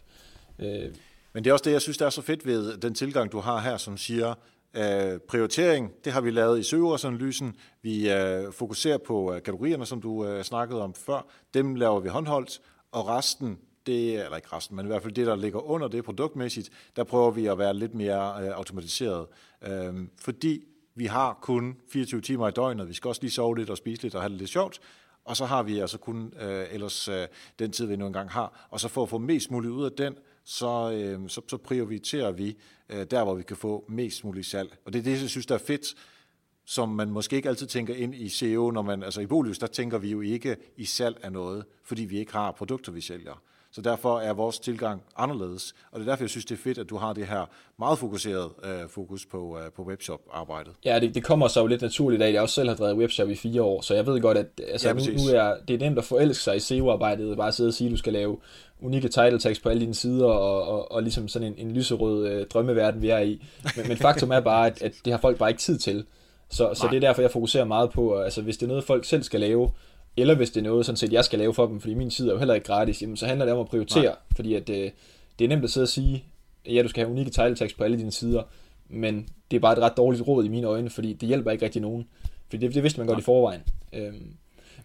Øh. 0.59 0.85
Men 1.33 1.43
det 1.43 1.49
er 1.49 1.53
også 1.53 1.63
det, 1.65 1.71
jeg 1.71 1.81
synes, 1.81 1.97
der 1.97 2.05
er 2.05 2.09
så 2.09 2.21
fedt 2.21 2.45
ved 2.45 2.77
den 2.77 2.93
tilgang, 2.93 3.31
du 3.31 3.39
har 3.39 3.59
her, 3.59 3.77
som 3.77 3.97
siger, 3.97 4.33
Øh, 4.77 5.19
prioritering, 5.19 5.91
det 6.05 6.13
har 6.13 6.21
vi 6.21 6.31
lavet 6.31 6.59
i 6.59 6.63
søgeordsanalysen. 6.63 7.55
Vi 7.81 8.11
øh, 8.11 8.51
fokuserer 8.51 8.97
på 8.97 9.33
øh, 9.33 9.43
kategorierne, 9.43 9.85
som 9.85 10.01
du 10.01 10.25
øh, 10.25 10.43
snakkede 10.43 10.81
om 10.81 10.93
før. 10.93 11.27
Dem 11.53 11.75
laver 11.75 11.99
vi 11.99 12.09
håndholdt, 12.09 12.61
og 12.91 13.07
resten, 13.07 13.57
det, 13.85 14.23
eller 14.23 14.35
ikke 14.35 14.53
resten, 14.53 14.75
men 14.75 14.85
i 14.85 14.87
hvert 14.87 15.01
fald 15.01 15.13
det, 15.13 15.27
der 15.27 15.35
ligger 15.35 15.59
under 15.59 15.87
det 15.87 16.03
produktmæssigt, 16.03 16.69
der 16.95 17.03
prøver 17.03 17.31
vi 17.31 17.45
at 17.45 17.57
være 17.57 17.73
lidt 17.73 17.95
mere 17.95 18.43
øh, 18.43 18.57
automatiseret. 18.57 19.27
Øh, 19.61 19.93
fordi 20.19 20.63
vi 20.95 21.05
har 21.05 21.39
kun 21.41 21.77
24 21.89 22.21
timer 22.21 22.47
i 22.47 22.51
døgnet, 22.51 22.87
vi 22.87 22.93
skal 22.93 23.07
også 23.07 23.21
lige 23.21 23.31
sove 23.31 23.57
lidt 23.57 23.69
og 23.69 23.77
spise 23.77 24.03
lidt 24.03 24.15
og 24.15 24.21
have 24.21 24.29
det 24.29 24.37
lidt 24.37 24.49
sjovt, 24.49 24.79
og 25.25 25.37
så 25.37 25.45
har 25.45 25.63
vi 25.63 25.79
altså 25.79 25.97
kun 25.97 26.33
øh, 26.41 26.65
ellers 26.71 27.07
øh, 27.07 27.27
den 27.59 27.71
tid, 27.71 27.85
vi 27.85 27.95
nu 27.95 28.07
engang 28.07 28.29
har. 28.29 28.67
Og 28.69 28.79
så 28.79 28.87
for 28.87 29.03
at 29.03 29.09
få 29.09 29.17
mest 29.17 29.51
muligt 29.51 29.71
ud 29.71 29.85
af 29.85 29.91
den, 29.91 30.15
så, 30.43 30.91
øh, 30.91 31.29
så, 31.29 31.41
så 31.47 31.57
prioriterer 31.57 32.31
vi 32.31 32.57
øh, 32.89 33.05
der, 33.11 33.23
hvor 33.23 33.35
vi 33.35 33.43
kan 33.43 33.57
få 33.57 33.85
mest 33.89 34.23
muligt 34.23 34.47
salg. 34.47 34.77
Og 34.85 34.93
det 34.93 34.99
er 34.99 35.03
det, 35.03 35.21
jeg 35.21 35.29
synes, 35.29 35.45
der 35.45 35.55
er 35.55 35.59
fedt, 35.59 35.95
som 36.65 36.89
man 36.89 37.09
måske 37.09 37.35
ikke 37.35 37.49
altid 37.49 37.67
tænker 37.67 37.95
ind 37.95 38.15
i 38.15 38.29
SEO, 38.29 38.71
når 38.71 38.81
man, 38.81 39.03
altså 39.03 39.21
i 39.21 39.25
Bolius, 39.25 39.59
der 39.59 39.67
tænker 39.67 39.97
vi 39.97 40.11
jo 40.11 40.21
ikke 40.21 40.55
i 40.77 40.85
salg 40.85 41.19
af 41.23 41.31
noget, 41.31 41.65
fordi 41.83 42.05
vi 42.05 42.19
ikke 42.19 42.31
har 42.31 42.51
produkter, 42.51 42.91
vi 42.91 43.01
sælger. 43.01 43.41
Så 43.73 43.81
derfor 43.81 44.19
er 44.19 44.33
vores 44.33 44.59
tilgang 44.59 45.03
anderledes, 45.17 45.73
og 45.91 45.99
det 45.99 46.07
er 46.07 46.11
derfor, 46.11 46.23
jeg 46.23 46.29
synes, 46.29 46.45
det 46.45 46.55
er 46.55 46.59
fedt, 46.59 46.77
at 46.77 46.89
du 46.89 46.97
har 46.97 47.13
det 47.13 47.27
her 47.27 47.45
meget 47.79 47.99
fokuseret 47.99 48.49
øh, 48.63 48.89
fokus 48.89 49.25
på, 49.25 49.57
øh, 49.57 49.71
på 49.71 49.83
webshop-arbejdet. 49.83 50.73
Ja, 50.85 50.99
det, 50.99 51.15
det 51.15 51.23
kommer 51.23 51.47
så 51.47 51.59
jo 51.59 51.67
lidt 51.67 51.81
naturligt 51.81 52.21
af, 52.21 52.27
at 52.27 52.33
jeg 52.33 52.41
også 52.41 52.55
selv 52.55 52.69
har 52.69 52.75
drevet 52.75 52.97
webshop 52.97 53.29
i 53.29 53.35
fire 53.35 53.61
år, 53.61 53.81
så 53.81 53.95
jeg 53.95 54.05
ved 54.05 54.21
godt, 54.21 54.37
at 54.37 54.47
altså, 54.67 54.87
ja, 54.87 54.93
nu, 54.93 54.99
nu 54.99 55.33
er 55.33 55.55
det 55.67 55.73
er 55.73 55.79
nemt 55.79 55.97
at 55.97 56.03
forelske 56.03 56.43
sig 56.43 56.55
i 56.55 56.59
SEO-arbejdet, 56.59 57.37
bare 57.37 57.51
sidde 57.51 57.67
og 57.67 57.73
sige, 57.73 57.87
at 57.87 57.91
du 57.91 57.97
skal 57.97 58.13
lave 58.13 58.37
unikke 58.81 59.07
title 59.07 59.39
tags 59.39 59.59
på 59.59 59.69
alle 59.69 59.81
dine 59.81 59.95
sider, 59.95 60.25
og, 60.25 60.67
og, 60.67 60.91
og 60.91 61.03
ligesom 61.03 61.27
sådan 61.27 61.47
en, 61.47 61.67
en 61.67 61.73
lyserød 61.73 62.27
øh, 62.27 62.47
drømmeverden, 62.47 63.01
vi 63.01 63.09
er 63.09 63.19
i. 63.19 63.45
Men, 63.75 63.87
men 63.87 63.97
faktum 63.97 64.31
er 64.31 64.39
bare, 64.39 64.67
at, 64.67 64.81
at 64.81 64.93
det 65.05 65.13
har 65.13 65.19
folk 65.19 65.37
bare 65.37 65.49
ikke 65.49 65.61
tid 65.61 65.77
til. 65.77 66.05
Så, 66.49 66.73
så 66.73 66.87
det 66.89 66.95
er 66.95 66.99
derfor, 66.99 67.21
jeg 67.21 67.31
fokuserer 67.31 67.65
meget 67.65 67.89
på, 67.89 68.19
altså 68.19 68.41
hvis 68.41 68.57
det 68.57 68.63
er 68.63 68.67
noget, 68.67 68.83
folk 68.83 69.05
selv 69.05 69.23
skal 69.23 69.39
lave, 69.39 69.71
eller 70.17 70.35
hvis 70.35 70.51
det 70.51 70.59
er 70.59 70.63
noget, 70.63 70.85
sådan 70.85 70.97
set, 70.97 71.13
jeg 71.13 71.25
skal 71.25 71.39
lave 71.39 71.53
for 71.53 71.67
dem, 71.67 71.79
fordi 71.79 71.93
min 71.93 72.09
tid 72.09 72.27
er 72.27 72.31
jo 72.31 72.37
heller 72.37 72.53
ikke 72.53 72.67
gratis, 72.67 73.01
jamen, 73.01 73.17
så 73.17 73.27
handler 73.27 73.45
det 73.45 73.53
om 73.53 73.59
at 73.59 73.67
prioritere, 73.67 74.03
Nej. 74.03 74.15
fordi 74.35 74.53
at, 74.53 74.69
øh, 74.69 74.91
det 75.39 75.45
er 75.45 75.49
nemt 75.49 75.63
at 75.63 75.69
sidde 75.69 75.85
og 75.85 75.89
sige, 75.89 76.23
ja, 76.65 76.81
du 76.83 76.87
skal 76.87 77.03
have 77.03 77.11
unikke 77.11 77.31
title 77.31 77.55
tags 77.55 77.73
på 77.73 77.83
alle 77.83 77.97
dine 77.97 78.11
sider, 78.11 78.43
men 78.89 79.27
det 79.51 79.57
er 79.57 79.61
bare 79.61 79.73
et 79.73 79.79
ret 79.79 79.97
dårligt 79.97 80.27
råd 80.27 80.45
i 80.45 80.47
mine 80.47 80.67
øjne, 80.67 80.89
fordi 80.89 81.13
det 81.13 81.27
hjælper 81.27 81.51
ikke 81.51 81.65
rigtig 81.65 81.81
nogen. 81.81 82.07
Fordi 82.49 82.65
det, 82.65 82.75
det 82.75 82.83
vidste 82.83 82.99
man 82.99 83.07
godt 83.07 83.17
Nej. 83.17 83.21
i 83.21 83.23
forvejen. 83.23 83.61
Øhm, 83.93 84.33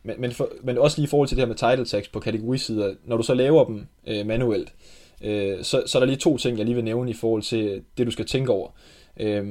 men, 0.02 0.20
men, 0.20 0.32
for, 0.32 0.48
men 0.62 0.78
også 0.78 0.98
lige 0.98 1.06
i 1.06 1.08
forhold 1.08 1.28
til 1.28 1.36
det 1.36 1.42
her 1.42 1.48
med 1.48 1.56
title 1.56 1.84
tags 1.84 2.08
på 2.08 2.20
kategorisider, 2.20 2.94
når 3.04 3.16
du 3.16 3.22
så 3.22 3.34
laver 3.34 3.64
dem 3.64 3.86
øh, 4.06 4.26
manuelt, 4.26 4.72
øh, 5.20 5.64
så, 5.64 5.82
så 5.86 5.98
er 5.98 6.00
der 6.00 6.06
lige 6.06 6.16
to 6.16 6.38
ting, 6.38 6.58
jeg 6.58 6.66
lige 6.66 6.74
vil 6.74 6.84
nævne 6.84 7.10
i 7.10 7.14
forhold 7.14 7.42
til 7.42 7.82
det, 7.98 8.06
du 8.06 8.10
skal 8.10 8.26
tænke 8.26 8.52
over. 8.52 8.70
Øh, 9.16 9.46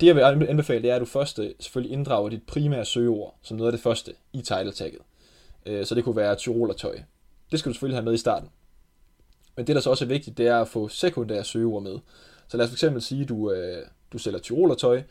det 0.00 0.06
jeg 0.06 0.16
vil 0.16 0.48
anbefale, 0.48 0.82
det 0.82 0.90
er, 0.90 0.94
at 0.94 1.00
du 1.00 1.06
først 1.06 1.38
øh, 1.38 1.50
selvfølgelig 1.60 1.92
inddrager 1.92 2.28
dit 2.28 2.42
primære 2.46 2.84
søgeord 2.84 3.38
som 3.42 3.56
noget 3.56 3.72
af 3.72 3.72
det 3.72 3.82
første 3.82 4.12
i 4.32 4.40
title 4.40 4.72
tagget. 4.72 5.00
Øh, 5.66 5.86
så 5.86 5.94
det 5.94 6.04
kunne 6.04 6.16
være 6.16 6.34
tyrolertøj. 6.34 6.98
Det 7.50 7.58
skal 7.58 7.70
du 7.70 7.74
selvfølgelig 7.74 7.96
have 7.96 8.04
med 8.04 8.14
i 8.14 8.18
starten. 8.18 8.48
Men 9.56 9.66
det, 9.66 9.74
der 9.74 9.80
så 9.80 9.90
også 9.90 10.04
er 10.04 10.08
vigtigt, 10.08 10.38
det 10.38 10.46
er 10.46 10.60
at 10.60 10.68
få 10.68 10.88
sekundære 10.88 11.44
søgeord 11.44 11.82
med. 11.82 11.98
Så 12.48 12.56
lad 12.56 12.66
os 12.66 12.72
fx 12.72 13.04
sige, 13.04 13.22
at 13.22 13.28
du, 13.28 13.52
øh, 13.52 13.86
du 14.12 14.18
sælger 14.18 14.38
tyrolertøj, 14.38 15.02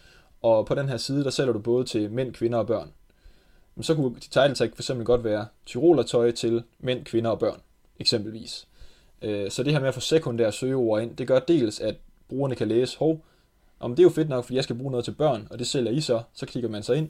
og 0.42 0.66
på 0.66 0.76
den 0.76 0.90
her 0.90 0.98
side, 0.98 1.24
der 1.24 1.30
sælger 1.30 1.54
du 1.54 1.60
både 1.60 1.86
til 1.86 2.12
mænd, 2.12 2.34
kvinder 2.34 2.60
og 2.60 2.68
børn. 2.68 2.92
Men 3.76 3.84
så 3.84 3.96
kunne 3.96 4.16
dit 4.16 4.22
title 4.22 4.56
tag 4.56 4.72
fx 4.78 4.92
godt 5.04 5.24
være 5.24 5.48
tyrolertøj 5.66 6.32
til 6.32 6.64
mænd, 6.80 7.06
kvinder 7.06 7.30
og 7.30 7.40
børn, 7.40 7.62
eksempelvis. 8.00 8.68
Så 9.50 9.64
det 9.66 9.74
her 9.74 9.80
med 9.80 9.88
at 9.88 9.94
få 9.94 10.00
sekundære 10.00 10.52
søgeord 10.52 11.02
ind, 11.02 11.16
det 11.16 11.28
gør 11.28 11.40
dels, 11.40 11.80
at 11.80 11.96
brugerne 12.30 12.56
kan 12.56 12.68
læse, 12.68 12.98
hov, 12.98 13.26
om 13.80 13.92
det 13.92 14.00
er 14.00 14.04
jo 14.04 14.10
fedt 14.10 14.30
nok, 14.30 14.44
fordi 14.44 14.56
jeg 14.56 14.64
skal 14.64 14.76
bruge 14.76 14.92
noget 14.92 15.06
til 15.06 15.12
børn, 15.12 15.48
og 15.52 15.60
det 15.60 15.68
sælger 15.68 15.92
I 15.92 16.02
så, 16.02 16.22
så 16.34 16.46
klikker 16.46 16.70
man 16.70 16.84
sig 16.84 16.98
ind. 16.98 17.10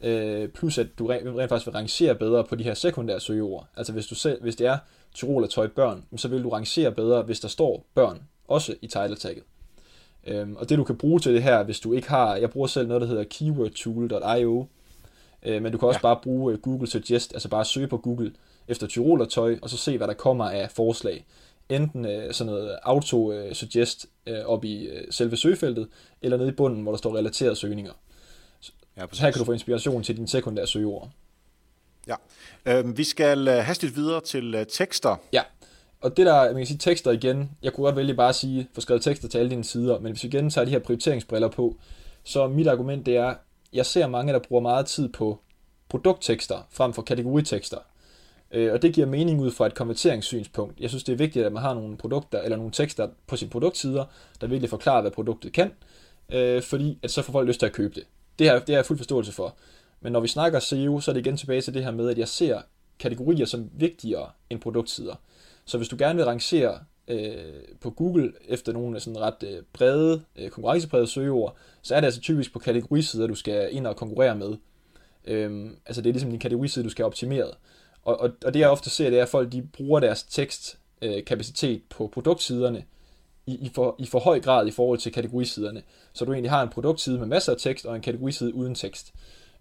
Øh, 0.00 0.48
plus 0.48 0.78
at 0.78 0.86
du 0.98 1.06
rent, 1.06 1.26
rent 1.26 1.48
faktisk 1.48 1.66
vil 1.66 1.72
rangere 1.72 2.14
bedre 2.14 2.44
på 2.44 2.54
de 2.54 2.64
her 2.64 2.74
sekundære 2.74 3.20
søgeord. 3.20 3.66
Altså 3.76 3.92
hvis, 3.92 4.06
du 4.06 4.14
selv, 4.14 4.42
hvis 4.42 4.56
det 4.56 4.66
er 4.66 4.78
Tyrol 5.14 5.48
tøj 5.48 5.66
børn, 5.66 6.04
så 6.16 6.28
vil 6.28 6.44
du 6.44 6.48
rangere 6.48 6.92
bedre, 6.92 7.22
hvis 7.22 7.40
der 7.40 7.48
står 7.48 7.84
børn, 7.94 8.22
også 8.48 8.74
i 8.82 8.86
title 8.86 9.16
tagget. 9.16 9.44
Øhm, 10.26 10.56
og 10.56 10.68
det 10.68 10.78
du 10.78 10.84
kan 10.84 10.96
bruge 10.96 11.20
til 11.20 11.34
det 11.34 11.42
her, 11.42 11.62
hvis 11.62 11.80
du 11.80 11.92
ikke 11.92 12.08
har, 12.08 12.36
jeg 12.36 12.50
bruger 12.50 12.66
selv 12.66 12.88
noget, 12.88 13.00
der 13.00 13.06
hedder 13.08 13.24
keywordtool.io, 13.30 14.66
øh, 15.42 15.62
men 15.62 15.72
du 15.72 15.78
kan 15.78 15.88
også 15.88 16.00
ja. 16.02 16.02
bare 16.02 16.18
bruge 16.22 16.52
øh, 16.52 16.58
Google 16.58 16.86
Suggest, 16.86 17.32
altså 17.32 17.48
bare 17.48 17.64
søge 17.64 17.86
på 17.86 17.98
Google 17.98 18.32
efter 18.68 18.86
Tyroler-tøj, 18.86 19.58
og 19.62 19.70
så 19.70 19.76
se, 19.76 19.96
hvad 19.96 20.08
der 20.08 20.14
kommer 20.14 20.44
af 20.44 20.70
forslag 20.70 21.24
enten 21.68 22.06
øh, 22.06 22.34
sådan 22.34 22.52
noget 22.52 22.78
auto-suggest 22.82 24.06
øh, 24.26 24.44
op 24.44 24.64
i 24.64 24.86
øh, 24.86 25.06
selve 25.10 25.36
søgefeltet, 25.36 25.88
eller 26.22 26.36
nede 26.36 26.48
i 26.48 26.52
bunden, 26.52 26.82
hvor 26.82 26.92
der 26.92 26.98
står 26.98 27.16
relaterede 27.16 27.56
søgninger. 27.56 27.92
Ja, 28.96 29.04
så 29.12 29.22
her 29.22 29.30
kan 29.30 29.38
du 29.38 29.44
få 29.44 29.52
inspiration 29.52 30.02
til 30.02 30.16
dine 30.16 30.28
sekundære 30.28 30.66
søgeord. 30.66 31.10
Ja, 32.06 32.14
øh, 32.66 32.98
vi 32.98 33.04
skal 33.04 33.48
øh, 33.48 33.54
hastigt 33.54 33.96
videre 33.96 34.20
til 34.20 34.54
øh, 34.54 34.66
tekster. 34.66 35.16
Ja, 35.32 35.42
og 36.00 36.16
det 36.16 36.26
der, 36.26 36.44
man 36.44 36.56
kan 36.56 36.66
sige 36.66 36.78
tekster 36.78 37.10
igen, 37.10 37.50
jeg 37.62 37.72
kunne 37.72 37.84
godt 37.84 37.96
vælge 37.96 38.14
bare 38.14 38.28
at 38.28 38.34
sige, 38.34 38.68
få 38.74 38.80
skrevet 38.80 39.02
tekster 39.02 39.28
til 39.28 39.38
alle 39.38 39.50
dine 39.50 39.64
sider, 39.64 39.98
men 39.98 40.12
hvis 40.12 40.22
vi 40.22 40.28
igen 40.28 40.50
tager 40.50 40.64
de 40.64 40.70
her 40.70 40.78
prioriteringsbriller 40.78 41.48
på, 41.48 41.76
så 42.24 42.48
mit 42.48 42.66
argument 42.66 43.06
det 43.06 43.16
er, 43.16 43.34
jeg 43.72 43.86
ser 43.86 44.06
mange, 44.06 44.32
der 44.32 44.38
bruger 44.38 44.62
meget 44.62 44.86
tid 44.86 45.08
på 45.08 45.40
produkttekster 45.88 46.66
frem 46.70 46.92
for 46.92 47.02
kategoritekster. 47.02 47.78
Øh, 48.50 48.72
og 48.72 48.82
det 48.82 48.94
giver 48.94 49.06
mening 49.06 49.40
ud 49.40 49.50
fra 49.50 49.66
et 49.66 49.74
konverteringssynspunkt. 49.74 50.80
Jeg 50.80 50.88
synes, 50.88 51.04
det 51.04 51.12
er 51.12 51.16
vigtigt, 51.16 51.46
at 51.46 51.52
man 51.52 51.62
har 51.62 51.74
nogle 51.74 51.96
produkter 51.96 52.40
eller 52.40 52.56
nogle 52.56 52.72
tekster 52.72 53.08
på 53.26 53.36
sine 53.36 53.50
produktsider, 53.50 54.04
der 54.40 54.46
virkelig 54.46 54.70
forklarer, 54.70 55.00
hvad 55.00 55.10
produktet 55.10 55.52
kan, 55.52 55.70
øh, 56.32 56.62
fordi 56.62 56.98
at 57.02 57.10
så 57.10 57.22
får 57.22 57.32
folk 57.32 57.46
lyst 57.46 57.60
til 57.60 57.66
at 57.66 57.72
købe 57.72 57.94
det. 57.94 58.04
Det 58.38 58.48
har, 58.48 58.58
det 58.58 58.68
har 58.68 58.76
jeg 58.76 58.86
fuld 58.86 58.98
forståelse 58.98 59.32
for. 59.32 59.56
Men 60.00 60.12
når 60.12 60.20
vi 60.20 60.28
snakker 60.28 60.58
SEO, 60.58 61.00
så 61.00 61.10
er 61.10 61.12
det 61.12 61.26
igen 61.26 61.36
tilbage 61.36 61.60
til 61.60 61.74
det 61.74 61.84
her 61.84 61.90
med, 61.90 62.10
at 62.10 62.18
jeg 62.18 62.28
ser 62.28 62.60
kategorier 62.98 63.46
som 63.46 63.70
vigtigere 63.74 64.30
end 64.50 64.60
produktsider. 64.60 65.14
Så 65.64 65.76
hvis 65.76 65.88
du 65.88 65.96
gerne 65.98 66.16
vil 66.16 66.24
rangere 66.24 66.78
øh, 67.08 67.32
på 67.80 67.90
Google 67.90 68.32
efter 68.48 68.72
nogle 68.72 69.00
sådan 69.00 69.20
ret 69.20 69.42
øh, 69.42 69.62
brede, 69.72 70.22
øh, 70.36 70.50
konkurrenceprægede 70.50 71.06
søgeord, 71.06 71.56
så 71.82 71.94
er 71.94 72.00
det 72.00 72.06
altså 72.06 72.20
typisk 72.20 72.52
på 72.52 72.58
kategorisider, 72.58 73.26
du 73.26 73.34
skal 73.34 73.68
ind 73.72 73.86
og 73.86 73.96
konkurrere 73.96 74.36
med. 74.36 74.56
Øh, 75.24 75.70
altså 75.86 76.02
det 76.02 76.08
er 76.08 76.12
ligesom 76.12 76.30
din 76.30 76.40
kategoriside, 76.40 76.84
du 76.84 76.90
skal 76.90 77.02
have 77.02 77.06
optimeret. 77.06 77.50
Og, 78.04 78.20
og, 78.20 78.30
og 78.44 78.54
det 78.54 78.60
jeg 78.60 78.68
ofte 78.68 78.90
ser, 78.90 79.10
det 79.10 79.18
er, 79.18 79.22
at 79.22 79.28
folk 79.28 79.52
de 79.52 79.62
bruger 79.62 80.00
deres 80.00 80.22
tekstkapacitet 80.22 81.76
øh, 81.76 81.82
på 81.90 82.10
produktsiderne 82.12 82.84
i, 83.46 83.54
i, 83.54 83.70
for, 83.74 83.96
i 83.98 84.06
for 84.06 84.18
høj 84.18 84.40
grad 84.40 84.66
i 84.66 84.70
forhold 84.70 84.98
til 84.98 85.12
kategorisiderne. 85.12 85.82
Så 86.12 86.24
du 86.24 86.32
egentlig 86.32 86.50
har 86.50 86.62
en 86.62 86.68
produktside 86.68 87.18
med 87.18 87.26
masser 87.26 87.52
af 87.52 87.58
tekst 87.58 87.86
og 87.86 87.96
en 87.96 88.02
kategoriside 88.02 88.54
uden 88.54 88.74
tekst. 88.74 89.14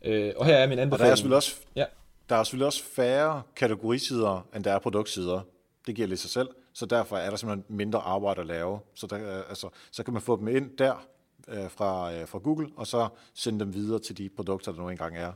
Øh, 0.05 0.33
og 0.37 0.45
her 0.45 0.55
er 0.55 0.67
min 0.67 0.79
anbefaling. 0.79 0.93
Og 0.93 0.99
der 0.99 1.11
er 1.11 1.15
selvfølgelig 1.15 1.35
også, 1.35 1.55
ja. 1.75 1.85
der 2.29 2.35
er 2.35 2.43
selvfølgelig 2.43 2.65
også 2.65 2.83
færre 2.83 3.41
kategorisider, 3.55 4.47
end 4.55 4.63
der 4.63 4.71
er 4.71 4.79
produktsider. 4.79 5.41
Det 5.87 5.95
giver 5.95 6.07
lidt 6.07 6.19
sig 6.19 6.29
selv. 6.29 6.47
Så 6.73 6.85
derfor 6.85 7.17
er 7.17 7.29
der 7.29 7.37
simpelthen 7.37 7.77
mindre 7.77 7.99
arbejde 7.99 8.41
at 8.41 8.47
lave. 8.47 8.79
Så, 8.95 9.07
der, 9.07 9.37
øh, 9.37 9.43
altså, 9.49 9.69
så 9.91 10.03
kan 10.03 10.13
man 10.13 10.21
få 10.21 10.39
dem 10.39 10.47
ind 10.47 10.77
der 10.77 11.07
øh, 11.47 11.69
fra, 11.69 12.13
øh, 12.13 12.27
fra 12.27 12.39
Google, 12.39 12.69
og 12.75 12.87
så 12.87 13.07
sende 13.33 13.59
dem 13.59 13.73
videre 13.73 13.99
til 13.99 14.17
de 14.17 14.29
produkter, 14.29 14.71
der 14.71 14.81
nu 14.81 14.89
engang 14.89 15.17
er 15.17 15.31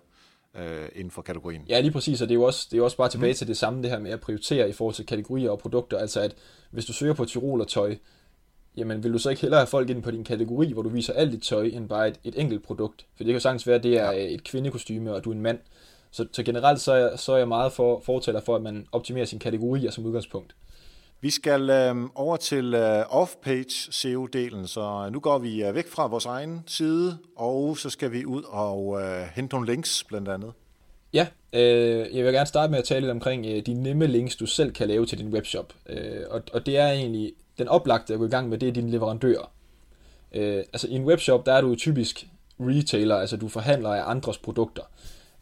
øh, 0.58 0.90
inden 0.96 1.12
for 1.12 1.22
kategorien. 1.22 1.66
Ja, 1.70 1.80
lige 1.80 1.92
præcis, 1.92 2.22
og 2.22 2.30
det 2.30 2.34
er 2.34 2.40
jo 2.40 2.44
også, 2.44 2.68
det 2.72 2.74
er 2.74 2.78
jo 2.78 2.84
også 2.84 2.98
bare 2.98 3.10
tilbage 3.10 3.32
mm. 3.32 3.38
til 3.38 3.48
det 3.48 3.58
samme, 3.58 3.84
det 3.84 3.90
her 3.90 4.00
med 4.00 4.12
at 4.12 4.22
prioritere 4.22 4.70
i 4.70 4.72
forhold 4.72 4.96
til 4.96 5.06
kategorier 5.06 5.50
og 5.50 5.60
produkter, 5.60 5.98
altså 5.98 6.22
at 6.22 6.36
hvis 6.72 6.86
du 6.86 6.94
søger 6.94 7.14
på 7.14 7.26
tyrolertøj, 7.26 7.96
jamen 8.78 9.04
vil 9.04 9.14
du 9.14 9.18
så 9.18 9.30
ikke 9.30 9.42
hellere 9.42 9.60
have 9.60 9.68
folk 9.68 9.90
ind 9.90 10.04
på 10.04 10.12
din 10.12 10.24
kategori, 10.24 10.74
hvor 10.74 10.82
du 10.82 10.90
viser 10.90 11.14
alt 11.14 11.32
dit 11.32 11.44
tøj, 11.44 11.64
end 11.64 11.90
bare 11.90 12.08
et, 12.08 12.20
et 12.24 12.40
enkelt 12.40 12.64
produkt? 12.64 13.06
For 13.16 13.24
det 13.24 13.26
kan 13.26 13.34
jo 13.34 13.40
sagtens 13.40 13.68
være, 13.68 13.76
at 13.76 13.84
det 13.84 13.98
er 13.98 14.12
et 14.12 14.44
kvindekostyme, 14.44 15.14
og 15.14 15.24
du 15.24 15.30
er 15.30 15.36
en 15.36 15.42
mand. 15.42 15.60
Så, 16.12 16.28
så 16.32 16.44
generelt 16.44 16.82
så 16.82 16.94
er, 16.94 17.16
så 17.16 17.34
er 17.34 17.38
jeg 17.38 17.48
meget 17.48 17.74
for, 17.74 18.00
fortaler 18.06 18.42
for, 18.42 18.56
at 18.56 18.62
man 18.62 18.88
optimerer 18.92 19.26
sin 19.26 19.40
kategorier 19.40 19.92
som 19.92 20.06
udgangspunkt. 20.06 20.56
Vi 21.24 21.30
skal 21.30 21.70
øh, 21.70 21.96
over 22.16 22.38
til 22.38 22.74
øh, 22.74 23.02
off-page 23.02 23.92
SEO-delen, 23.92 24.68
så 24.68 25.04
øh, 25.06 25.14
nu 25.14 25.20
går 25.20 25.38
vi 25.38 25.64
øh, 25.64 25.76
væk 25.76 25.88
fra 25.88 26.08
vores 26.08 26.26
egen 26.26 26.64
side, 26.68 27.18
og 27.36 27.78
så 27.78 27.90
skal 27.90 28.12
vi 28.12 28.26
ud 28.26 28.44
og 28.44 29.02
øh, 29.02 29.28
hente 29.36 29.56
nogle 29.56 29.72
links 29.72 30.04
blandt 30.04 30.28
andet. 30.28 30.54
Ja, 31.14 31.28
øh, 31.54 32.16
jeg 32.16 32.26
vil 32.26 32.34
gerne 32.34 32.46
starte 32.46 32.72
med 32.72 32.80
at 32.80 32.86
tale 32.86 33.00
lidt 33.00 33.12
omkring 33.12 33.46
øh, 33.46 33.66
de 33.66 33.74
nemme 33.74 34.08
links, 34.08 34.36
du 34.36 34.46
selv 34.46 34.72
kan 34.72 34.88
lave 34.88 35.06
til 35.06 35.18
din 35.18 35.34
webshop. 35.34 35.74
Øh, 35.90 36.22
og, 36.30 36.42
og 36.54 36.66
det 36.66 36.78
er 36.78 36.88
egentlig 36.88 37.34
den 37.58 37.68
oplagte 37.68 38.14
at 38.14 38.20
gå 38.20 38.26
i 38.26 38.30
gang 38.30 38.50
med, 38.50 38.58
det 38.58 38.70
er 38.70 38.74
dine 38.74 38.92
leverandører. 38.92 39.52
Øh, 40.32 40.64
altså 40.74 40.88
i 40.88 40.94
en 40.94 41.06
webshop, 41.06 41.46
der 41.46 41.54
er 41.54 41.62
du 41.62 41.76
typisk 41.76 42.28
retailer, 42.60 43.16
altså 43.16 43.38
du 43.38 43.48
forhandler 43.48 43.90
af 43.90 44.10
andres 44.10 44.38
produkter. 44.38 44.84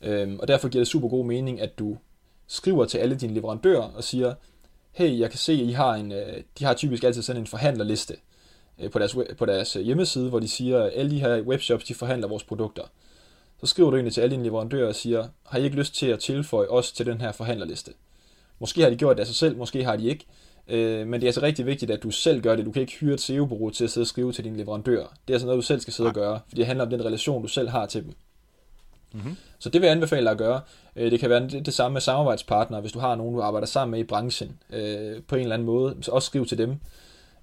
Øh, 0.02 0.36
og 0.40 0.48
derfor 0.48 0.70
giver 0.70 0.82
det 0.82 0.88
super 0.88 1.08
god 1.08 1.26
mening, 1.26 1.62
at 1.62 1.80
du 1.80 1.98
skriver 2.48 2.86
til 2.86 2.98
alle 2.98 3.16
dine 3.16 3.34
leverandører 3.34 3.92
og 3.96 4.04
siger, 4.04 4.34
hey, 4.92 5.20
jeg 5.20 5.30
kan 5.30 5.40
se, 5.40 5.54
at 5.54 5.60
I 5.60 5.72
har 5.72 5.94
en, 5.94 6.12
øh, 6.12 6.44
de 6.60 6.66
har 6.66 6.74
typisk 6.74 7.04
altid 7.04 7.22
sådan 7.22 7.42
en 7.42 7.48
forhandlerliste 7.48 8.16
øh, 8.80 8.92
på 8.92 9.00
deres, 9.00 9.16
på 9.38 9.46
deres 9.46 9.76
øh, 9.76 9.82
hjemmeside, 9.82 10.30
hvor 10.30 10.40
de 10.40 10.48
siger, 10.48 10.84
at 10.84 10.92
alle 10.96 11.12
de 11.12 11.20
her 11.20 11.42
webshops, 11.42 11.84
de 11.84 11.94
forhandler 11.94 12.28
vores 12.28 12.44
produkter. 12.44 12.84
Så 13.60 13.66
skriver 13.66 13.90
du 13.90 13.96
egentlig 13.96 14.14
til 14.14 14.22
alle 14.22 14.32
dine 14.32 14.44
leverandører 14.44 14.88
og 14.88 14.96
siger, 14.96 15.28
har 15.46 15.60
I 15.60 15.64
ikke 15.64 15.78
lyst 15.78 15.96
til 15.96 16.08
at 16.08 16.20
tilføje 16.20 16.68
os 16.68 16.92
til 16.92 17.06
den 17.06 17.22
her 17.22 17.32
forhandlerliste? 17.32 17.92
Måske 18.60 18.82
har 18.82 18.90
de 18.90 18.96
gjort 18.96 19.18
det 19.18 19.22
af 19.22 19.28
sig 19.28 19.36
selv, 19.36 19.58
måske 19.58 19.84
har 19.84 19.96
de 19.96 20.08
ikke. 20.10 20.26
Men 21.06 21.14
det 21.14 21.24
er 21.24 21.28
altså 21.28 21.42
rigtig 21.42 21.66
vigtigt, 21.66 21.92
at 21.92 22.04
du 22.04 22.12
selv 22.12 22.42
gør 22.42 22.56
det. 22.56 22.66
Du 22.66 22.72
kan 22.72 22.82
ikke 22.82 22.94
hyre 22.94 23.14
et 23.14 23.22
SEO-bureau 23.22 23.70
til 23.70 23.84
at 23.84 23.90
sidde 23.90 24.04
og 24.04 24.08
skrive 24.08 24.32
til 24.32 24.44
dine 24.44 24.58
leverandører. 24.58 25.06
Det 25.06 25.34
er 25.34 25.34
altså 25.34 25.46
noget, 25.46 25.58
du 25.58 25.66
selv 25.66 25.80
skal 25.80 25.94
sidde 25.94 26.10
og 26.10 26.14
gøre, 26.14 26.40
for 26.50 26.56
det 26.56 26.66
handler 26.66 26.86
om 26.86 26.90
den 26.90 27.06
relation, 27.06 27.42
du 27.42 27.48
selv 27.48 27.70
har 27.70 27.86
til 27.86 28.04
dem. 28.04 28.14
Mm-hmm. 29.14 29.36
Så 29.60 29.70
det 29.70 29.82
vil 29.82 29.88
jeg 29.88 29.96
anbefale 29.96 30.24
dig 30.24 30.32
at 30.32 30.38
gøre. 30.38 30.62
Øh, 30.96 31.12
det 31.12 31.20
kan 31.20 31.30
være 31.30 31.48
det, 31.48 31.66
det 31.66 31.74
samme 31.74 31.94
med 31.94 32.02
samarbejdspartnere, 32.02 32.82
hvis 32.82 32.92
du 32.92 33.00
har 33.00 33.16
nogen, 33.16 33.36
du 33.36 33.42
arbejder 33.42 33.68
sammen 33.68 33.92
med 33.92 34.00
i 34.00 34.04
branchen 34.04 34.60
øh, 34.70 35.22
på 35.28 35.36
en 35.36 35.42
eller 35.42 35.54
anden 35.54 35.66
måde. 35.66 35.96
Så 36.02 36.12
også 36.12 36.26
skriv 36.26 36.46
til 36.46 36.58
dem. 36.58 36.76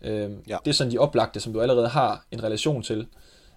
Øh, 0.03 0.31
ja. 0.49 0.57
Det 0.65 0.71
er 0.71 0.75
sådan 0.75 0.93
de 0.93 0.99
oplagte, 0.99 1.41
som 1.41 1.53
du 1.53 1.61
allerede 1.61 1.89
har 1.89 2.25
en 2.31 2.43
relation 2.43 2.83
til. 2.83 3.07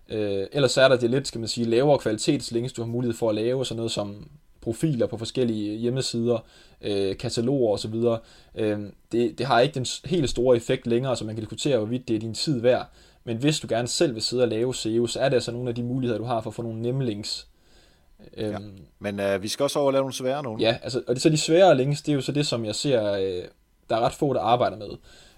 Øh, 0.09 0.47
ellers 0.51 0.77
er 0.77 0.87
der 0.87 0.97
det 0.97 1.09
lidt, 1.09 1.27
skal 1.27 1.39
man 1.39 1.47
sige, 1.47 1.67
lavere 1.67 1.99
kvalitetslinks, 1.99 2.73
du 2.73 2.81
har 2.81 2.87
mulighed 2.87 3.17
for 3.17 3.29
at 3.29 3.35
lave, 3.35 3.65
sådan 3.65 3.77
noget 3.77 3.91
som 3.91 4.29
profiler 4.61 5.07
på 5.07 5.17
forskellige 5.17 5.77
hjemmesider, 5.77 6.45
øh, 6.81 7.17
kataloger 7.17 7.73
osv. 7.73 7.95
Øh, 8.55 8.79
det, 9.11 9.37
det 9.37 9.45
har 9.45 9.59
ikke 9.59 9.75
den 9.75 9.85
helt 10.05 10.29
store 10.29 10.55
effekt 10.55 10.87
længere, 10.87 11.15
så 11.15 11.25
man 11.25 11.35
kan 11.35 11.41
diskutere, 11.41 11.77
hvorvidt 11.77 12.07
det 12.07 12.15
er 12.15 12.19
din 12.19 12.33
tid 12.33 12.61
værd. 12.61 12.89
Men 13.23 13.37
hvis 13.37 13.59
du 13.59 13.67
gerne 13.69 13.87
selv 13.87 14.15
vil 14.15 14.21
sidde 14.21 14.43
og 14.43 14.47
lave 14.47 14.75
SEO, 14.75 15.07
så 15.07 15.19
er 15.19 15.29
det 15.29 15.35
altså 15.35 15.51
nogle 15.51 15.69
af 15.69 15.75
de 15.75 15.83
muligheder, 15.83 16.17
du 16.17 16.25
har 16.25 16.41
for 16.41 16.49
at 16.49 16.53
få 16.53 16.61
nogle 16.61 16.81
nemme 16.81 17.05
links. 17.05 17.47
Øhm, 18.37 18.51
ja. 18.51 18.57
Men 18.99 19.19
øh, 19.19 19.43
vi 19.43 19.47
skal 19.47 19.63
også 19.63 19.79
over 19.79 19.87
og 19.87 19.93
lave 19.93 20.01
nogle 20.01 20.13
svære 20.13 20.43
nogle. 20.43 20.61
Ja, 20.61 20.77
altså, 20.83 21.01
og 21.07 21.15
det, 21.15 21.21
så 21.21 21.29
de 21.29 21.37
svære 21.37 21.77
links, 21.77 22.01
det 22.01 22.11
er 22.11 22.15
jo 22.15 22.21
så 22.21 22.31
det, 22.31 22.47
som 22.47 22.65
jeg 22.65 22.75
ser, 22.75 23.13
øh, 23.13 23.43
der 23.89 23.95
er 23.95 23.99
ret 23.99 24.13
få, 24.13 24.33
der 24.33 24.39
arbejder 24.39 24.77
med. 24.77 24.89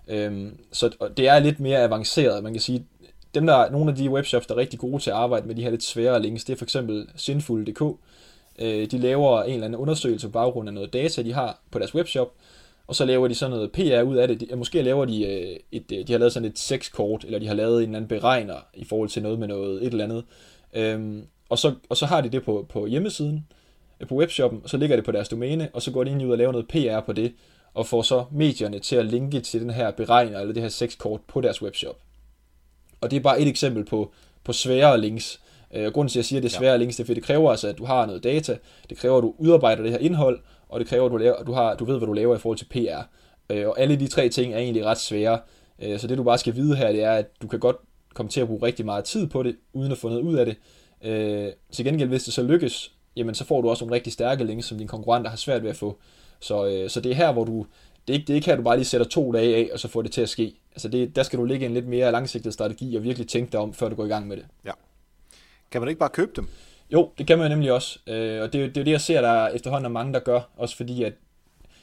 Øhm, 0.07 0.57
så 0.71 1.09
det 1.17 1.27
er 1.27 1.39
lidt 1.39 1.59
mere 1.59 1.83
avanceret. 1.83 2.43
Man 2.43 2.53
kan 2.53 2.61
sige, 2.61 2.85
dem 3.33 3.45
der, 3.45 3.69
nogle 3.69 3.91
af 3.91 3.97
de 3.97 4.09
webshops, 4.09 4.47
der 4.47 4.53
er 4.53 4.57
rigtig 4.57 4.79
gode 4.79 4.99
til 4.99 5.09
at 5.09 5.15
arbejde 5.15 5.47
med 5.47 5.55
de 5.55 5.63
her 5.63 5.69
lidt 5.69 5.83
svære 5.83 6.21
links, 6.21 6.43
det 6.43 6.53
er 6.53 6.57
for 6.57 6.65
eksempel 6.65 7.07
Sinful.dk. 7.15 7.81
Øh, 8.59 8.91
de 8.91 8.97
laver 8.97 9.43
en 9.43 9.53
eller 9.53 9.65
anden 9.65 9.81
undersøgelse 9.81 10.27
på 10.27 10.31
baggrund 10.31 10.69
af 10.69 10.73
noget 10.73 10.93
data, 10.93 11.21
de 11.21 11.33
har 11.33 11.59
på 11.71 11.79
deres 11.79 11.95
webshop, 11.95 12.31
og 12.87 12.95
så 12.95 13.05
laver 13.05 13.27
de 13.27 13.35
sådan 13.35 13.51
noget 13.51 13.71
PR 13.71 14.01
ud 14.01 14.15
af 14.15 14.27
det. 14.27 14.39
De, 14.39 14.55
måske 14.55 14.81
laver 14.81 15.05
de 15.05 15.25
øh, 15.25 15.59
et, 15.71 15.91
øh, 15.91 16.07
de 16.07 16.11
har 16.11 16.19
lavet 16.19 16.33
sådan 16.33 16.49
et 16.49 16.59
sexkort, 16.59 17.23
eller 17.23 17.39
de 17.39 17.47
har 17.47 17.53
lavet 17.53 17.77
en 17.77 17.89
eller 17.89 17.97
anden 17.97 18.07
beregner 18.07 18.55
i 18.73 18.85
forhold 18.85 19.09
til 19.09 19.21
noget 19.23 19.39
med 19.39 19.47
noget, 19.47 19.83
et 19.83 19.91
eller 19.91 20.03
andet. 20.03 20.23
Øhm, 20.73 21.23
og, 21.51 21.59
så, 21.59 21.73
og 21.89 21.97
så 21.97 22.05
har 22.05 22.21
de 22.21 22.29
det 22.29 22.43
på, 22.43 22.65
på 22.69 22.85
hjemmesiden, 22.85 23.47
øh, 23.99 24.07
på 24.07 24.15
webshoppen, 24.15 24.61
og 24.63 24.69
så 24.69 24.77
ligger 24.77 24.95
det 24.95 25.05
på 25.05 25.11
deres 25.11 25.29
domæne, 25.29 25.69
og 25.73 25.81
så 25.81 25.91
går 25.91 26.03
de 26.03 26.11
ind 26.11 26.23
ud 26.23 26.31
og 26.31 26.37
laver 26.37 26.51
noget 26.51 26.67
PR 26.67 26.99
på 27.05 27.13
det, 27.13 27.33
og 27.73 27.87
får 27.87 28.01
så 28.01 28.25
medierne 28.31 28.79
til 28.79 28.95
at 28.95 29.05
linke 29.05 29.39
til 29.39 29.61
den 29.61 29.69
her 29.69 29.91
beregner, 29.91 30.39
eller 30.39 30.53
det 30.53 30.63
her 30.63 30.69
sexkort 30.69 31.21
på 31.27 31.41
deres 31.41 31.61
webshop. 31.61 31.97
Og 33.01 33.11
det 33.11 33.17
er 33.17 33.21
bare 33.21 33.41
et 33.41 33.47
eksempel 33.47 33.85
på, 33.85 34.11
på 34.43 34.53
svære 34.53 35.01
links. 35.01 35.41
Øh, 35.73 35.91
grunden 35.93 36.09
til, 36.09 36.19
at 36.19 36.21
jeg 36.21 36.25
siger, 36.25 36.39
at 36.39 36.43
det 36.43 36.53
er 36.53 36.57
svære 36.57 36.71
ja. 36.71 36.77
links, 36.77 36.95
det 36.95 37.03
er, 37.03 37.05
fordi 37.05 37.19
det 37.19 37.23
kræver 37.23 37.51
altså, 37.51 37.67
at 37.67 37.77
du 37.77 37.85
har 37.85 38.05
noget 38.05 38.23
data, 38.23 38.57
det 38.89 38.97
kræver, 38.97 39.17
at 39.17 39.23
du 39.23 39.33
udarbejder 39.37 39.83
det 39.83 39.91
her 39.91 39.99
indhold, 39.99 40.39
og 40.69 40.79
det 40.79 40.87
kræver, 40.87 41.05
at 41.05 41.11
du, 41.11 41.17
laver, 41.17 41.43
du, 41.43 41.53
har, 41.53 41.75
du 41.75 41.85
ved, 41.85 41.97
hvad 41.97 42.07
du 42.07 42.13
laver 42.13 42.35
i 42.35 42.39
forhold 42.39 42.57
til 42.57 42.65
PR. 42.65 43.01
Øh, 43.49 43.67
og 43.67 43.79
alle 43.79 43.95
de 43.95 44.07
tre 44.07 44.29
ting 44.29 44.53
er 44.53 44.57
egentlig 44.57 44.85
ret 44.85 44.99
svære. 44.99 45.39
Så 45.97 46.07
det 46.07 46.17
du 46.17 46.23
bare 46.23 46.37
skal 46.37 46.55
vide 46.55 46.75
her, 46.75 46.91
det 46.91 47.03
er, 47.03 47.11
at 47.11 47.41
du 47.41 47.47
kan 47.47 47.59
godt 47.59 47.75
komme 48.13 48.29
til 48.29 48.41
at 48.41 48.47
bruge 48.47 48.65
rigtig 48.65 48.85
meget 48.85 49.03
tid 49.03 49.27
på 49.27 49.43
det, 49.43 49.55
uden 49.73 49.91
at 49.91 49.97
få 49.97 50.09
noget 50.09 50.21
ud 50.21 50.35
af 50.35 50.45
det. 50.45 50.55
Øh, 51.03 51.51
til 51.71 51.85
gengæld, 51.85 52.09
hvis 52.09 52.23
det 52.23 52.33
så 52.33 52.43
lykkes, 52.43 52.91
jamen 53.15 53.35
så 53.35 53.45
får 53.45 53.61
du 53.61 53.69
også 53.69 53.85
nogle 53.85 53.95
rigtig 53.95 54.13
stærke 54.13 54.43
links, 54.43 54.67
som 54.67 54.77
dine 54.77 54.87
konkurrenter 54.87 55.29
har 55.29 55.37
svært 55.37 55.63
ved 55.63 55.69
at 55.69 55.75
få. 55.75 55.97
Så, 56.39 56.67
øh, 56.67 56.89
så 56.89 57.01
det 57.01 57.11
er 57.11 57.15
her, 57.15 57.31
hvor 57.31 57.43
du, 57.43 57.65
det 58.07 58.13
er, 58.13 58.17
ikke, 58.17 58.27
det 58.27 58.33
er 58.33 58.35
ikke 58.35 58.47
her, 58.47 58.55
du 58.55 58.63
bare 58.63 58.77
lige 58.77 58.85
sætter 58.85 59.07
to 59.07 59.31
dage 59.31 59.55
af, 59.55 59.69
og 59.73 59.79
så 59.79 59.87
får 59.87 60.01
det 60.01 60.11
til 60.11 60.21
at 60.21 60.29
ske. 60.29 60.55
Altså 60.71 60.87
det, 60.87 61.15
der 61.15 61.23
skal 61.23 61.39
du 61.39 61.45
ligge 61.45 61.65
en 61.65 61.73
lidt 61.73 61.87
mere 61.87 62.11
langsigtet 62.11 62.53
strategi, 62.53 62.95
og 62.95 63.03
virkelig 63.03 63.27
tænke 63.27 63.51
dig 63.51 63.59
om, 63.59 63.73
før 63.73 63.89
du 63.89 63.95
går 63.95 64.05
i 64.05 64.09
gang 64.09 64.27
med 64.27 64.37
det. 64.37 64.45
Ja. 64.65 64.71
Kan 65.71 65.81
man 65.81 65.89
ikke 65.89 65.99
bare 65.99 66.09
købe 66.09 66.31
dem? 66.35 66.47
Jo, 66.93 67.11
det 67.17 67.27
kan 67.27 67.39
man 67.39 67.51
nemlig 67.51 67.71
også. 67.71 67.99
Øh, 68.07 68.41
og 68.41 68.53
det, 68.53 68.53
det 68.53 68.77
er 68.77 68.81
jo 68.81 68.85
det, 68.85 68.91
jeg 68.91 69.01
ser, 69.01 69.21
der 69.21 69.47
efterhånden 69.47 69.85
er 69.85 69.89
mange, 69.89 70.13
der 70.13 70.19
gør. 70.19 70.41
Også 70.57 70.75
fordi, 70.75 71.03
at 71.03 71.13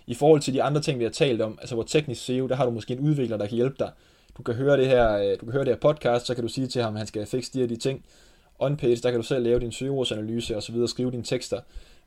i 0.06 0.14
forhold 0.14 0.40
til 0.40 0.54
de 0.54 0.62
andre 0.62 0.80
ting, 0.80 0.98
vi 0.98 1.04
har 1.04 1.10
talt 1.10 1.42
om, 1.42 1.58
altså 1.60 1.74
hvor 1.74 1.84
teknisk 1.84 2.24
SEO, 2.24 2.46
der 2.46 2.54
har 2.54 2.64
du 2.64 2.70
måske 2.70 2.94
en 2.94 3.00
udvikler, 3.00 3.36
der 3.36 3.46
kan 3.46 3.56
hjælpe 3.56 3.76
dig. 3.78 3.90
Du 4.36 4.42
kan 4.42 4.54
høre 4.54 4.76
det 4.76 4.86
her, 4.86 5.12
øh, 5.12 5.30
du 5.40 5.44
kan 5.44 5.52
høre 5.52 5.64
det 5.64 5.72
her 5.72 5.80
podcast, 5.80 6.26
så 6.26 6.34
kan 6.34 6.42
du 6.42 6.48
sige 6.48 6.66
til 6.66 6.82
ham, 6.82 6.94
at 6.94 6.98
han 6.98 7.06
skal 7.06 7.26
fikse 7.26 7.52
de 7.52 7.60
her 7.60 7.66
de 7.66 7.76
ting. 7.76 8.04
On-page, 8.58 8.96
der 8.96 9.10
kan 9.10 9.20
du 9.20 9.26
selv 9.26 9.44
lave 9.44 9.60
din 9.60 9.72
søgeordsanalyse 9.72 10.56
og 10.56 10.62
så 10.62 10.72
videre, 10.72 10.88
skrive 10.88 11.10
dine 11.10 11.22
tekster. 11.22 11.60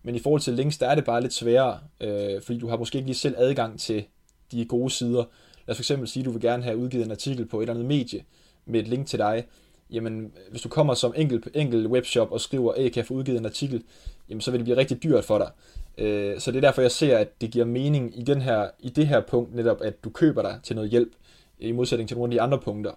Men 0.04 0.16
i 0.16 0.20
forhold 0.20 0.42
til 0.42 0.54
links, 0.54 0.78
der 0.78 0.88
er 0.88 0.96
det 0.96 1.06
bare 1.06 1.22
lidt 1.22 1.34
sværere, 1.34 1.80
øh, 2.02 2.42
fordi 2.42 2.60
du 2.60 2.68
har 2.68 2.78
måske 2.78 2.98
ikke 2.98 3.08
lige 3.08 3.18
selv 3.18 3.36
adgang 3.38 3.80
til 3.80 4.04
de 4.52 4.66
gode 4.66 4.90
sider. 4.90 5.24
Lad 5.68 5.74
os 5.74 5.78
for 5.78 5.82
eksempel 5.82 6.08
sige, 6.08 6.22
at 6.22 6.26
du 6.26 6.32
vil 6.32 6.42
gerne 6.42 6.64
have 6.64 6.78
udgivet 6.78 7.06
en 7.06 7.12
artikel 7.12 7.46
på 7.46 7.60
et 7.60 7.64
eller 7.64 7.74
andet 7.74 7.88
medie 7.88 8.24
med 8.66 8.80
et 8.80 8.88
link 8.88 9.08
til 9.08 9.20
dig. 9.20 9.46
Jamen, 9.92 10.32
hvis 10.50 10.62
du 10.62 10.70
kommer 10.70 10.94
som 10.94 11.14
enkelt, 11.18 11.48
enkel 11.54 11.88
webshop 11.88 12.32
og 12.32 12.42
skriver, 12.42 12.74
at 12.74 12.84
jeg 12.84 12.92
kan 12.92 13.06
få 13.06 13.14
udgivet 13.14 13.40
en 13.40 13.46
artikel, 13.46 13.84
jamen, 14.30 14.42
så 14.42 14.52
vil 14.52 14.60
det 14.60 14.66
blive 14.66 14.78
rigtig 14.78 15.04
dyrt 15.04 15.26
for 15.26 15.38
dig. 15.38 15.52
Øh, 15.98 16.40
så 16.40 16.52
det 16.52 16.58
er 16.58 16.62
derfor, 16.62 16.82
jeg 16.82 16.92
ser, 16.92 17.18
at 17.18 17.42
det 17.42 17.52
giver 17.52 17.66
mening 17.66 18.20
i, 18.20 18.24
den 18.24 18.42
her, 18.42 18.68
i 18.80 18.90
det 18.90 19.08
her 19.08 19.22
punkt 19.22 19.56
netop, 19.56 19.82
at 19.82 20.04
du 20.04 20.10
køber 20.10 20.42
dig 20.42 20.60
til 20.64 20.76
noget 20.76 20.92
hjælp, 20.92 21.12
i 21.60 21.72
modsætning 21.72 22.08
til 22.08 22.18
nogle 22.18 22.34
af 22.34 22.36
de 22.36 22.42
andre 22.42 22.60
punkter. 22.60 22.92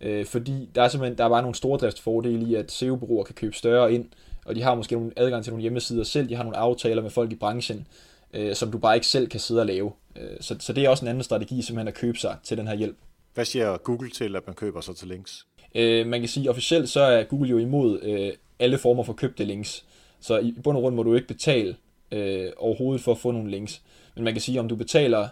Øh, 0.00 0.26
fordi 0.26 0.68
der 0.74 0.82
er 0.82 0.88
simpelthen 0.88 1.18
der 1.18 1.24
er 1.24 1.28
bare 1.28 1.42
nogle 1.42 1.54
stordriftsfordele 1.54 2.46
i, 2.46 2.54
at 2.54 2.72
SEO-bureauer 2.72 3.24
kan 3.24 3.34
købe 3.34 3.54
større 3.54 3.92
ind, 3.92 4.08
og 4.44 4.54
de 4.54 4.62
har 4.62 4.74
måske 4.74 4.94
nogle 4.94 5.12
adgang 5.16 5.44
til 5.44 5.52
nogle 5.52 5.62
hjemmesider 5.62 6.04
selv, 6.04 6.28
de 6.28 6.34
har 6.34 6.42
nogle 6.42 6.56
aftaler 6.56 7.02
med 7.02 7.10
folk 7.10 7.32
i 7.32 7.34
branchen, 7.34 7.86
øh, 8.34 8.54
som 8.54 8.70
du 8.70 8.78
bare 8.78 8.94
ikke 8.94 9.06
selv 9.06 9.28
kan 9.28 9.40
sidde 9.40 9.60
og 9.60 9.66
lave. 9.66 9.92
Øh, 10.16 10.36
så, 10.40 10.56
så 10.60 10.72
det 10.72 10.84
er 10.84 10.88
også 10.88 11.04
en 11.04 11.08
anden 11.08 11.22
strategi, 11.22 11.62
simpelthen 11.62 11.88
at 11.88 11.94
købe 11.94 12.18
sig 12.18 12.36
til 12.42 12.56
den 12.56 12.68
her 12.68 12.74
hjælp. 12.74 12.96
Hvad 13.34 13.44
siger 13.44 13.76
Google 13.76 14.10
til, 14.10 14.36
at 14.36 14.46
man 14.46 14.54
køber 14.54 14.80
sig 14.80 14.96
til 14.96 15.08
links? 15.08 15.46
Øh, 15.74 16.06
man 16.06 16.20
kan 16.20 16.28
sige, 16.28 16.44
at 16.44 16.50
officielt 16.50 16.88
så 16.88 17.00
er 17.00 17.24
Google 17.24 17.48
jo 17.48 17.58
imod 17.58 18.02
øh, 18.02 18.32
alle 18.58 18.78
former 18.78 19.02
for 19.02 19.12
købte 19.12 19.44
links. 19.44 19.84
Så 20.20 20.38
i 20.38 20.54
bund 20.64 20.76
og 20.76 20.82
grund 20.82 20.94
må 20.94 21.02
du 21.02 21.14
ikke 21.14 21.28
betale 21.28 21.76
øh, 22.12 22.52
overhovedet 22.56 23.02
for 23.02 23.12
at 23.12 23.18
få 23.18 23.30
nogle 23.30 23.50
links. 23.50 23.82
Men 24.14 24.24
man 24.24 24.32
kan 24.34 24.40
sige, 24.40 24.60
om 24.60 24.68
du 24.68 24.76
betaler 24.76 25.28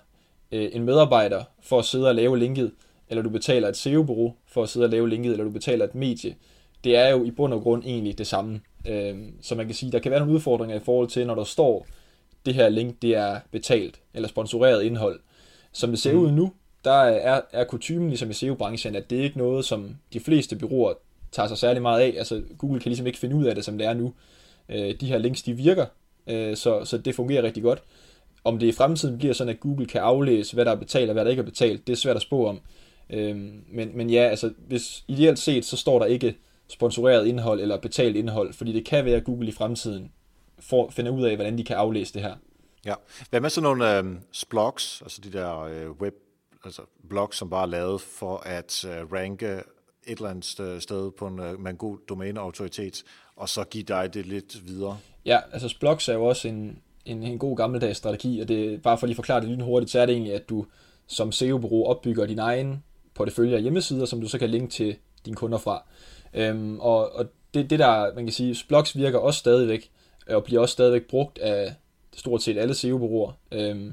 øh, 0.52 0.70
en 0.72 0.84
medarbejder 0.84 1.44
for 1.62 1.78
at 1.78 1.84
sidde 1.84 2.08
og 2.08 2.14
lave 2.14 2.38
linket, 2.38 2.72
eller 3.08 3.22
du 3.22 3.28
betaler 3.30 3.68
et 3.68 3.76
SEO-bureau 3.76 4.34
for 4.46 4.62
at 4.62 4.68
sidde 4.68 4.86
og 4.86 4.90
lave 4.90 5.08
linket, 5.08 5.32
eller 5.32 5.44
du 5.44 5.50
betaler 5.50 5.84
et 5.84 5.94
medie, 5.94 6.34
det 6.84 6.96
er 6.96 7.08
jo 7.08 7.24
i 7.24 7.30
bund 7.30 7.52
og 7.52 7.60
grund 7.60 7.82
egentlig 7.84 8.18
det 8.18 8.26
samme. 8.26 8.60
Øh, 8.88 9.18
så 9.40 9.54
man 9.54 9.66
kan 9.66 9.74
sige, 9.74 9.92
der 9.92 9.98
kan 9.98 10.10
være 10.10 10.20
nogle 10.20 10.34
udfordringer 10.34 10.76
i 10.76 10.80
forhold 10.84 11.08
til, 11.08 11.26
når 11.26 11.34
der 11.34 11.44
står, 11.44 11.86
det 12.46 12.54
her 12.54 12.68
link 12.68 13.02
det 13.02 13.16
er 13.16 13.40
betalt, 13.50 14.00
eller 14.14 14.28
sponsoreret 14.28 14.82
indhold. 14.82 15.20
Som 15.72 15.90
det 15.90 15.98
ser 15.98 16.12
mm. 16.12 16.18
ud 16.18 16.30
nu, 16.30 16.52
der 16.84 17.02
er, 17.02 17.40
er 17.52 17.64
kutumen 17.64 18.08
ligesom 18.08 18.30
i 18.30 18.32
SEO-branchen, 18.32 18.96
at 18.96 19.10
det 19.10 19.18
er 19.18 19.22
ikke 19.22 19.38
noget, 19.38 19.64
som 19.64 19.96
de 20.12 20.20
fleste 20.20 20.56
byråer 20.56 20.94
tager 21.32 21.48
sig 21.48 21.58
særlig 21.58 21.82
meget 21.82 22.00
af. 22.00 22.14
Altså 22.18 22.42
Google 22.58 22.80
kan 22.80 22.90
ligesom 22.90 23.06
ikke 23.06 23.18
finde 23.18 23.36
ud 23.36 23.44
af 23.44 23.54
det, 23.54 23.64
som 23.64 23.78
det 23.78 23.86
er 23.86 23.94
nu. 23.94 24.12
Øh, 24.68 24.94
de 25.00 25.06
her 25.06 25.18
links, 25.18 25.42
de 25.42 25.52
virker, 25.52 25.86
øh, 26.26 26.56
så, 26.56 26.84
så 26.84 26.98
det 26.98 27.14
fungerer 27.14 27.42
rigtig 27.42 27.62
godt. 27.62 27.82
Om 28.44 28.58
det 28.58 28.66
i 28.66 28.72
fremtiden 28.72 29.18
bliver 29.18 29.34
sådan, 29.34 29.54
at 29.54 29.60
Google 29.60 29.86
kan 29.86 30.00
aflæse, 30.00 30.54
hvad 30.54 30.64
der 30.64 30.70
er 30.70 30.76
betalt 30.76 31.10
og 31.10 31.12
hvad 31.12 31.24
der 31.24 31.30
ikke 31.30 31.40
er 31.40 31.44
betalt, 31.44 31.86
det 31.86 31.92
er 31.92 31.96
svært 31.96 32.16
at 32.16 32.22
spå 32.22 32.46
om. 32.46 32.56
Øh, 32.56 32.83
men, 33.08 33.90
men 33.94 34.10
ja, 34.10 34.20
altså 34.20 34.52
hvis 34.68 35.04
ideelt 35.08 35.38
set, 35.38 35.64
så 35.64 35.76
står 35.76 35.98
der 35.98 36.06
ikke 36.06 36.36
sponsoreret 36.68 37.26
indhold 37.26 37.60
eller 37.60 37.78
betalt 37.78 38.16
indhold, 38.16 38.52
fordi 38.52 38.72
det 38.72 38.86
kan 38.86 39.04
være, 39.04 39.16
at 39.16 39.24
Google 39.24 39.48
i 39.48 39.52
fremtiden 39.52 40.12
får, 40.58 40.90
finder 40.90 41.12
ud 41.12 41.24
af, 41.24 41.34
hvordan 41.34 41.58
de 41.58 41.64
kan 41.64 41.76
aflæse 41.76 42.14
det 42.14 42.22
her. 42.22 42.34
Ja. 42.86 42.94
Hvad 43.30 43.40
med 43.40 43.50
sådan 43.50 43.62
nogle 43.62 43.98
øh, 43.98 44.04
blogs, 44.50 45.02
altså 45.02 45.20
de 45.20 45.32
der 45.32 45.60
øh, 45.60 45.90
web 45.90 46.14
altså 46.64 46.82
blogs, 47.08 47.36
som 47.36 47.50
bare 47.50 47.62
er 47.62 47.66
lavet 47.66 48.00
for 48.00 48.36
at 48.36 48.84
øh, 48.84 49.12
ranke 49.12 49.46
et 50.06 50.18
eller 50.18 50.30
andet 50.30 50.82
sted 50.82 51.10
på 51.10 51.26
en, 51.26 51.38
øh, 51.38 51.60
med 51.60 51.70
en 51.70 51.76
god 51.76 51.98
domæneautoritet, 52.08 53.02
og 53.36 53.48
så 53.48 53.64
give 53.64 53.84
dig 53.84 54.14
det 54.14 54.26
lidt 54.26 54.66
videre? 54.66 54.98
Ja, 55.24 55.38
altså 55.52 55.76
blogs 55.80 56.08
er 56.08 56.14
jo 56.14 56.24
også 56.24 56.48
en, 56.48 56.78
en, 57.04 57.22
en 57.22 57.38
god 57.38 57.56
gammeldags 57.56 57.98
strategi, 57.98 58.40
og 58.40 58.48
det 58.48 58.82
bare 58.82 58.98
for 58.98 59.06
lige 59.06 59.14
at 59.14 59.16
forklare 59.16 59.40
det 59.40 59.48
lidt 59.48 59.62
hurtigt, 59.62 59.90
så 59.90 60.00
er 60.00 60.06
det 60.06 60.12
egentlig, 60.12 60.34
at 60.34 60.48
du 60.48 60.66
som 61.06 61.32
SEO-bureau 61.32 61.84
opbygger 61.84 62.26
din 62.26 62.38
egen 62.38 62.82
portefølje 63.14 63.56
af 63.56 63.62
hjemmesider, 63.62 64.04
som 64.04 64.20
du 64.20 64.28
så 64.28 64.38
kan 64.38 64.50
linke 64.50 64.70
til 64.72 64.96
dine 65.24 65.36
kunder 65.36 65.58
fra. 65.58 65.82
Øhm, 66.34 66.80
og 66.80 67.12
og 67.12 67.26
det, 67.54 67.70
det 67.70 67.78
der, 67.78 68.14
man 68.14 68.24
kan 68.24 68.32
sige, 68.32 68.56
blogs 68.68 68.96
virker 68.96 69.18
også 69.18 69.38
stadigvæk, 69.38 69.90
øh, 70.28 70.36
og 70.36 70.44
bliver 70.44 70.60
også 70.60 70.72
stadigvæk 70.72 71.02
brugt 71.02 71.38
af 71.38 71.74
stort 72.16 72.42
set 72.42 72.58
alle 72.58 72.74
SEO-bureauer. 72.74 73.32
Øhm, 73.52 73.92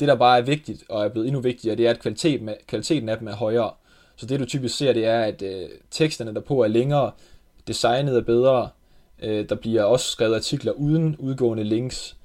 det, 0.00 0.08
der 0.08 0.14
bare 0.14 0.38
er 0.38 0.42
vigtigt, 0.42 0.84
og 0.88 1.04
er 1.04 1.08
blevet 1.08 1.26
endnu 1.26 1.40
vigtigere, 1.40 1.76
det 1.76 1.86
er, 1.86 1.90
at 1.90 2.00
kvalitet 2.00 2.42
med, 2.42 2.54
kvaliteten 2.66 3.08
af 3.08 3.18
dem 3.18 3.28
er 3.28 3.36
højere. 3.36 3.70
Så 4.16 4.26
det, 4.26 4.40
du 4.40 4.44
typisk 4.44 4.76
ser, 4.76 4.92
det 4.92 5.06
er, 5.06 5.22
at 5.22 5.42
øh, 5.42 5.68
teksterne 5.90 6.34
derpå 6.34 6.62
er 6.62 6.68
længere, 6.68 7.10
designet 7.66 8.16
er 8.16 8.20
bedre, 8.20 8.68
øh, 9.22 9.48
der 9.48 9.54
bliver 9.54 9.84
også 9.84 10.10
skrevet 10.10 10.34
artikler 10.34 10.72
uden 10.72 11.16
udgående 11.16 11.64
links, 11.64 12.16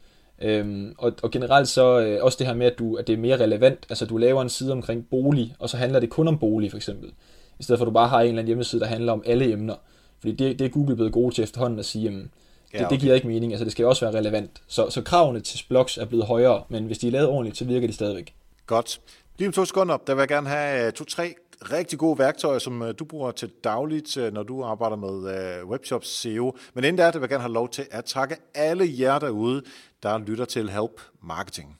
Øhm, 0.41 0.95
og, 0.97 1.13
og 1.23 1.31
generelt 1.31 1.67
så 1.67 1.99
øh, 1.99 2.23
også 2.23 2.37
det 2.39 2.47
her 2.47 2.53
med, 2.53 2.65
at, 2.65 2.79
du, 2.79 2.95
at 2.95 3.07
det 3.07 3.13
er 3.13 3.17
mere 3.17 3.39
relevant, 3.39 3.85
altså 3.89 4.05
du 4.05 4.17
laver 4.17 4.41
en 4.41 4.49
side 4.49 4.71
omkring 4.71 5.09
bolig, 5.09 5.55
og 5.59 5.69
så 5.69 5.77
handler 5.77 5.99
det 5.99 6.09
kun 6.09 6.27
om 6.27 6.39
bolig 6.39 6.71
for 6.71 6.77
eksempel, 6.77 7.11
i 7.59 7.63
stedet 7.63 7.79
for 7.79 7.85
at 7.85 7.87
du 7.87 7.93
bare 7.93 8.07
har 8.07 8.21
en 8.21 8.27
eller 8.27 8.39
anden 8.39 8.47
hjemmeside, 8.47 8.81
der 8.81 8.87
handler 8.87 9.13
om 9.13 9.23
alle 9.25 9.51
emner. 9.51 9.75
Fordi 10.19 10.35
det, 10.35 10.59
det 10.59 10.65
er 10.65 10.69
Google 10.69 10.95
blevet 10.95 11.11
gode 11.11 11.35
til 11.35 11.43
efterhånden 11.43 11.79
at 11.79 11.85
sige, 11.85 12.03
jamen, 12.03 12.21
det, 12.21 12.79
ja, 12.79 12.85
okay. 12.85 12.93
det 12.93 12.99
giver 13.01 13.15
ikke 13.15 13.27
mening, 13.27 13.51
altså 13.51 13.65
det 13.65 13.71
skal 13.71 13.85
også 13.85 14.05
være 14.05 14.19
relevant. 14.19 14.51
Så, 14.67 14.89
så 14.89 15.01
kravene 15.01 15.39
til 15.39 15.65
blogs 15.69 15.97
er 15.97 16.05
blevet 16.05 16.25
højere, 16.25 16.63
men 16.69 16.85
hvis 16.85 16.97
de 16.97 17.07
er 17.07 17.11
lavet 17.11 17.27
ordentligt, 17.27 17.57
så 17.57 17.65
virker 17.65 17.87
de 17.87 17.93
stadigvæk. 17.93 18.33
Godt. 18.65 19.01
Lige 19.37 19.47
om 19.47 19.53
to 19.53 19.65
sekunder, 19.65 19.97
der 20.07 20.15
vil 20.15 20.21
jeg 20.21 20.27
gerne 20.27 20.49
have 20.49 20.91
to-tre 20.91 21.35
rigtig 21.61 21.99
gode 21.99 22.19
værktøjer, 22.19 22.59
som 22.59 22.81
øh, 22.81 22.93
du 22.99 23.05
bruger 23.05 23.31
til 23.31 23.51
dagligt, 23.63 24.17
øh, 24.17 24.33
når 24.33 24.43
du 24.43 24.63
arbejder 24.63 24.95
med 24.95 25.37
øh, 25.59 25.69
webshops 25.69 26.07
SEO. 26.07 26.57
Men 26.73 26.83
inden 26.83 26.97
der, 26.97 27.11
vil 27.11 27.19
jeg 27.19 27.29
gerne 27.29 27.41
have 27.41 27.53
lov 27.53 27.69
til 27.69 27.85
at 27.91 28.05
takke 28.05 28.35
alle 28.55 28.85
jer 28.99 29.19
derude, 29.19 29.63
der 30.03 30.17
lytter 30.17 30.45
til 30.45 30.69
Help 30.69 31.01
Marketing. 31.23 31.77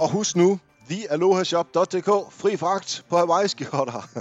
Og 0.00 0.10
husk 0.10 0.36
nu, 0.36 0.58
thealohashop.dk, 0.88 2.32
fri 2.32 2.56
fragt 2.56 3.04
på 3.08 3.16
Hawaii-skjorter. 3.16 4.08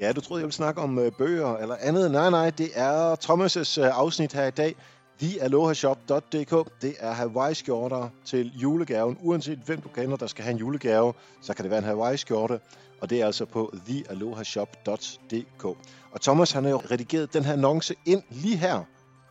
Ja, 0.00 0.12
du 0.12 0.20
troede, 0.20 0.40
jeg 0.40 0.46
ville 0.46 0.54
snakke 0.54 0.80
om 0.80 1.00
bøger 1.18 1.56
eller 1.56 1.76
andet. 1.80 2.10
Nej, 2.10 2.30
nej, 2.30 2.50
det 2.50 2.70
er 2.74 3.16
Thomas' 3.24 3.80
afsnit 3.80 4.32
her 4.32 4.46
i 4.46 4.50
dag. 4.50 4.74
TheAlohashop.dk 5.20 6.82
Det 6.82 6.94
er 6.98 7.12
Hawaii-skjorter 7.12 8.08
til 8.24 8.58
julegaven. 8.58 9.18
Uanset 9.20 9.58
hvem 9.58 9.80
du 9.80 9.88
kender, 9.88 10.16
der 10.16 10.26
skal 10.26 10.44
have 10.44 10.52
en 10.52 10.58
julegave, 10.58 11.12
så 11.42 11.54
kan 11.54 11.62
det 11.62 11.70
være 11.70 11.78
en 11.78 11.84
Hawaii-skjorte. 11.84 12.60
Og 13.00 13.10
det 13.10 13.20
er 13.20 13.26
altså 13.26 13.44
på 13.44 13.74
TheAlohashop.dk 13.86 15.64
Og 16.12 16.20
Thomas 16.20 16.52
han 16.52 16.64
har 16.64 16.70
jo 16.70 16.82
redigeret 16.90 17.32
den 17.32 17.44
her 17.44 17.52
annonce 17.52 17.94
ind 18.06 18.22
lige 18.30 18.56
her, 18.56 18.84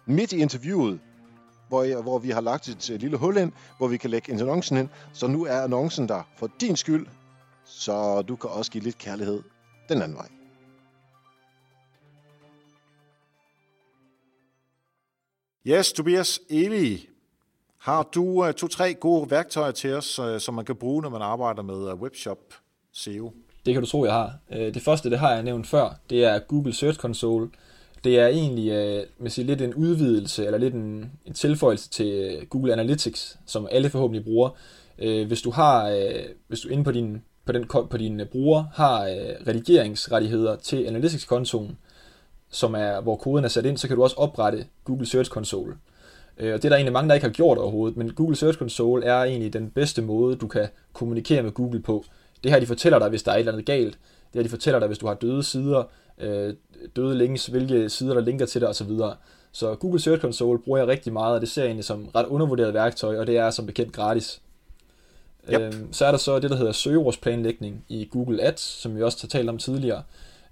midt 0.06 0.32
i 0.32 0.38
interviewet. 0.38 1.00
hvor, 1.68 2.02
hvor 2.02 2.20
vi 2.20 2.30
har 2.30 2.42
lagt 2.42 2.68
et 2.68 3.02
lille 3.02 3.18
hul 3.18 3.38
ind, 3.38 3.52
hvor 3.78 3.88
vi 3.88 3.98
kan 3.98 4.10
lægge 4.10 4.34
annoncen 4.34 4.78
ind. 4.78 4.90
Så 5.14 5.28
nu 5.28 5.46
er 5.46 5.62
annoncen 5.62 6.10
der 6.10 6.22
for 6.38 6.50
din 6.62 6.76
skyld, 6.76 7.08
så 7.66 8.22
du 8.22 8.36
kan 8.36 8.50
også 8.50 8.72
give 8.72 8.84
lidt 8.84 8.98
kærlighed 8.98 9.42
den 9.90 10.02
anden 10.02 10.18
vej. 10.18 10.39
Yes, 15.68 15.94
Tobias 15.94 16.40
Eli, 16.50 17.10
har 17.78 18.10
du 18.16 18.46
øh, 18.46 18.54
to-tre 18.54 18.94
gode 18.94 19.32
værktøjer 19.32 19.72
til 19.72 19.94
os, 19.94 20.20
øh, 20.20 20.40
som 20.40 20.54
man 20.54 20.66
kan 20.66 20.76
bruge, 20.76 21.02
når 21.02 21.10
man 21.10 21.22
arbejder 21.22 21.62
med 21.62 21.90
øh, 21.90 21.96
webshop 22.02 22.38
SEO? 22.94 23.34
Det 23.66 23.74
kan 23.74 23.84
du 23.84 23.90
tro, 23.90 24.06
jeg 24.06 24.14
har. 24.14 24.34
Det 24.50 24.82
første, 24.82 25.10
det 25.10 25.20
har 25.20 25.34
jeg 25.34 25.44
nævnt 25.44 25.68
før, 25.68 26.00
det 26.10 26.26
er 26.26 26.40
Google 26.40 26.74
Search 26.74 27.00
Console. 27.00 27.50
Det 28.04 28.20
er 28.20 28.28
egentlig 28.28 29.06
med 29.18 29.30
sige, 29.30 29.46
lidt 29.46 29.62
en 29.62 29.74
udvidelse, 29.74 30.46
eller 30.46 30.58
lidt 30.58 30.74
en, 30.74 31.12
en 31.26 31.34
tilføjelse 31.34 31.90
til 31.90 32.40
Google 32.50 32.74
Analytics, 32.74 33.38
som 33.46 33.68
alle 33.72 33.90
forhåbentlig 33.90 34.24
bruger. 34.24 34.50
Hvis 35.26 35.42
du 35.42 35.52
har, 35.52 35.90
hvis 36.48 36.60
du 36.60 36.70
inde 36.70 36.84
på 36.84 36.92
din, 36.92 37.22
på 37.46 37.52
den, 37.52 37.66
på 37.68 37.98
din 37.98 38.22
bruger 38.32 38.64
har 38.74 39.04
redigeringsrettigheder 39.48 40.56
til 40.56 40.86
Analytics-kontoen, 40.86 41.78
som 42.50 42.76
er, 42.76 43.02
hvor 43.02 43.16
koden 43.16 43.46
er 43.46 43.50
sat 43.50 43.66
ind, 43.66 43.78
så 43.78 43.88
kan 43.88 43.98
du 43.98 44.04
også 44.04 44.16
oprette 44.16 44.66
Google 44.84 45.06
Search 45.06 45.30
Console. 45.30 45.76
Øh, 46.38 46.54
og 46.54 46.58
det 46.58 46.66
er 46.66 46.70
der 46.70 46.76
egentlig 46.76 46.94
mange, 46.94 47.10
der 47.10 47.16
ikke 47.16 47.28
har 47.28 47.34
gjort 47.34 47.58
overhovedet, 47.58 47.98
men 47.98 48.14
Google 48.14 48.36
Search 48.36 48.58
Console 48.58 49.06
er 49.06 49.24
egentlig 49.24 49.54
den 49.54 49.70
bedste 49.70 50.02
måde, 50.02 50.36
du 50.36 50.48
kan 50.48 50.68
kommunikere 50.94 51.44
med 51.44 51.52
Google 51.52 51.82
på. 51.82 52.06
Det 52.44 52.52
her, 52.52 52.60
de 52.60 52.66
fortæller 52.66 53.00
dig, 53.00 53.10
hvis 53.10 53.24
der 53.24 53.32
er 53.32 53.36
et 53.36 53.40
eller 53.40 53.52
andet 53.52 53.66
galt. 53.66 54.00
Det 54.34 54.36
her, 54.36 54.44
de 54.44 54.50
fortæller 54.50 54.80
dig, 54.80 54.88
hvis 54.88 54.98
du 54.98 55.08
har 55.08 55.14
døde 55.14 55.44
sider, 55.44 55.84
øh, 56.18 56.54
døde 56.96 57.18
links, 57.18 57.46
hvilke 57.46 57.90
sider, 57.90 58.14
der 58.14 58.22
linker 58.22 58.46
til 58.46 58.62
dig 58.62 58.70
osv. 58.70 58.92
Så 59.52 59.76
Google 59.76 60.00
Search 60.00 60.22
Console 60.22 60.60
bruger 60.60 60.80
jeg 60.80 60.88
rigtig 60.88 61.14
meget, 61.14 61.36
og 61.36 61.42
det 61.42 61.50
ser 61.50 61.62
jeg 61.62 61.68
egentlig 61.68 61.86
som 61.86 62.10
ret 62.16 62.26
undervurderet 62.26 62.74
værktøj, 62.74 63.18
og 63.18 63.28
det 63.28 63.38
er 63.38 63.50
som 63.50 63.66
bekendt 63.66 63.94
gratis. 63.94 64.42
Yep. 65.54 65.62
Øhm, 65.62 65.94
så 65.94 66.06
er 66.06 66.12
der 66.12 66.18
så 66.18 66.40
det, 66.40 66.50
der 66.50 66.58
hedder 66.58 66.72
søgeordsplanlægning 66.72 67.86
i 67.88 68.08
Google 68.12 68.42
Ads, 68.42 68.60
som 68.60 68.96
vi 68.96 69.04
også 69.04 69.18
har 69.22 69.28
talt 69.28 69.50
om 69.50 69.58
tidligere. 69.58 70.04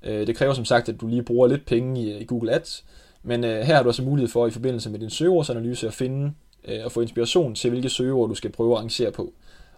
Øh, 0.08 0.28
det 0.28 0.36
kræver 0.36 0.54
som 0.54 0.66
sagt, 0.66 0.90
at 0.90 1.02
du 1.02 1.08
lige 1.08 1.24
bruger 1.24 1.48
lidt 1.48 1.66
penge 1.66 2.02
i, 2.02 2.18
i 2.18 2.26
Google 2.26 2.52
Ads, 2.52 2.86
men 3.24 3.44
øh, 3.44 3.62
her 3.62 3.76
har 3.76 3.84
du 3.84 3.90
også 3.90 4.04
mulighed 4.04 4.30
for 4.30 4.48
i 4.48 4.52
forbindelse 4.52 4.90
med 4.90 5.00
din 5.00 5.10
søgeordsanalyse 5.10 5.88
at 5.88 5.94
finde 5.94 6.34
øh, 6.68 6.80
og 6.86 6.92
få 6.92 7.02
inspiration 7.02 7.56
til, 7.56 7.70
hvilke 7.70 7.90
søgeord 7.90 8.30
du 8.30 8.36
skal 8.36 8.52
prøve 8.52 8.72
at 8.72 8.78
arrangere 8.78 9.12
på. 9.12 9.34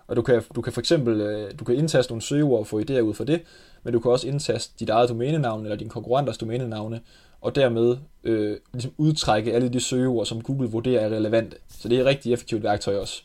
Og 0.07 0.15
du 0.15 0.21
kan, 0.21 0.41
du 0.55 0.61
kan 0.61 0.73
for 0.73 0.81
eksempel 0.81 1.21
øh, 1.21 1.51
du 1.59 1.63
kan 1.63 1.75
indtaste 1.75 2.11
nogle 2.11 2.21
søgeord 2.21 2.59
og 2.59 2.67
få 2.67 2.81
idéer 2.81 2.99
ud 2.99 3.13
fra 3.13 3.23
det, 3.23 3.41
men 3.83 3.93
du 3.93 3.99
kan 3.99 4.11
også 4.11 4.27
indtaste 4.27 4.73
dit 4.79 4.89
eget 4.89 5.09
domænenavn 5.09 5.63
eller 5.63 5.75
din 5.75 5.89
konkurrenters 5.89 6.37
domænenavne, 6.37 7.01
og 7.41 7.55
dermed 7.55 7.97
øh, 8.23 8.57
ligesom 8.73 8.91
udtrække 8.97 9.53
alle 9.53 9.69
de 9.69 9.79
søgeord, 9.79 10.25
som 10.25 10.41
Google 10.41 10.69
vurderer 10.69 11.01
er 11.01 11.09
relevante. 11.15 11.57
Så 11.79 11.89
det 11.89 11.97
er 11.97 12.01
et 12.01 12.07
rigtig 12.07 12.33
effektivt 12.33 12.63
værktøj 12.63 12.95
også. 12.95 13.23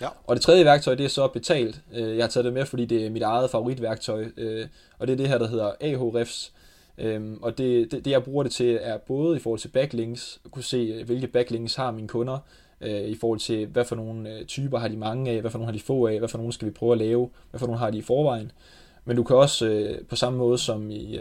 Ja. 0.00 0.08
Og 0.26 0.36
det 0.36 0.42
tredje 0.42 0.64
værktøj, 0.64 0.94
det 0.94 1.04
er 1.04 1.08
så 1.08 1.28
betalt. 1.28 1.80
Øh, 1.94 2.16
jeg 2.16 2.24
har 2.24 2.28
taget 2.28 2.44
det 2.44 2.52
med, 2.52 2.66
fordi 2.66 2.84
det 2.84 3.06
er 3.06 3.10
mit 3.10 3.22
eget 3.22 3.50
favoritværktøj, 3.50 4.26
øh, 4.36 4.66
og 4.98 5.06
det 5.06 5.12
er 5.12 5.16
det 5.16 5.28
her, 5.28 5.38
der 5.38 5.48
hedder 5.48 5.72
Ahrefs. 5.80 6.52
Øhm, 6.98 7.38
og 7.42 7.58
det, 7.58 7.92
det, 7.92 8.04
det, 8.04 8.10
jeg 8.10 8.24
bruger 8.24 8.42
det 8.42 8.52
til, 8.52 8.78
er 8.82 8.98
både 8.98 9.36
i 9.36 9.40
forhold 9.40 9.60
til 9.60 9.68
backlinks, 9.68 10.40
at 10.44 10.50
kunne 10.50 10.62
se, 10.64 11.04
hvilke 11.04 11.26
backlinks 11.26 11.74
har 11.74 11.90
mine 11.90 12.08
kunder, 12.08 12.38
øh, 12.80 13.04
i 13.04 13.14
forhold 13.14 13.40
til, 13.40 13.66
hvad 13.66 13.84
for 13.84 13.96
nogle 13.96 14.30
øh, 14.30 14.44
typer 14.44 14.78
har 14.78 14.88
de 14.88 14.96
mange 14.96 15.30
af, 15.30 15.40
hvad 15.40 15.50
for 15.50 15.58
nogle 15.58 15.72
har 15.72 15.78
de 15.78 15.84
få 15.84 16.06
af, 16.06 16.18
hvad 16.18 16.28
for 16.28 16.38
nogle 16.38 16.52
skal 16.52 16.68
vi 16.68 16.72
prøve 16.72 16.92
at 16.92 16.98
lave, 16.98 17.30
hvad 17.50 17.58
for 17.58 17.66
nogle 17.66 17.78
har 17.78 17.90
de 17.90 17.98
i 17.98 18.02
forvejen. 18.02 18.52
Men 19.04 19.16
du 19.16 19.22
kan 19.22 19.36
også, 19.36 19.96
på 20.08 20.16
samme 20.16 20.38
måde 20.38 20.58
som 20.58 20.90
i, 20.90 21.18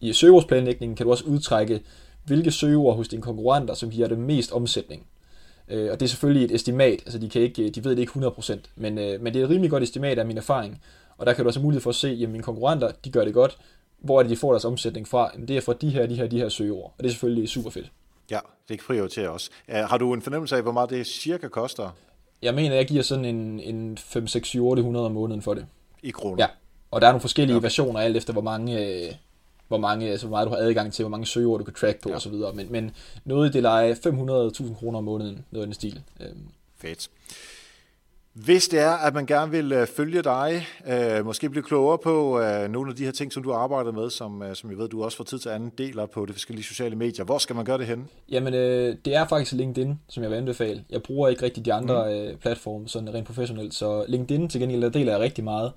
i 0.00 0.12
søgeordsplanlægningen, 0.12 0.96
kan 0.96 1.06
du 1.06 1.10
også 1.10 1.24
udtrække, 1.24 1.82
hvilke 2.24 2.50
søgeord 2.50 2.96
hos 2.96 3.08
dine 3.08 3.22
konkurrenter, 3.22 3.74
som 3.74 3.90
giver 3.90 4.08
det 4.08 4.18
mest 4.18 4.52
omsætning. 4.52 5.06
Øh, 5.70 5.90
og 5.92 6.00
det 6.00 6.06
er 6.06 6.08
selvfølgelig 6.08 6.44
et 6.44 6.54
estimat, 6.54 7.02
altså 7.06 7.18
de, 7.18 7.28
kan 7.28 7.42
ikke, 7.42 7.70
de 7.70 7.84
ved 7.84 7.90
det 7.90 7.98
ikke 7.98 8.12
100%, 8.12 8.58
men, 8.76 8.98
øh, 8.98 9.20
men 9.20 9.34
det 9.34 9.40
er 9.40 9.44
et 9.44 9.50
rimelig 9.50 9.70
godt 9.70 9.82
estimat 9.82 10.18
af 10.18 10.26
min 10.26 10.36
erfaring. 10.36 10.82
Og 11.18 11.26
der 11.26 11.32
kan 11.32 11.44
du 11.44 11.48
også 11.48 11.60
have 11.60 11.64
mulighed 11.64 11.82
for 11.82 11.90
at 11.90 11.96
se, 11.96 12.20
at 12.22 12.28
mine 12.28 12.42
konkurrenter, 12.42 12.90
de 13.04 13.10
gør 13.10 13.24
det 13.24 13.34
godt. 13.34 13.58
Hvor 13.98 14.18
er 14.18 14.22
det, 14.22 14.30
de 14.30 14.36
får 14.36 14.52
deres 14.52 14.64
omsætning 14.64 15.08
fra? 15.08 15.30
Jamen, 15.34 15.48
det 15.48 15.56
er 15.56 15.60
fra 15.60 15.72
de 15.72 15.90
her, 15.90 16.06
de 16.06 16.14
her, 16.14 16.26
de 16.26 16.38
her 16.38 16.48
søgeord. 16.48 16.94
Og 16.98 17.04
det 17.04 17.06
er 17.06 17.10
selvfølgelig 17.10 17.48
super 17.48 17.70
fedt. 17.70 17.90
Ja, 18.30 18.38
det 18.68 18.80
prioriterer 18.86 19.28
også. 19.28 19.50
Uh, 19.68 19.74
har 19.74 19.98
du 19.98 20.14
en 20.14 20.22
fornemmelse 20.22 20.56
af, 20.56 20.62
hvor 20.62 20.72
meget 20.72 20.90
det 20.90 21.06
cirka 21.06 21.48
koster? 21.48 21.96
Jeg 22.42 22.54
mener, 22.54 22.76
jeg 22.76 22.86
giver 22.86 23.02
sådan 23.02 23.24
en, 23.24 23.60
en 23.60 23.98
5, 23.98 24.26
6, 24.26 24.48
7, 24.48 24.66
800 24.66 25.06
om 25.06 25.12
måneden 25.12 25.42
for 25.42 25.54
det. 25.54 25.66
I 26.02 26.10
kroner? 26.10 26.42
Ja, 26.42 26.48
og 26.90 27.00
der 27.00 27.06
er 27.06 27.12
nogle 27.12 27.20
forskellige 27.20 27.56
ja. 27.56 27.60
versioner, 27.60 28.00
alt 28.00 28.16
efter 28.16 28.32
hvor 28.32 28.42
mange, 28.42 28.86
øh, 28.86 29.12
hvor, 29.68 29.78
mange, 29.78 30.10
altså 30.10 30.26
hvor 30.26 30.36
meget 30.36 30.46
du 30.46 30.50
har 30.50 30.58
adgang 30.58 30.92
til, 30.92 31.02
hvor 31.02 31.10
mange 31.10 31.26
søgeord 31.26 31.58
du 31.58 31.64
kan 31.64 31.74
track 31.74 32.02
på 32.02 32.08
ja. 32.08 32.16
osv. 32.16 32.34
Men, 32.54 32.66
men 32.72 32.90
noget 33.24 33.48
i 33.48 33.52
det 33.52 33.62
leje 33.62 33.92
500.000 33.92 34.74
kroner 34.74 34.98
om 34.98 35.04
måneden, 35.04 35.44
noget 35.50 35.64
i 35.64 35.66
den 35.66 35.74
stil. 35.74 36.00
Øhm. 36.20 36.48
Fedt. 36.80 37.10
Hvis 38.44 38.68
det 38.68 38.80
er, 38.80 38.90
at 38.90 39.14
man 39.14 39.26
gerne 39.26 39.50
vil 39.50 39.72
øh, 39.72 39.86
følge 39.86 40.22
dig, 40.22 40.66
øh, 40.86 41.24
måske 41.24 41.50
blive 41.50 41.62
klogere 41.62 41.98
på 41.98 42.40
øh, 42.40 42.70
nogle 42.70 42.90
af 42.90 42.96
de 42.96 43.04
her 43.04 43.10
ting, 43.10 43.32
som 43.32 43.42
du 43.42 43.52
arbejder 43.52 43.92
med, 43.92 44.10
som, 44.10 44.42
øh, 44.42 44.56
som 44.56 44.70
jeg 44.70 44.78
ved, 44.78 44.88
du 44.88 45.04
også 45.04 45.16
får 45.16 45.24
tid 45.24 45.38
til 45.38 45.48
anden 45.48 45.72
deler 45.78 46.06
på 46.06 46.26
de 46.26 46.32
forskellige 46.32 46.64
sociale 46.64 46.96
medier. 46.96 47.24
Hvor 47.24 47.38
skal 47.38 47.56
man 47.56 47.64
gøre 47.64 47.78
det 47.78 47.86
henne? 47.86 48.04
Jamen, 48.30 48.54
øh, 48.54 48.96
det 49.04 49.14
er 49.14 49.28
faktisk 49.28 49.52
LinkedIn, 49.52 50.00
som 50.08 50.22
jeg 50.22 50.30
vil 50.30 50.36
anbefale. 50.36 50.84
Jeg 50.90 51.02
bruger 51.02 51.28
ikke 51.28 51.42
rigtig 51.42 51.64
de 51.64 51.72
andre 51.72 52.04
mm. 52.04 52.10
øh, 52.10 52.36
platforme, 52.36 52.88
sådan 52.88 53.14
rent 53.14 53.26
professionelt, 53.26 53.74
så 53.74 54.04
LinkedIn 54.08 54.48
til 54.48 54.60
gengæld, 54.60 54.82
der 54.82 54.88
deler 54.88 55.12
jeg 55.12 55.20
rigtig 55.20 55.44
meget. 55.44 55.72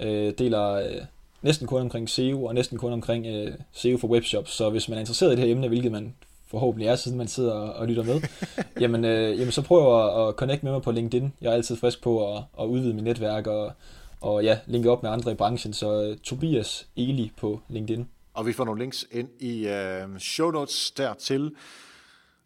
Øh, 0.00 0.32
deler 0.38 0.70
øh, 0.70 1.00
næsten 1.44 1.66
kun 1.66 1.80
omkring 1.80 2.10
SEO, 2.10 2.44
og 2.44 2.54
næsten 2.54 2.78
kun 2.78 2.92
omkring 2.92 3.26
øh, 3.26 3.52
SEO 3.72 3.98
for 3.98 4.08
webshops. 4.08 4.50
Så 4.50 4.70
hvis 4.70 4.88
man 4.88 4.96
er 4.96 5.00
interesseret 5.00 5.32
i 5.32 5.36
det 5.36 5.44
her 5.44 5.52
emne, 5.52 5.68
hvilket 5.68 5.92
man 5.92 6.14
forhåbentlig 6.46 6.88
er, 6.88 6.96
siden 6.96 7.18
man 7.18 7.28
sidder 7.28 7.52
og, 7.52 7.72
og 7.72 7.86
lytter 7.86 8.02
med, 8.02 8.20
jamen, 8.80 9.04
øh, 9.04 9.38
jamen 9.38 9.52
så 9.52 9.62
prøv 9.62 10.04
at, 10.04 10.28
at 10.28 10.34
connect 10.34 10.62
med 10.62 10.72
mig 10.72 10.82
på 10.82 10.90
LinkedIn. 10.90 11.32
Jeg 11.40 11.50
er 11.50 11.54
altid 11.54 11.76
frisk 11.76 12.02
på 12.02 12.36
at, 12.36 12.42
at 12.60 12.64
udvide 12.66 12.94
mit 12.94 13.04
netværk 13.04 13.46
og, 13.46 13.72
og 14.20 14.44
ja, 14.44 14.58
linke 14.66 14.90
op 14.90 15.02
med 15.02 15.10
andre 15.10 15.32
i 15.32 15.34
branchen. 15.34 15.72
Så 15.72 16.10
uh, 16.10 16.16
Tobias 16.16 16.86
Eli 16.96 17.32
på 17.36 17.60
LinkedIn. 17.68 18.08
Og 18.34 18.46
vi 18.46 18.52
får 18.52 18.64
nogle 18.64 18.80
links 18.80 19.06
ind 19.12 19.28
i 19.40 19.66
uh, 19.66 20.18
show 20.18 20.50
notes 20.50 20.90
dertil. 20.90 21.50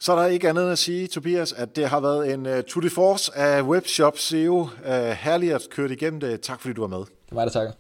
Så 0.00 0.12
er 0.12 0.16
der 0.16 0.26
ikke 0.26 0.48
andet 0.48 0.62
end 0.62 0.72
at 0.72 0.78
sige, 0.78 1.06
Tobias, 1.06 1.52
at 1.52 1.76
det 1.76 1.88
har 1.88 2.00
været 2.00 2.34
en 2.34 2.46
uh, 2.46 2.60
tour 2.68 2.82
de 2.82 2.90
force 2.90 3.36
af 3.36 3.62
Webshop 3.62 4.18
SEO. 4.18 4.60
Uh, 4.60 4.68
herligt 5.20 5.54
at 5.54 5.66
køre 5.70 5.92
igennem 5.92 6.20
det. 6.20 6.40
Tak 6.40 6.60
fordi 6.60 6.74
du 6.74 6.80
var 6.80 6.88
med. 6.88 6.98
Det 6.98 7.06
var 7.30 7.34
mig, 7.34 7.46
der 7.46 7.52
takker. 7.52 7.72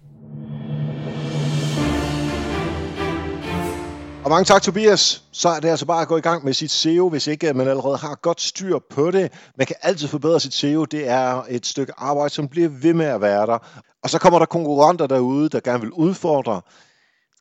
Og 4.24 4.30
mange 4.30 4.44
tak, 4.44 4.62
Tobias. 4.62 5.22
Så 5.32 5.48
er 5.48 5.60
det 5.60 5.68
altså 5.68 5.86
bare 5.86 6.02
at 6.02 6.08
gå 6.08 6.16
i 6.16 6.20
gang 6.20 6.44
med 6.44 6.52
sit 6.52 6.70
SEO, 6.70 7.08
hvis 7.08 7.26
ikke 7.26 7.48
øh, 7.48 7.56
man 7.56 7.68
allerede 7.68 7.96
har 7.96 8.14
godt 8.14 8.40
styr 8.40 8.78
på 8.90 9.10
det. 9.10 9.32
Man 9.58 9.66
kan 9.66 9.76
altid 9.82 10.08
forbedre 10.08 10.40
sit 10.40 10.54
SEO. 10.54 10.84
Det 10.84 11.08
er 11.08 11.42
et 11.48 11.66
stykke 11.66 11.92
arbejde, 11.96 12.30
som 12.30 12.48
bliver 12.48 12.68
ved 12.68 12.94
med 12.94 13.06
at 13.06 13.20
være 13.20 13.46
der. 13.46 13.58
Og 14.02 14.10
så 14.10 14.18
kommer 14.18 14.38
der 14.38 14.46
konkurrenter 14.46 15.06
derude, 15.06 15.48
der 15.48 15.60
gerne 15.60 15.80
vil 15.80 15.90
udfordre. 15.90 16.60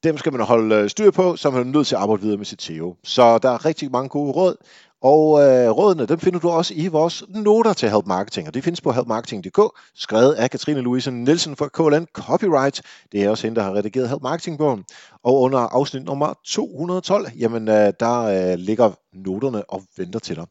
Dem 0.04 0.18
skal 0.18 0.34
man 0.34 0.42
holde 0.42 0.76
øh, 0.76 0.90
styr 0.90 1.12
på, 1.12 1.36
så 1.36 1.50
man 1.50 1.62
er 1.62 1.72
nødt 1.72 1.88
til 1.88 1.96
at 1.96 2.02
arbejde 2.02 2.22
videre 2.22 2.38
med 2.38 2.46
sit 2.46 2.62
SEO. 2.62 2.96
Så 3.04 3.38
der 3.38 3.50
er 3.50 3.66
rigtig 3.66 3.92
mange 3.92 4.10
gode 4.10 4.32
råd. 4.32 4.56
Og 5.02 5.42
øh, 5.42 5.70
rådene, 5.70 6.06
dem 6.06 6.20
finder 6.20 6.40
du 6.40 6.50
også 6.50 6.74
i 6.74 6.88
vores 6.88 7.24
noter 7.30 7.74
til 7.74 7.90
Help 7.90 8.06
Marketing, 8.06 8.48
og 8.48 8.54
det 8.54 8.64
findes 8.64 8.82
på 8.82 8.92
helpmarketing.dk, 8.92 9.60
skrevet 9.96 10.34
af 10.34 10.50
Katrine 10.50 10.82
Louise 10.82 11.12
Nielsen 11.12 11.56
fra 11.56 11.68
KLN 11.68 12.08
Copyright. 12.14 12.82
Det 13.12 13.24
er 13.24 13.30
også 13.30 13.48
hende, 13.48 13.56
der 13.56 13.64
har 13.64 13.74
redigeret 13.74 14.10
Help 14.10 14.22
Marketing-bogen. 14.22 14.86
Og 15.24 15.42
under 15.42 15.60
afsnit 15.60 16.04
nummer 16.04 16.34
212, 16.46 17.32
jamen 17.38 17.68
øh, 17.68 17.94
der 18.00 18.22
øh, 18.22 18.60
ligger 18.60 18.92
noterne 19.14 19.70
og 19.70 19.84
venter 19.98 20.20
til 20.20 20.36
dig 20.36 20.46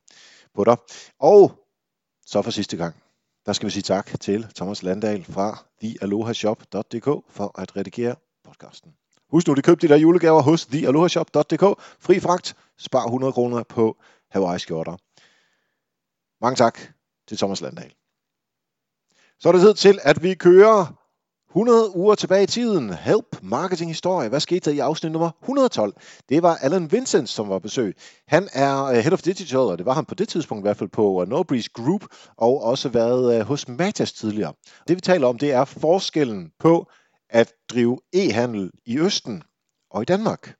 på 0.55 0.64
dig. 0.64 0.76
Og 1.20 1.53
så 2.26 2.42
for 2.42 2.51
sidste 2.51 2.76
gang, 2.76 2.94
der 3.47 3.53
skal 3.53 3.66
vi 3.66 3.70
sige 3.70 3.82
tak 3.82 4.20
til 4.20 4.47
Thomas 4.57 4.82
Landahl 4.82 5.24
fra 5.24 5.64
thealohashop.dk 5.82 7.24
for 7.30 7.61
at 7.61 7.76
redigere 7.76 8.14
podcasten. 8.44 8.92
Husk 9.30 9.47
nu, 9.47 9.55
at 9.55 9.64
køb 9.64 9.82
de 9.82 9.88
der 9.88 9.97
julegaver 9.97 10.42
hos 10.42 10.66
thealohashop.dk. 10.66 11.82
Fri 12.01 12.20
fragt, 12.20 12.57
spar 12.78 13.05
100 13.05 13.32
kroner 13.32 13.62
på 13.62 13.97
Hawaii-skjorter. 14.31 14.97
Mange 16.41 16.57
tak 16.57 16.79
til 17.29 17.39
Thomas 17.39 17.61
Landahl. 17.61 17.95
Så 19.39 19.49
er 19.49 19.53
det 19.53 19.61
tid 19.61 19.74
til, 19.74 19.99
at 20.03 20.22
vi 20.22 20.35
kører 20.35 21.07
100 21.57 21.97
uger 21.97 22.14
tilbage 22.14 22.43
i 22.43 22.47
tiden. 22.47 22.95
Help 22.95 23.43
Marketing 23.43 23.91
Historie. 23.91 24.29
Hvad 24.29 24.41
skete 24.41 24.70
der 24.70 24.77
i 24.77 24.79
afsnit 24.79 25.12
nummer 25.12 25.31
112? 25.43 25.95
Det 26.29 26.43
var 26.43 26.57
Alan 26.57 26.93
Vincent, 26.93 27.29
som 27.29 27.49
var 27.49 27.59
besøg. 27.59 27.97
Han 28.29 28.49
er 28.53 28.85
øh, 28.85 28.97
Head 28.97 29.12
of 29.12 29.22
Digital, 29.22 29.59
og 29.59 29.79
det 29.79 29.87
var 29.87 29.95
han 29.95 30.05
på 30.05 30.14
det 30.14 30.29
tidspunkt 30.29 30.61
i 30.61 30.66
hvert 30.66 30.77
fald 30.77 30.89
på 30.89 31.22
øh, 31.22 31.29
Nobreeze 31.29 31.70
Group, 31.74 32.05
og 32.37 32.62
også 32.62 32.89
været 32.89 33.39
øh, 33.39 33.47
hos 33.47 33.68
Matas 33.68 34.12
tidligere. 34.12 34.55
Det 34.89 34.97
vi 34.97 35.01
taler 35.01 35.27
om, 35.27 35.39
det 35.39 35.53
er 35.53 35.64
forskellen 35.64 36.53
på 36.59 36.91
at 37.31 37.53
drive 37.70 37.99
e-handel 38.16 38.70
i 38.87 38.99
Østen 38.99 39.43
og 39.91 40.03
i 40.03 40.05
Danmark 40.05 40.57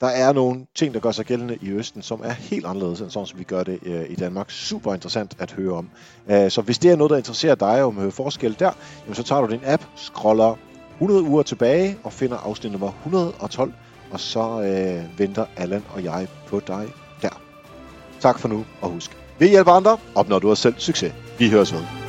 der 0.00 0.06
er 0.06 0.32
nogle 0.32 0.66
ting, 0.74 0.94
der 0.94 1.00
gør 1.00 1.10
sig 1.10 1.24
gældende 1.24 1.58
i 1.62 1.70
Østen, 1.70 2.02
som 2.02 2.20
er 2.24 2.32
helt 2.32 2.66
anderledes 2.66 3.00
end 3.00 3.10
sådan, 3.10 3.26
som 3.26 3.38
vi 3.38 3.44
gør 3.44 3.62
det 3.62 3.78
øh, 3.82 4.10
i 4.10 4.14
Danmark. 4.14 4.50
Super 4.50 4.94
interessant 4.94 5.36
at 5.38 5.52
høre 5.52 5.72
om. 5.72 5.88
Uh, 6.26 6.48
så 6.48 6.62
hvis 6.64 6.78
det 6.78 6.90
er 6.90 6.96
noget, 6.96 7.10
der 7.10 7.16
interesserer 7.16 7.54
dig 7.54 7.84
om 7.84 7.98
at 7.98 8.12
forskel 8.12 8.56
der, 8.58 8.72
jamen, 9.04 9.14
så 9.14 9.22
tager 9.22 9.40
du 9.40 9.52
din 9.52 9.60
app, 9.64 9.84
scroller 9.96 10.56
100 10.92 11.22
uger 11.22 11.42
tilbage 11.42 11.98
og 12.04 12.12
finder 12.12 12.36
afsnit 12.36 12.72
nummer 12.72 12.88
112, 12.88 13.72
og 14.10 14.20
så 14.20 14.40
uh, 14.40 15.18
venter 15.18 15.46
Allan 15.56 15.84
og 15.94 16.04
jeg 16.04 16.28
på 16.46 16.60
dig 16.60 16.86
der. 17.22 17.40
Tak 18.20 18.38
for 18.38 18.48
nu, 18.48 18.64
og 18.80 18.90
husk, 18.90 19.16
ved 19.38 19.48
hjælper 19.48 19.72
andre, 19.72 19.98
opnår 20.14 20.38
du 20.38 20.50
også 20.50 20.62
selv 20.62 20.74
succes. 20.78 21.12
Vi 21.38 21.50
høres 21.50 21.72
ved. 21.72 22.05